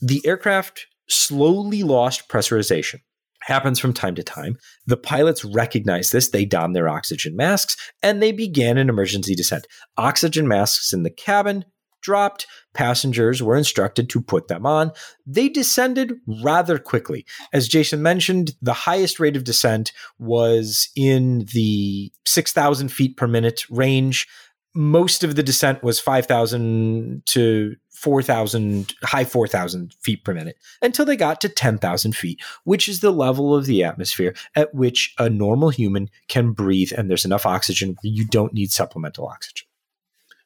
The 0.00 0.24
aircraft 0.26 0.86
slowly 1.08 1.82
lost 1.82 2.28
pressurization 2.28 3.00
happens 3.42 3.78
from 3.78 3.92
time 3.92 4.14
to 4.14 4.22
time. 4.22 4.56
The 4.86 4.96
pilots 4.96 5.44
recognized 5.44 6.12
this. 6.12 6.30
They 6.30 6.44
donned 6.44 6.76
their 6.76 6.88
oxygen 6.88 7.36
masks 7.36 7.76
and 8.02 8.22
they 8.22 8.32
began 8.32 8.78
an 8.78 8.88
emergency 8.88 9.34
descent. 9.34 9.66
Oxygen 9.96 10.48
masks 10.48 10.92
in 10.92 11.02
the 11.02 11.10
cabin 11.10 11.64
dropped. 12.02 12.46
Passengers 12.74 13.42
were 13.42 13.56
instructed 13.56 14.10
to 14.10 14.20
put 14.20 14.48
them 14.48 14.66
on. 14.66 14.92
They 15.26 15.48
descended 15.48 16.14
rather 16.42 16.78
quickly. 16.78 17.24
As 17.52 17.68
Jason 17.68 18.02
mentioned, 18.02 18.52
the 18.60 18.72
highest 18.72 19.20
rate 19.20 19.36
of 19.36 19.44
descent 19.44 19.92
was 20.18 20.90
in 20.96 21.46
the 21.52 22.12
6,000 22.26 22.88
feet 22.88 23.16
per 23.16 23.26
minute 23.26 23.62
range. 23.70 24.26
Most 24.74 25.22
of 25.22 25.36
the 25.36 25.42
descent 25.42 25.82
was 25.82 26.00
5,000 26.00 27.22
to 27.26 27.76
4,000, 28.02 28.94
high 29.04 29.24
4,000 29.24 29.94
feet 30.00 30.24
per 30.24 30.34
minute 30.34 30.58
until 30.82 31.04
they 31.04 31.16
got 31.16 31.40
to 31.40 31.48
10,000 31.48 32.16
feet, 32.16 32.40
which 32.64 32.88
is 32.88 32.98
the 32.98 33.12
level 33.12 33.54
of 33.54 33.66
the 33.66 33.84
atmosphere 33.84 34.34
at 34.56 34.74
which 34.74 35.14
a 35.18 35.30
normal 35.30 35.70
human 35.70 36.10
can 36.26 36.50
breathe 36.50 36.90
and 36.96 37.08
there's 37.08 37.24
enough 37.24 37.46
oxygen 37.46 37.90
where 37.90 38.12
you 38.12 38.26
don't 38.26 38.52
need 38.52 38.72
supplemental 38.72 39.28
oxygen. 39.28 39.68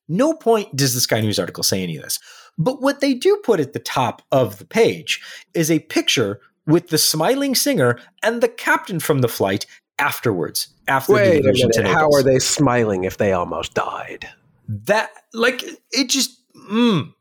No 0.06 0.34
point 0.34 0.76
does 0.76 0.92
the 0.92 1.00
Sky 1.00 1.22
News 1.22 1.38
article 1.38 1.64
say 1.64 1.82
any 1.82 1.96
of 1.96 2.02
this. 2.02 2.18
But 2.58 2.82
what 2.82 3.00
they 3.00 3.14
do 3.14 3.40
put 3.42 3.58
at 3.58 3.72
the 3.72 3.78
top 3.78 4.20
of 4.30 4.58
the 4.58 4.66
page 4.66 5.22
is 5.54 5.70
a 5.70 5.78
picture 5.78 6.40
with 6.66 6.88
the 6.88 6.98
smiling 6.98 7.54
singer 7.54 7.98
and 8.22 8.42
the 8.42 8.48
captain 8.48 9.00
from 9.00 9.20
the 9.20 9.28
flight 9.28 9.64
afterwards. 9.98 10.68
After 10.88 11.14
Wait 11.14 11.42
the 11.42 11.48
a 11.48 11.52
minute, 11.52 11.86
how 11.86 12.10
are 12.12 12.22
they 12.22 12.38
smiling 12.38 13.04
if 13.04 13.16
they 13.16 13.32
almost 13.32 13.72
died? 13.72 14.28
That 14.68 15.10
like 15.32 15.64
it 15.90 16.10
just 16.10 16.38
mm, 16.70 17.12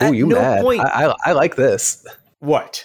Oh, 0.00 0.12
you 0.12 0.26
no 0.26 0.36
mad? 0.36 0.62
Point, 0.62 0.80
I, 0.80 1.06
I, 1.06 1.14
I, 1.26 1.32
like 1.32 1.56
this. 1.56 2.04
What? 2.38 2.84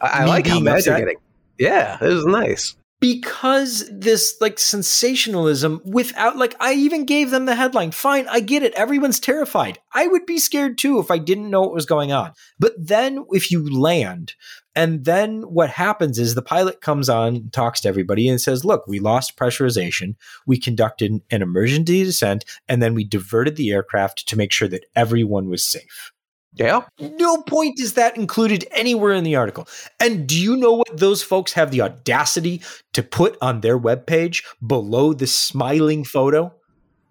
I, 0.00 0.22
I 0.22 0.24
like 0.26 0.46
how 0.46 0.60
mad 0.60 0.78
upset? 0.78 0.98
you're 0.98 1.06
getting. 1.06 1.22
Yeah, 1.58 1.98
it 2.00 2.06
was 2.06 2.26
nice. 2.26 2.76
Because 3.00 3.90
this 3.92 4.36
like 4.40 4.60
sensationalism 4.60 5.80
without 5.84 6.36
like 6.36 6.54
I 6.60 6.74
even 6.74 7.04
gave 7.04 7.30
them 7.30 7.46
the 7.46 7.56
headline. 7.56 7.90
Fine, 7.90 8.28
I 8.28 8.38
get 8.38 8.62
it. 8.62 8.72
Everyone's 8.74 9.18
terrified. 9.18 9.80
I 9.92 10.06
would 10.06 10.24
be 10.24 10.38
scared 10.38 10.78
too 10.78 11.00
if 11.00 11.10
I 11.10 11.18
didn't 11.18 11.50
know 11.50 11.62
what 11.62 11.74
was 11.74 11.86
going 11.86 12.12
on. 12.12 12.32
But 12.60 12.74
then 12.78 13.24
if 13.30 13.50
you 13.50 13.68
land 13.76 14.34
and 14.74 15.04
then 15.04 15.42
what 15.42 15.70
happens 15.70 16.18
is 16.18 16.34
the 16.34 16.42
pilot 16.42 16.80
comes 16.80 17.08
on, 17.08 17.50
talks 17.50 17.80
to 17.82 17.88
everybody, 17.88 18.28
and 18.28 18.40
says, 18.40 18.64
Look, 18.64 18.86
we 18.86 19.00
lost 19.00 19.36
pressurization. 19.36 20.16
We 20.46 20.58
conducted 20.58 21.20
an 21.30 21.42
emergency 21.42 22.04
descent, 22.04 22.44
and 22.68 22.82
then 22.82 22.94
we 22.94 23.04
diverted 23.04 23.56
the 23.56 23.70
aircraft 23.70 24.26
to 24.28 24.36
make 24.36 24.52
sure 24.52 24.68
that 24.68 24.86
everyone 24.96 25.48
was 25.48 25.64
safe. 25.64 26.12
Yeah. 26.54 26.82
No 26.98 27.42
point 27.42 27.80
is 27.80 27.94
that 27.94 28.16
included 28.16 28.66
anywhere 28.72 29.12
in 29.12 29.24
the 29.24 29.36
article. 29.36 29.66
And 30.00 30.26
do 30.26 30.38
you 30.38 30.56
know 30.56 30.72
what 30.74 30.96
those 30.96 31.22
folks 31.22 31.52
have 31.54 31.70
the 31.70 31.80
audacity 31.80 32.60
to 32.92 33.02
put 33.02 33.38
on 33.40 33.60
their 33.62 33.78
webpage 33.78 34.44
below 34.66 35.14
the 35.14 35.26
smiling 35.26 36.04
photo? 36.04 36.54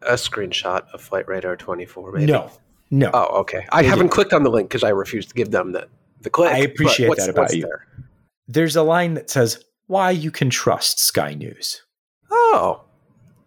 A 0.03 0.13
screenshot 0.13 0.87
of 0.93 1.07
Flightradar24, 1.07 2.13
maybe. 2.13 2.31
No. 2.31 2.51
No. 2.91 3.09
Oh, 3.13 3.39
okay. 3.39 3.65
I 3.71 3.83
haven't 3.83 3.99
didn't. 3.99 4.11
clicked 4.11 4.33
on 4.33 4.43
the 4.43 4.51
link 4.51 4.69
because 4.69 4.83
I 4.83 4.89
refused 4.89 5.29
to 5.29 5.35
give 5.35 5.51
them 5.51 5.71
the, 5.71 5.87
the 6.21 6.29
click. 6.29 6.51
I 6.51 6.59
appreciate 6.59 7.15
that 7.17 7.29
about 7.29 7.53
you. 7.55 7.63
There? 7.63 7.87
There's 8.47 8.75
a 8.75 8.83
line 8.83 9.13
that 9.15 9.29
says, 9.29 9.63
Why 9.87 10.11
you 10.11 10.29
can 10.29 10.49
trust 10.49 10.99
Sky 10.99 11.33
News. 11.33 11.81
Oh. 12.29 12.83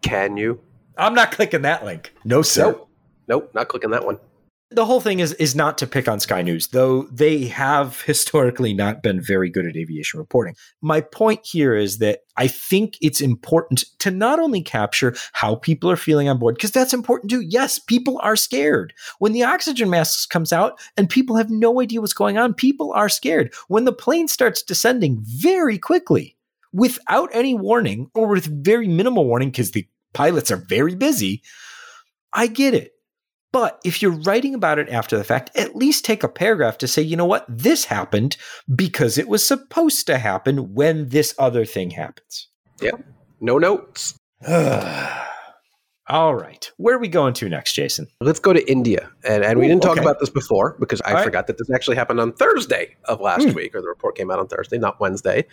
Can 0.03 0.37
you? 0.37 0.61
I'm 0.97 1.15
not 1.15 1.31
clicking 1.31 1.63
that 1.63 1.85
link. 1.85 2.13
No, 2.25 2.43
sir. 2.43 2.73
Nope. 2.73 2.89
Nope, 3.27 3.51
not 3.55 3.69
clicking 3.69 3.91
that 3.91 4.05
one 4.05 4.19
the 4.75 4.85
whole 4.85 5.01
thing 5.01 5.21
is 5.21 5.33
is 5.35 5.55
not 5.55 5.79
to 5.79 5.87
pick 5.87 6.09
on 6.09 6.21
Sky 6.21 6.43
News, 6.43 6.69
though 6.69 7.03
they 7.05 7.47
have 7.47 8.01
historically 8.07 8.75
not 8.75 9.03
been 9.03 9.21
very 9.21 9.51
good 9.51 9.67
at 9.67 9.77
aviation 9.77 10.19
reporting. 10.19 10.57
My 10.81 11.01
point 11.01 11.41
here 11.45 11.75
is 11.75 11.99
that 11.99 12.21
I 12.37 12.47
think 12.49 12.97
it's 13.01 13.21
important 13.21 13.85
to 14.01 14.11
not 14.11 14.41
only 14.41 14.63
capture 14.63 15.15
how 15.33 15.57
people 15.57 15.91
are 15.91 15.97
feeling 15.97 16.29
on 16.29 16.39
board, 16.39 16.57
because 16.57 16.73
that's 16.73 16.95
important 16.95 17.31
too. 17.31 17.41
Yes, 17.41 17.79
people 17.79 18.19
are 18.23 18.37
scared. 18.37 18.93
When 19.19 19.33
the 19.33 19.45
oxygen 19.45 19.91
mask 19.91 20.31
comes 20.31 20.53
out 20.53 20.81
and 20.97 21.09
people 21.09 21.37
have 21.37 21.51
no 21.51 21.81
idea 21.81 22.01
what's 22.01 22.13
going 22.13 22.39
on, 22.39 22.55
people 22.55 22.93
are 22.93 23.09
scared. 23.09 23.53
When 23.69 23.85
the 23.85 23.93
plane 23.93 24.29
starts 24.29 24.63
descending 24.63 25.19
very 25.23 25.79
quickly 25.79 26.37
without 26.73 27.31
any 27.33 27.55
warning 27.55 28.11
or 28.15 28.29
with 28.29 28.65
very 28.65 28.89
minimal 28.89 29.27
warning, 29.27 29.51
because 29.51 29.71
the 29.71 29.87
pilots 30.13 30.51
are 30.51 30.57
very 30.57 30.95
busy, 30.95 31.43
I 32.33 32.49
get 32.49 32.75
it. 32.75 32.94
But 33.55 33.81
if 33.85 34.03
you're 34.03 34.11
writing 34.11 34.53
about 34.53 34.81
it 34.81 34.89
after 34.89 35.17
the 35.17 35.23
fact, 35.23 35.57
at 35.57 35.77
least 35.77 36.05
take 36.05 36.25
a 36.25 36.29
paragraph 36.29 36.77
to 36.79 36.89
say, 36.89 37.03
you 37.03 37.15
know 37.17 37.25
what, 37.25 37.47
this 37.49 37.85
happened 37.85 38.37
because 38.75 39.17
it 39.17 39.29
was 39.29 39.47
supposed 39.47 40.09
to 40.09 40.19
happen 40.19 40.75
when 40.75 41.11
this 41.11 41.33
other 41.39 41.65
thing 41.65 41.93
happens. 41.93 42.49
Yeah. 42.83 42.91
No 43.41 43.59
notes. 43.59 44.19
All 46.09 46.35
right. 46.35 46.69
Where 46.79 46.97
are 46.97 46.99
we 46.99 47.07
going 47.07 47.33
to 47.35 47.49
next, 47.49 47.75
Jason? 47.75 48.09
Let's 48.21 48.41
go 48.41 48.53
to 48.53 48.69
India. 48.69 49.09
And, 49.23 49.45
and 49.45 49.61
we 49.61 49.67
Ooh, 49.67 49.69
didn't 49.69 49.85
talk 49.85 49.93
okay. 49.93 50.01
about 50.01 50.19
this 50.19 50.31
before 50.31 50.77
because 50.81 51.01
I 51.03 51.11
All 51.11 51.15
right. 51.15 51.25
forgot 51.25 51.47
that 51.47 51.57
this 51.57 51.71
actually 51.73 51.95
happened 51.95 52.19
on 52.19 52.33
Thursday 52.33 52.97
of 53.05 53.21
last 53.21 53.45
Hmm. 53.45 53.55
week, 53.55 53.77
or 53.77 53.81
the 53.81 53.87
report 53.89 54.17
came 54.17 54.33
out 54.33 54.41
on 54.41 54.49
Thursday, 54.49 54.79
not 54.79 54.99
Wednesday. 54.99 55.45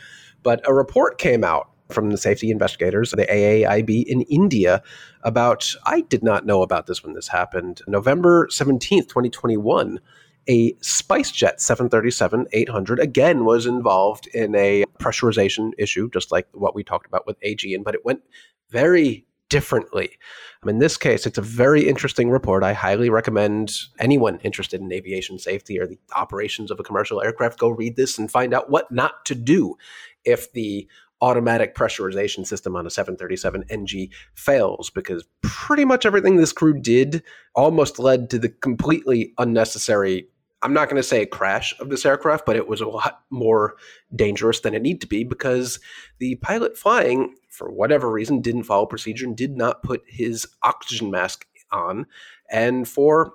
But 0.41 0.68
a 0.68 0.74
report 0.74 1.20
came 1.20 1.43
out 1.43 1.70
from 1.93 2.09
the 2.09 2.17
safety 2.17 2.51
investigators, 2.51 3.11
the 3.11 3.25
AAIB 3.25 4.05
in 4.05 4.21
India, 4.23 4.81
about, 5.23 5.75
I 5.85 6.01
did 6.01 6.23
not 6.23 6.45
know 6.45 6.61
about 6.61 6.87
this 6.87 7.03
when 7.03 7.13
this 7.13 7.27
happened. 7.27 7.81
November 7.87 8.47
17th, 8.47 9.07
2021, 9.07 9.99
a 10.47 10.73
SpiceJet 10.73 11.59
737 11.59 12.47
800 12.51 12.99
again 12.99 13.45
was 13.45 13.65
involved 13.65 14.27
in 14.27 14.55
a 14.55 14.85
pressurization 14.99 15.71
issue, 15.77 16.09
just 16.09 16.31
like 16.31 16.47
what 16.53 16.73
we 16.73 16.83
talked 16.83 17.07
about 17.07 17.27
with 17.27 17.37
Aegean, 17.43 17.83
but 17.83 17.93
it 17.95 18.03
went 18.03 18.21
very 18.69 19.25
differently. 19.51 20.17
In 20.65 20.79
this 20.79 20.95
case, 20.95 21.25
it's 21.25 21.37
a 21.37 21.43
very 21.43 21.87
interesting 21.87 22.31
report. 22.31 22.63
I 22.63 22.71
highly 22.71 23.09
recommend 23.09 23.73
anyone 23.99 24.39
interested 24.43 24.79
in 24.79 24.91
aviation 24.93 25.37
safety 25.37 25.77
or 25.77 25.85
the 25.85 25.99
operations 26.15 26.71
of 26.71 26.79
a 26.79 26.83
commercial 26.83 27.21
aircraft 27.21 27.59
go 27.59 27.69
read 27.69 27.97
this 27.97 28.17
and 28.17 28.31
find 28.31 28.53
out 28.53 28.69
what 28.69 28.89
not 28.91 29.25
to 29.25 29.35
do 29.35 29.75
if 30.23 30.53
the 30.53 30.87
automatic 31.22 31.76
pressurization 31.76 32.45
system 32.45 32.76
on 32.76 32.86
a 32.86 32.89
737 32.89 33.63
NG 33.69 34.09
fails 34.34 34.89
because 34.89 35.26
pretty 35.41 35.86
much 35.86 36.05
everything 36.05 36.36
this 36.36 36.53
crew 36.53 36.80
did 36.80 37.24
almost 37.55 37.99
led 37.99 38.30
to 38.30 38.39
the 38.39 38.49
completely 38.49 39.34
unnecessary 39.38 40.28
I'm 40.63 40.74
not 40.74 40.89
going 40.89 41.01
to 41.01 41.07
say 41.07 41.24
a 41.24 41.28
crash 41.28 41.74
of 41.80 41.89
this 41.89 42.05
aircraft, 42.05 42.45
but 42.45 42.55
it 42.55 42.67
was 42.67 42.82
a 42.82 42.88
lot 42.88 43.22
more 43.32 43.76
dangerous 44.15 44.59
than 44.59 44.76
it 44.76 44.84
needed 44.84 45.01
to 45.01 45.07
be 45.07 45.24
because 45.24 45.80
the 46.19 46.36
pilot 46.36 46.78
flying, 46.78 47.36
for 47.49 47.72
whatever 47.72 48.11
reason, 48.11 48.41
didn't 48.41 48.65
follow 48.65 48.86
procedure 48.86 49.26
and 49.26 49.36
did 49.36 49.57
not 49.57 49.82
put 49.82 50.03
his 50.05 50.47
oxygen 50.61 51.09
mask 51.09 51.47
on. 51.72 52.05
And 52.51 52.88
for 52.88 53.34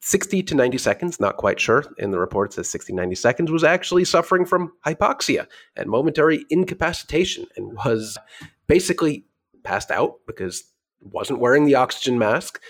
60 0.00 0.42
to 0.44 0.54
90 0.54 0.78
seconds, 0.78 1.20
not 1.20 1.36
quite 1.36 1.58
sure, 1.58 1.84
in 1.98 2.10
the 2.12 2.18
report 2.18 2.52
says 2.52 2.68
60, 2.68 2.92
90 2.92 3.14
seconds, 3.16 3.50
was 3.50 3.64
actually 3.64 4.04
suffering 4.04 4.44
from 4.44 4.72
hypoxia 4.86 5.46
and 5.76 5.90
momentary 5.90 6.44
incapacitation 6.50 7.46
and 7.56 7.72
was 7.74 8.16
basically 8.66 9.24
passed 9.64 9.90
out 9.90 10.16
because 10.26 10.64
wasn't 11.00 11.40
wearing 11.40 11.64
the 11.64 11.74
oxygen 11.74 12.18
mask 12.18 12.60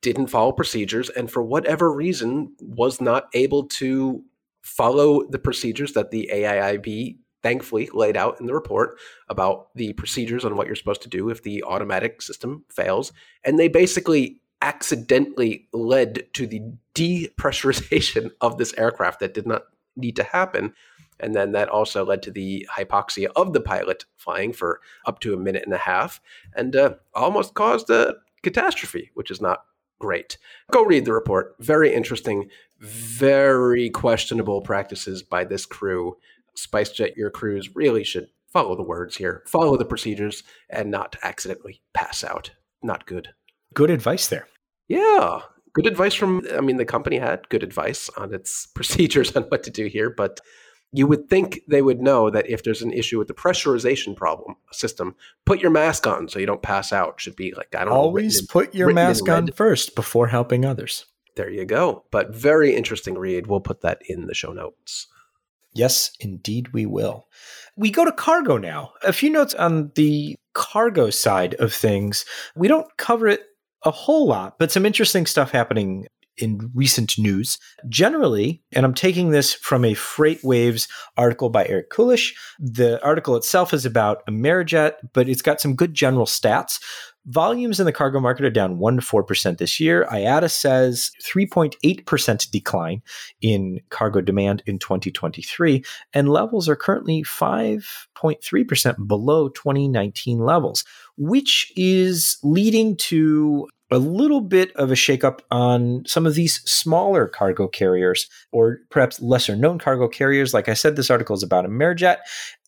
didn't 0.00 0.28
follow 0.28 0.52
procedures 0.52 1.08
and 1.10 1.30
for 1.30 1.42
whatever 1.42 1.92
reason 1.92 2.54
was 2.60 3.00
not 3.00 3.28
able 3.34 3.64
to 3.64 4.22
follow 4.62 5.26
the 5.30 5.38
procedures 5.38 5.92
that 5.92 6.10
the 6.10 6.30
AAIB 6.32 7.16
thankfully 7.42 7.88
laid 7.92 8.16
out 8.16 8.38
in 8.40 8.46
the 8.46 8.54
report 8.54 8.98
about 9.28 9.68
the 9.74 9.92
procedures 9.94 10.44
on 10.44 10.56
what 10.56 10.66
you're 10.66 10.76
supposed 10.76 11.02
to 11.02 11.08
do 11.08 11.30
if 11.30 11.42
the 11.42 11.62
automatic 11.64 12.20
system 12.20 12.64
fails 12.70 13.12
and 13.44 13.58
they 13.58 13.68
basically 13.68 14.40
accidentally 14.60 15.68
led 15.72 16.32
to 16.34 16.46
the 16.46 16.62
depressurization 16.94 18.30
of 18.40 18.58
this 18.58 18.74
aircraft 18.74 19.20
that 19.20 19.34
did 19.34 19.46
not 19.46 19.64
need 19.96 20.16
to 20.16 20.22
happen 20.22 20.72
and 21.20 21.34
then 21.34 21.52
that 21.52 21.68
also 21.68 22.04
led 22.04 22.22
to 22.22 22.30
the 22.30 22.66
hypoxia 22.76 23.26
of 23.34 23.52
the 23.52 23.60
pilot 23.60 24.04
flying 24.16 24.52
for 24.52 24.80
up 25.06 25.18
to 25.20 25.34
a 25.34 25.36
minute 25.36 25.64
and 25.64 25.74
a 25.74 25.78
half 25.78 26.20
and 26.54 26.76
uh, 26.76 26.94
almost 27.14 27.54
caused 27.54 27.90
a 27.90 28.14
catastrophe 28.42 29.10
which 29.14 29.30
is 29.30 29.40
not 29.40 29.64
great. 29.98 30.38
Go 30.70 30.84
read 30.84 31.04
the 31.04 31.12
report. 31.12 31.56
Very 31.58 31.92
interesting, 31.92 32.48
very 32.78 33.90
questionable 33.90 34.60
practices 34.60 35.22
by 35.22 35.44
this 35.44 35.66
crew. 35.66 36.16
SpiceJet, 36.56 37.16
your 37.16 37.30
crews 37.30 37.74
really 37.74 38.04
should 38.04 38.28
follow 38.52 38.74
the 38.76 38.82
words 38.82 39.16
here, 39.16 39.42
follow 39.46 39.76
the 39.76 39.84
procedures, 39.84 40.42
and 40.70 40.90
not 40.90 41.16
accidentally 41.22 41.80
pass 41.94 42.24
out. 42.24 42.50
Not 42.82 43.06
good. 43.06 43.30
Good 43.78 43.90
advice 43.90 44.26
there. 44.26 44.48
Yeah. 44.88 45.42
Good 45.72 45.86
advice 45.86 46.12
from, 46.12 46.44
I 46.52 46.60
mean, 46.60 46.78
the 46.78 46.84
company 46.84 47.16
had 47.16 47.48
good 47.48 47.62
advice 47.62 48.10
on 48.16 48.34
its 48.34 48.66
procedures 48.74 49.36
on 49.36 49.44
what 49.44 49.62
to 49.62 49.70
do 49.70 49.86
here, 49.86 50.10
but 50.10 50.40
you 50.90 51.06
would 51.06 51.30
think 51.30 51.60
they 51.68 51.80
would 51.80 52.00
know 52.00 52.28
that 52.28 52.50
if 52.50 52.64
there's 52.64 52.82
an 52.82 52.92
issue 52.92 53.18
with 53.18 53.28
the 53.28 53.34
pressurization 53.34 54.16
problem 54.16 54.56
system, 54.72 55.14
put 55.46 55.60
your 55.60 55.70
mask 55.70 56.08
on 56.08 56.28
so 56.28 56.40
you 56.40 56.46
don't 56.46 56.60
pass 56.60 56.92
out. 56.92 57.20
Should 57.20 57.36
be 57.36 57.54
like 57.54 57.72
I 57.72 57.84
don't 57.84 57.92
Always 57.92 58.42
know, 58.42 58.46
put 58.50 58.74
your 58.74 58.92
mask 58.92 59.28
on 59.28 59.46
first 59.52 59.94
before 59.94 60.26
helping 60.26 60.64
others. 60.64 61.06
There 61.36 61.48
you 61.48 61.64
go. 61.64 62.02
But 62.10 62.34
very 62.34 62.74
interesting 62.74 63.16
read. 63.16 63.46
We'll 63.46 63.60
put 63.60 63.82
that 63.82 64.02
in 64.08 64.26
the 64.26 64.34
show 64.34 64.52
notes. 64.52 65.06
Yes, 65.72 66.10
indeed, 66.18 66.72
we 66.72 66.84
will. 66.84 67.28
We 67.76 67.92
go 67.92 68.04
to 68.04 68.10
cargo 68.10 68.56
now. 68.56 68.94
A 69.04 69.12
few 69.12 69.30
notes 69.30 69.54
on 69.54 69.92
the 69.94 70.36
cargo 70.52 71.10
side 71.10 71.54
of 71.60 71.72
things. 71.72 72.24
We 72.56 72.66
don't 72.66 72.88
cover 72.96 73.28
it 73.28 73.44
a 73.84 73.90
whole 73.90 74.26
lot, 74.26 74.58
but 74.58 74.72
some 74.72 74.86
interesting 74.86 75.26
stuff 75.26 75.50
happening 75.50 76.06
in 76.38 76.70
recent 76.74 77.18
news. 77.18 77.58
Generally, 77.88 78.62
and 78.72 78.84
I'm 78.86 78.94
taking 78.94 79.30
this 79.30 79.52
from 79.54 79.84
a 79.84 79.94
FreightWaves 79.94 80.88
article 81.16 81.50
by 81.50 81.66
Eric 81.66 81.90
Kulisch. 81.90 82.32
The 82.58 83.02
article 83.04 83.36
itself 83.36 83.74
is 83.74 83.84
about 83.84 84.24
Amerijet, 84.26 84.92
but 85.12 85.28
it's 85.28 85.42
got 85.42 85.60
some 85.60 85.74
good 85.74 85.94
general 85.94 86.26
stats. 86.26 86.80
Volumes 87.26 87.78
in 87.78 87.84
the 87.84 87.92
cargo 87.92 88.20
market 88.20 88.46
are 88.46 88.50
down 88.50 88.78
1 88.78 88.96
to 88.96 89.02
4% 89.02 89.58
this 89.58 89.78
year. 89.78 90.06
IATA 90.10 90.50
says 90.50 91.10
3.8% 91.22 92.50
decline 92.50 93.02
in 93.42 93.80
cargo 93.90 94.22
demand 94.22 94.62
in 94.64 94.78
2023, 94.78 95.84
and 96.14 96.30
levels 96.30 96.68
are 96.68 96.76
currently 96.76 97.22
5.3% 97.22 99.06
below 99.06 99.50
2019 99.50 100.38
levels, 100.38 100.84
which 101.18 101.70
is 101.76 102.38
leading 102.42 102.96
to 102.96 103.68
a 103.90 103.98
little 103.98 104.40
bit 104.40 104.74
of 104.76 104.90
a 104.90 104.94
shakeup 104.94 105.40
on 105.50 106.04
some 106.06 106.26
of 106.26 106.34
these 106.34 106.60
smaller 106.70 107.26
cargo 107.26 107.66
carriers, 107.68 108.28
or 108.52 108.78
perhaps 108.90 109.20
lesser 109.20 109.56
known 109.56 109.78
cargo 109.78 110.08
carriers. 110.08 110.54
Like 110.54 110.68
I 110.68 110.74
said, 110.74 110.96
this 110.96 111.10
article 111.10 111.34
is 111.34 111.42
about 111.42 111.64
Amerijet, 111.66 112.18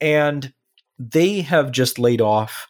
and 0.00 0.52
they 0.98 1.40
have 1.40 1.72
just 1.72 1.98
laid 1.98 2.20
off 2.20 2.66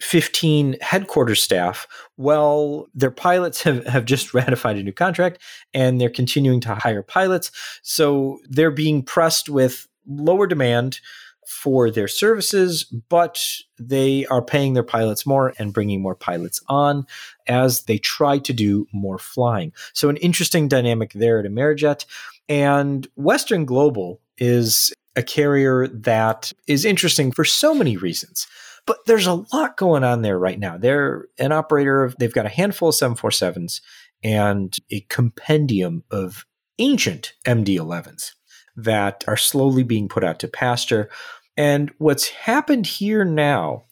15 0.00 0.76
headquarters 0.80 1.42
staff. 1.42 1.86
Well, 2.16 2.88
their 2.94 3.10
pilots 3.10 3.62
have, 3.62 3.86
have 3.86 4.04
just 4.04 4.34
ratified 4.34 4.76
a 4.76 4.82
new 4.82 4.92
contract 4.92 5.38
and 5.74 6.00
they're 6.00 6.10
continuing 6.10 6.60
to 6.60 6.74
hire 6.74 7.02
pilots. 7.02 7.50
So 7.82 8.38
they're 8.48 8.70
being 8.70 9.02
pressed 9.02 9.48
with 9.48 9.86
lower 10.06 10.46
demand 10.46 11.00
for 11.46 11.90
their 11.90 12.06
services, 12.06 12.84
but 12.84 13.44
they 13.76 14.24
are 14.26 14.40
paying 14.40 14.74
their 14.74 14.84
pilots 14.84 15.26
more 15.26 15.52
and 15.58 15.72
bringing 15.72 16.00
more 16.00 16.14
pilots 16.14 16.62
on 16.68 17.04
as 17.48 17.82
they 17.82 17.98
try 17.98 18.38
to 18.38 18.52
do 18.52 18.86
more 18.92 19.18
flying. 19.18 19.72
So, 19.92 20.08
an 20.08 20.16
interesting 20.18 20.68
dynamic 20.68 21.12
there 21.12 21.40
at 21.40 21.46
Amerijet. 21.46 22.06
And 22.48 23.08
Western 23.16 23.64
Global 23.64 24.20
is 24.38 24.92
a 25.16 25.24
carrier 25.24 25.88
that 25.88 26.52
is 26.68 26.84
interesting 26.84 27.32
for 27.32 27.44
so 27.44 27.74
many 27.74 27.96
reasons. 27.96 28.46
But 28.86 28.98
there's 29.06 29.26
a 29.26 29.44
lot 29.52 29.76
going 29.76 30.04
on 30.04 30.22
there 30.22 30.38
right 30.38 30.58
now. 30.58 30.76
They're 30.76 31.26
an 31.38 31.52
operator 31.52 32.04
of, 32.04 32.16
they've 32.18 32.32
got 32.32 32.46
a 32.46 32.50
handful 32.50 32.88
of 32.90 32.94
747s 32.94 33.80
and 34.22 34.76
a 34.90 35.00
compendium 35.08 36.04
of 36.10 36.44
ancient 36.78 37.34
MD 37.46 37.76
11s 37.76 38.32
that 38.76 39.24
are 39.26 39.36
slowly 39.36 39.82
being 39.82 40.08
put 40.08 40.24
out 40.24 40.38
to 40.40 40.48
pasture. 40.48 41.10
And 41.56 41.90
what's 41.98 42.28
happened 42.28 42.86
here 42.86 43.24
now 43.24 43.84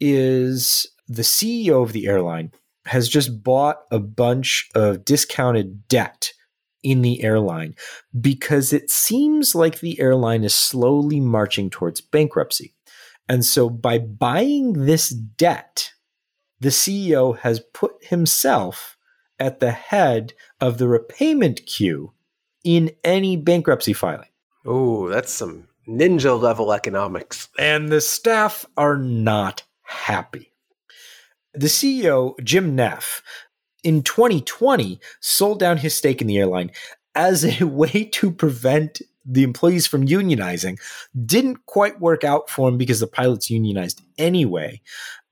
is 0.00 0.86
the 1.08 1.22
CEO 1.22 1.82
of 1.82 1.92
the 1.92 2.06
airline 2.06 2.52
has 2.86 3.08
just 3.08 3.42
bought 3.44 3.82
a 3.90 4.00
bunch 4.00 4.68
of 4.74 5.04
discounted 5.04 5.86
debt 5.86 6.32
in 6.82 7.02
the 7.02 7.22
airline 7.22 7.76
because 8.20 8.72
it 8.72 8.90
seems 8.90 9.54
like 9.54 9.78
the 9.78 10.00
airline 10.00 10.42
is 10.42 10.54
slowly 10.54 11.20
marching 11.20 11.70
towards 11.70 12.00
bankruptcy. 12.00 12.74
And 13.28 13.44
so 13.44 13.70
by 13.70 13.98
buying 13.98 14.84
this 14.84 15.10
debt, 15.10 15.92
the 16.60 16.68
CEO 16.68 17.38
has 17.38 17.60
put 17.72 17.92
himself 18.04 18.96
at 19.38 19.60
the 19.60 19.72
head 19.72 20.34
of 20.60 20.78
the 20.78 20.88
repayment 20.88 21.66
queue 21.66 22.12
in 22.64 22.92
any 23.02 23.36
bankruptcy 23.36 23.92
filing. 23.92 24.28
Oh, 24.64 25.08
that's 25.08 25.32
some 25.32 25.68
ninja 25.88 26.40
level 26.40 26.72
economics. 26.72 27.48
And 27.58 27.88
the 27.88 28.00
staff 28.00 28.64
are 28.76 28.96
not 28.96 29.64
happy. 29.82 30.52
The 31.54 31.66
CEO, 31.66 32.34
Jim 32.42 32.74
Neff, 32.74 33.22
in 33.82 34.02
2020 34.02 35.00
sold 35.20 35.58
down 35.58 35.78
his 35.78 35.94
stake 35.94 36.20
in 36.20 36.28
the 36.28 36.38
airline 36.38 36.70
as 37.14 37.44
a 37.44 37.64
way 37.66 38.04
to 38.04 38.30
prevent 38.30 39.02
the 39.24 39.42
employees 39.42 39.86
from 39.86 40.06
unionizing. 40.06 40.78
Didn't 41.24 41.66
quite 41.66 42.00
work 42.00 42.24
out 42.24 42.50
for 42.50 42.68
him 42.68 42.78
because 42.78 43.00
the 43.00 43.06
pilots 43.06 43.50
unionized 43.50 44.02
anyway. 44.18 44.80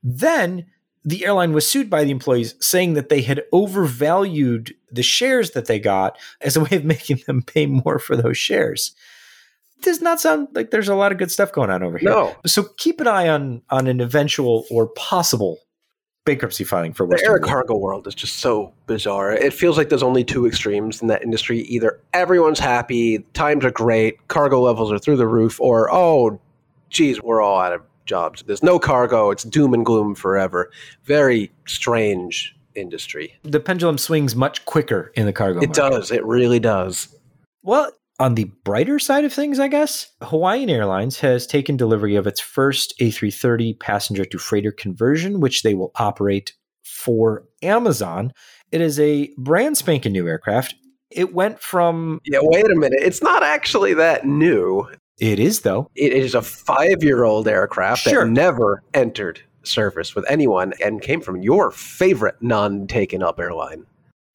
Then 0.03 0.67
the 1.05 1.25
airline 1.25 1.53
was 1.53 1.67
sued 1.67 1.89
by 1.89 2.05
the 2.05 2.11
employees 2.11 2.55
saying 2.61 2.95
that 2.95 3.09
they 3.09 3.23
had 3.23 3.43
overvalued 3.53 4.75
the 4.93 5.03
shares 5.03 5.53
that 5.53 5.67
they 5.67 5.79
got 5.79 6.19
as 6.41 6.57
a 6.57 6.61
way 6.61 6.77
of 6.77 6.85
making 6.85 7.23
them 7.27 7.43
pay 7.43 7.67
more 7.67 7.99
for 7.99 8.17
those 8.17 8.37
shares. 8.37 8.95
Does 9.83 10.03
not 10.03 10.21
sound 10.21 10.49
like 10.53 10.71
there's 10.71 10.91
a 10.91 10.95
lot 10.95 11.11
of 11.11 11.17
good 11.17 11.31
stuff 11.31 11.53
going 11.53 11.71
on 11.71 11.83
over 11.83 11.97
here. 11.97 12.11
No. 12.11 12.37
So 12.45 12.65
keep 12.77 13.01
an 13.01 13.07
eye 13.07 13.29
on 13.29 13.63
on 13.71 13.87
an 13.87 14.01
eventual 14.01 14.67
or 14.71 14.89
possible 14.89 15.59
bankruptcy 16.25 16.65
filing 16.65 16.93
for 16.93 17.07
The 17.07 17.21
air 17.25 17.37
Union. 17.37 17.49
cargo 17.49 17.77
world 17.77 18.07
is 18.07 18.15
just 18.15 18.39
so 18.39 18.73
bizarre. 18.87 19.33
It 19.33 19.53
feels 19.55 19.77
like 19.79 19.89
there's 19.89 20.03
only 20.03 20.25
two 20.25 20.47
extremes 20.47 21.01
in 21.01 21.09
that 21.09 21.23
industry. 21.23 21.61
Either 21.63 21.99
everyone's 22.13 22.59
happy, 22.59 23.21
times 23.33 23.65
are 23.65 23.71
great, 23.71 24.27
cargo 24.29 24.61
levels 24.61 24.93
are 24.93 24.99
through 24.99 25.17
the 25.17 25.27
roof, 25.27 25.61
or 25.61 25.89
oh, 25.93 26.39
geez, 26.91 27.23
we're 27.23 27.41
all 27.41 27.59
out 27.59 27.73
of 27.73 27.83
jobs. 28.07 28.43
There's 28.43 28.63
no 28.63 28.79
cargo. 28.79 29.31
It's 29.31 29.45
doom 29.45 29.73
and 29.75 29.85
gloom 29.87 30.15
forever. 30.15 30.71
Very 31.05 31.51
strange 31.67 32.55
industry. 32.77 33.35
the 33.43 33.59
pendulum 33.61 33.99
swings 33.99 34.37
much 34.37 34.65
quicker 34.65 35.13
in 35.17 35.27
the 35.27 35.33
cargo. 35.33 35.59
It 35.61 35.69
market. 35.69 35.75
does. 35.75 36.11
It 36.11 36.25
really 36.25 36.61
does. 36.61 37.15
Well, 37.63 37.91
on 38.21 38.35
the 38.37 38.45
brighter 38.65 38.99
side 38.99 39.25
of 39.25 39.33
things, 39.33 39.59
I 39.59 39.67
guess, 39.69 40.07
Hawaiian 40.23 40.69
Airlines 40.71 41.19
has 41.21 41.47
taken 41.47 41.77
delivery 41.77 42.15
of 42.17 42.27
its 42.27 42.39
first 42.39 42.95
A330 43.01 43.81
passenger 43.81 44.25
to 44.27 44.39
freighter 44.39 44.71
conversion, 44.71 45.41
which 45.41 45.63
they 45.63 45.75
will 45.75 45.91
operate 45.97 46.53
for 46.85 47.45
Amazon. 47.63 48.33
It 48.71 48.81
is 48.83 49.01
a 49.01 49.31
brand 49.39 49.77
spanking 49.79 50.13
new 50.13 50.29
aircraft. 50.29 50.75
It 51.11 51.35
went 51.35 51.61
from, 51.61 52.21
Yeah, 52.25 52.41
wait 52.43 52.71
a 52.71 52.77
minute. 52.77 53.01
It's 53.03 53.23
not 53.23 53.43
actually 53.43 53.95
that 53.95 54.27
new. 54.27 54.87
it 55.19 55.39
is 55.41 55.61
though, 55.63 55.91
It 55.97 56.13
is 56.13 56.35
a 56.35 56.43
five 56.43 57.03
year 57.03 57.25
old 57.25 57.49
aircraft 57.49 58.03
Sure. 58.03 58.25
that 58.25 58.31
never 58.31 58.83
entered 58.95 59.41
service 59.63 60.15
with 60.15 60.25
anyone 60.31 60.73
and 60.85 61.03
came 61.03 61.21
from 61.21 61.43
your 61.43 61.71
favorite 61.71 62.37
non 62.41 62.87
taken 62.87 63.23
up 63.23 63.41
airline. 63.41 63.87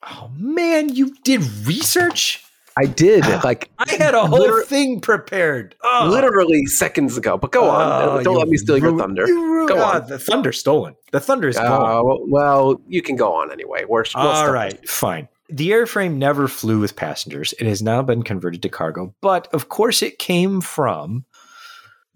oh 0.03 0.29
man, 0.38 0.89
you 0.89 1.15
did 1.23 1.41
research? 1.65 2.43
I 2.78 2.86
did, 2.86 3.23
like 3.43 3.69
I 3.80 3.93
had 3.95 4.13
a 4.15 4.26
whole 4.26 4.39
Liter- 4.39 4.63
thing 4.63 4.99
prepared. 5.01 5.76
Oh. 5.84 6.07
literally 6.11 6.65
seconds 6.65 7.17
ago. 7.17 7.38
But 7.38 7.51
go 7.51 7.69
on. 7.69 8.09
Oh, 8.19 8.23
Don't 8.23 8.38
let 8.38 8.47
me 8.47 8.57
steal 8.57 8.78
your 8.78 8.97
thunder. 8.97 9.26
you 9.28 9.45
ru- 9.45 9.67
Go 9.67 9.82
on. 9.84 10.07
The 10.07 10.19
thunder's 10.19 10.59
stolen. 10.59 10.95
The 11.11 11.19
thunder 11.19 11.47
is 11.47 11.57
Uh, 11.57 11.63
gone. 11.67 12.05
well, 12.05 12.19
well, 12.28 12.82
you 12.88 13.01
can 13.01 13.15
go 13.15 13.34
on 13.34 13.51
anyway. 13.51 13.86
We're, 13.88 14.03
we'll 14.15 14.28
All 14.28 14.51
right, 14.51 14.88
fine. 14.88 15.28
The 15.49 15.69
airframe 15.71 16.15
never 16.15 16.47
flew 16.47 16.80
with 16.80 16.95
passengers. 16.95 17.53
It 17.59 17.67
has 17.67 17.82
now 17.84 18.01
been 18.01 18.23
converted 18.23 18.61
to 18.63 18.69
cargo, 18.69 19.13
but 19.21 19.47
of 19.53 19.69
course, 19.69 20.01
it 20.01 20.17
came 20.19 20.59
from 20.59 21.23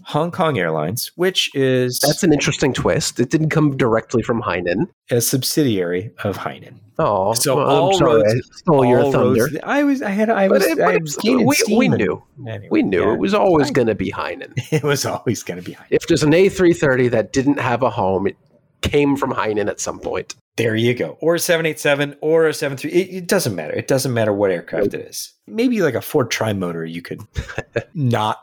Hong 0.06 0.32
Kong 0.32 0.58
Airlines, 0.58 1.12
which 1.16 1.54
is 1.56 2.00
That's 2.00 2.24
an 2.24 2.34
interesting 2.34 2.74
twist. 2.74 3.20
It 3.20 3.30
didn't 3.30 3.50
come 3.50 3.78
directly 3.78 4.22
from 4.24 4.41
Hainan. 4.41 4.88
a 5.12 5.22
subsidiary 5.22 6.12
of 6.24 6.38
Hainan. 6.38 6.76
Oh, 7.02 7.34
So 7.34 7.56
well, 7.58 7.68
all 7.68 7.89
I'm 7.91 7.97
sorry. 7.97 8.22
roads- 8.24 8.34
I 8.34 8.58
stole 8.58 8.86
your 8.86 9.04
thunder. 9.12 9.41
roads- 9.43 9.58
I 9.64 9.84
was, 9.84 10.02
I 10.02 10.10
had, 10.10 10.30
I 10.30 10.47
But 10.50 10.60
was, 10.60 10.68
it- 10.68 10.78
but 10.78 10.88
I 10.88 10.97
was 10.97 11.18
we, 11.24 11.78
we 11.78 11.88
knew. 11.88 12.22
anyway, 12.47 12.68
We 12.72 12.84
knew 12.84 13.06
yeah. 13.08 13.14
it 13.14 13.20
was 13.20 13.34
always 13.34 13.72
going 13.72 13.88
to 13.88 13.95
be 13.95 14.12
Hainan. 14.12 14.52
It 14.72 14.84
was 14.84 15.06
always 15.06 15.41
going 15.43 15.60
to 15.62 15.66
be 15.66 15.76
Hainan. 15.76 15.88
If 15.91 16.08
there's 16.08 16.24
an 16.24 16.32
A330 16.32 17.10
that 17.12 17.32
didn't 17.32 17.60
have 17.60 17.84
a 17.84 17.89
home, 17.89 18.28
it 18.28 18.36
came 18.82 19.16
from 19.16 19.32
Hainan 19.32 19.70
at 19.70 19.80
some 19.80 20.00
point. 20.00 20.36
There 20.58 20.76
you 20.76 20.93
go. 20.93 21.18
Or 21.22 21.36
a 21.36 21.39
787 21.39 22.18
or 22.22 22.47
a 22.47 22.54
73. 22.54 22.91
It, 22.91 23.10
it 23.16 23.28
doesn't 23.28 23.56
matter. 23.56 23.74
It 23.74 23.88
doesn't 23.88 24.14
matter 24.14 24.34
what 24.34 24.52
aircraft 24.52 24.93
it 24.93 25.02
is. 25.08 25.32
Maybe 25.47 25.82
like 25.82 25.95
a 25.95 26.02
Ford 26.02 26.30
Trimotor 26.30 26.89
you 26.89 27.02
could 27.02 27.22
not 27.93 28.39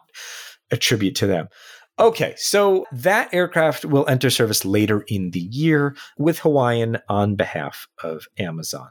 attribute 0.70 1.14
to 1.16 1.26
them. 1.26 1.48
Okay, 1.98 2.34
so 2.36 2.84
that 2.92 3.32
aircraft 3.32 3.86
will 3.86 4.06
enter 4.06 4.28
service 4.28 4.64
later 4.64 5.04
in 5.08 5.30
the 5.30 5.40
year 5.40 5.96
with 6.18 6.40
Hawaiian 6.40 6.98
on 7.08 7.36
behalf 7.36 7.88
of 8.02 8.26
Amazon. 8.38 8.90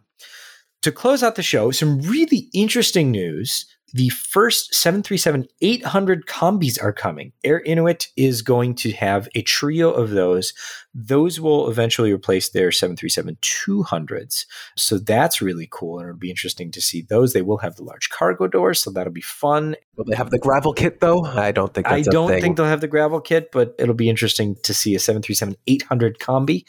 To 0.81 0.91
close 0.91 1.21
out 1.21 1.35
the 1.35 1.43
show, 1.43 1.71
some 1.71 2.01
really 2.01 2.49
interesting 2.53 3.11
news. 3.11 3.65
The 3.95 4.09
first 4.09 4.75
737 4.75 5.47
800 5.61 6.25
combis 6.25 6.83
are 6.83 6.91
coming. 6.91 7.31
Air 7.45 7.61
Inuit 7.61 8.09
is 8.17 8.41
going 8.41 8.75
to 8.75 8.91
have 8.91 9.29
a 9.35 9.41
trio 9.41 9.89
of 9.89 10.09
those. 10.09 10.53
Those 10.93 11.39
will 11.39 11.69
eventually 11.69 12.11
replace 12.11 12.49
their 12.49 12.73
737 12.73 13.37
200s. 13.41 14.47
So 14.75 14.97
that's 14.97 15.41
really 15.41 15.69
cool. 15.71 15.99
And 15.99 16.09
it'll 16.09 16.19
be 16.19 16.29
interesting 16.29 16.71
to 16.71 16.81
see 16.81 17.03
those. 17.03 17.31
They 17.31 17.41
will 17.41 17.59
have 17.59 17.77
the 17.77 17.83
large 17.83 18.09
cargo 18.09 18.47
doors, 18.47 18.81
so 18.81 18.91
that'll 18.91 19.13
be 19.13 19.21
fun. 19.21 19.77
Will 19.95 20.03
they 20.03 20.17
have 20.17 20.29
the 20.29 20.39
gravel 20.39 20.73
kit 20.73 20.99
though? 20.99 21.23
I 21.23 21.53
don't 21.53 21.73
think 21.73 21.87
I 21.87 22.01
don't 22.01 22.41
think 22.41 22.57
they'll 22.57 22.65
have 22.65 22.81
the 22.81 22.89
gravel 22.89 23.21
kit, 23.21 23.49
but 23.53 23.75
it'll 23.79 23.95
be 23.95 24.09
interesting 24.09 24.57
to 24.63 24.73
see 24.73 24.93
a 24.95 24.99
737 24.99 25.55
800 25.67 26.19
combi. 26.19 26.65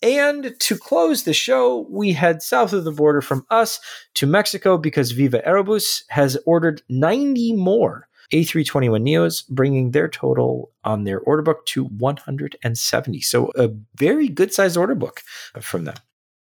And 0.00 0.54
to 0.60 0.76
close 0.76 1.24
the 1.24 1.32
show, 1.32 1.86
we 1.90 2.12
head 2.12 2.42
south 2.42 2.72
of 2.72 2.84
the 2.84 2.92
border 2.92 3.20
from 3.20 3.44
us 3.50 3.80
to 4.14 4.26
Mexico 4.26 4.78
because 4.78 5.10
Viva 5.10 5.42
Aerobus 5.46 6.04
has 6.08 6.38
ordered 6.46 6.82
90 6.88 7.54
more 7.54 8.08
A321 8.32 9.02
Neos, 9.02 9.48
bringing 9.48 9.90
their 9.90 10.08
total 10.08 10.70
on 10.84 11.04
their 11.04 11.20
order 11.20 11.42
book 11.42 11.66
to 11.66 11.84
170. 11.84 13.20
So 13.22 13.50
a 13.56 13.70
very 13.96 14.28
good 14.28 14.52
sized 14.52 14.76
order 14.76 14.94
book 14.94 15.22
from 15.60 15.84
them. 15.84 15.96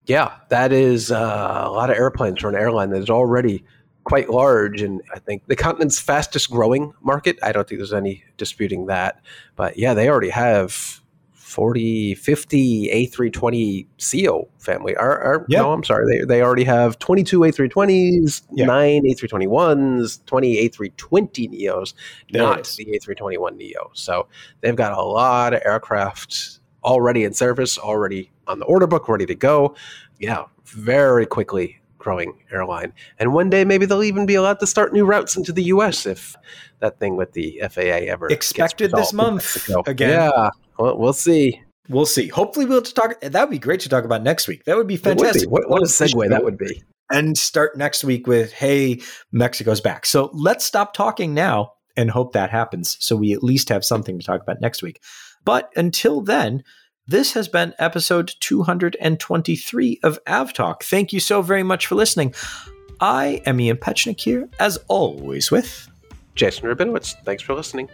Yeah, 0.04 0.34
that 0.50 0.72
is 0.72 1.10
uh, 1.10 1.62
a 1.64 1.70
lot 1.70 1.90
of 1.90 1.96
airplanes 1.96 2.40
for 2.40 2.48
an 2.48 2.54
airline 2.54 2.90
that 2.90 3.02
is 3.02 3.10
already 3.10 3.64
quite 4.04 4.30
large 4.30 4.82
and 4.82 5.02
I 5.12 5.18
think 5.18 5.46
the 5.48 5.56
continent's 5.56 5.98
fastest 5.98 6.48
growing 6.48 6.92
market. 7.02 7.38
I 7.42 7.50
don't 7.50 7.68
think 7.68 7.80
there's 7.80 7.92
any 7.92 8.22
disputing 8.36 8.86
that. 8.86 9.20
But 9.56 9.78
yeah, 9.78 9.94
they 9.94 10.08
already 10.08 10.28
have 10.28 11.00
40, 11.56 12.14
50 12.16 13.08
A320 13.08 13.86
CO 13.98 14.46
family. 14.58 14.94
Or, 14.94 15.08
or 15.24 15.46
Yeah. 15.48 15.62
no, 15.62 15.72
I'm 15.72 15.82
sorry. 15.84 16.04
They, 16.18 16.24
they 16.26 16.42
already 16.42 16.64
have 16.64 16.98
22 16.98 17.40
A320s, 17.40 18.42
Yeah. 18.52 18.66
9 18.66 19.04
A321s, 19.04 20.22
20 20.26 20.68
A320 20.68 21.48
Neos, 21.48 21.94
There 22.30 22.42
not 22.42 22.60
is. 22.60 22.76
the 22.76 22.84
A321 22.84 23.56
Neo. 23.56 23.90
So 23.94 24.28
they've 24.60 24.76
got 24.76 24.92
a 24.92 25.00
lot 25.00 25.54
of 25.54 25.62
aircraft 25.64 26.60
already 26.84 27.24
in 27.24 27.32
service, 27.32 27.78
already 27.78 28.30
on 28.46 28.58
the 28.58 28.66
order 28.66 28.86
book, 28.86 29.08
ready 29.08 29.24
to 29.24 29.34
go. 29.34 29.74
Yeah, 30.20 30.44
very 30.66 31.24
quickly 31.24 31.78
growing 31.96 32.34
airline. 32.52 32.92
And 33.18 33.32
one 33.32 33.48
day 33.48 33.64
maybe 33.64 33.86
they'll 33.86 34.02
even 34.02 34.26
be 34.26 34.34
allowed 34.34 34.60
to 34.60 34.66
start 34.66 34.92
new 34.92 35.06
routes 35.06 35.38
into 35.38 35.52
the 35.54 35.62
US 35.64 36.04
if 36.04 36.36
that 36.80 37.00
thing 37.00 37.16
with 37.16 37.32
the 37.32 37.62
FAA 37.70 38.04
ever 38.12 38.28
gets 38.28 38.36
Expected 38.36 38.92
this 38.92 39.14
month 39.14 39.70
again. 39.86 40.10
Yeah, 40.10 40.50
well, 40.78 40.98
we'll 40.98 41.12
see. 41.12 41.60
We'll 41.88 42.06
see. 42.06 42.28
Hopefully, 42.28 42.66
we'll 42.66 42.82
talk. 42.82 43.20
That 43.20 43.40
would 43.40 43.50
be 43.50 43.58
great 43.58 43.80
to 43.80 43.88
talk 43.88 44.04
about 44.04 44.22
next 44.22 44.48
week. 44.48 44.64
That 44.64 44.76
would 44.76 44.86
be 44.86 44.94
It 44.94 45.04
would 45.04 45.16
be. 45.18 45.22
fantastic. 45.22 45.50
What, 45.50 45.68
what 45.70 45.82
a 45.82 45.86
segue 45.86 46.28
that 46.30 46.42
would 46.44 46.58
be. 46.58 46.82
and 47.10 47.38
start 47.38 47.76
next 47.76 48.02
week 48.02 48.26
with 48.26 48.52
hey 48.52 49.00
mexico's 49.30 49.80
back 49.80 50.04
so 50.04 50.28
let's 50.32 50.64
stop 50.64 50.92
talking 50.92 51.32
now 51.34 51.70
and 51.96 52.10
hope 52.10 52.32
that 52.32 52.50
happens 52.50 52.96
so 52.98 53.14
we 53.14 53.32
at 53.32 53.44
least 53.44 53.68
have 53.68 53.84
something 53.84 54.18
to 54.18 54.26
talk 54.26 54.42
about 54.42 54.60
next 54.60 54.82
week 54.82 55.00
but 55.44 55.70
until 55.76 56.20
then 56.20 56.64
this 57.06 57.34
has 57.34 57.46
been 57.46 57.72
episode 57.78 58.34
223 58.40 60.00
of 60.02 60.18
avtalk 60.24 60.82
thank 60.82 61.12
you 61.12 61.20
so 61.20 61.42
very 61.42 61.62
much 61.62 61.86
for 61.86 61.94
listening 61.94 62.34
i 63.00 63.40
am 63.46 63.60
ian 63.60 63.76
petchenik 63.76 64.18
here 64.20 64.48
as 64.58 64.76
always 64.88 65.52
with 65.52 65.88
Jason 66.34 66.64
Rabinowitz, 66.68 67.14
thanks 67.24 67.42
for 67.42 67.54
listening. 67.54 67.88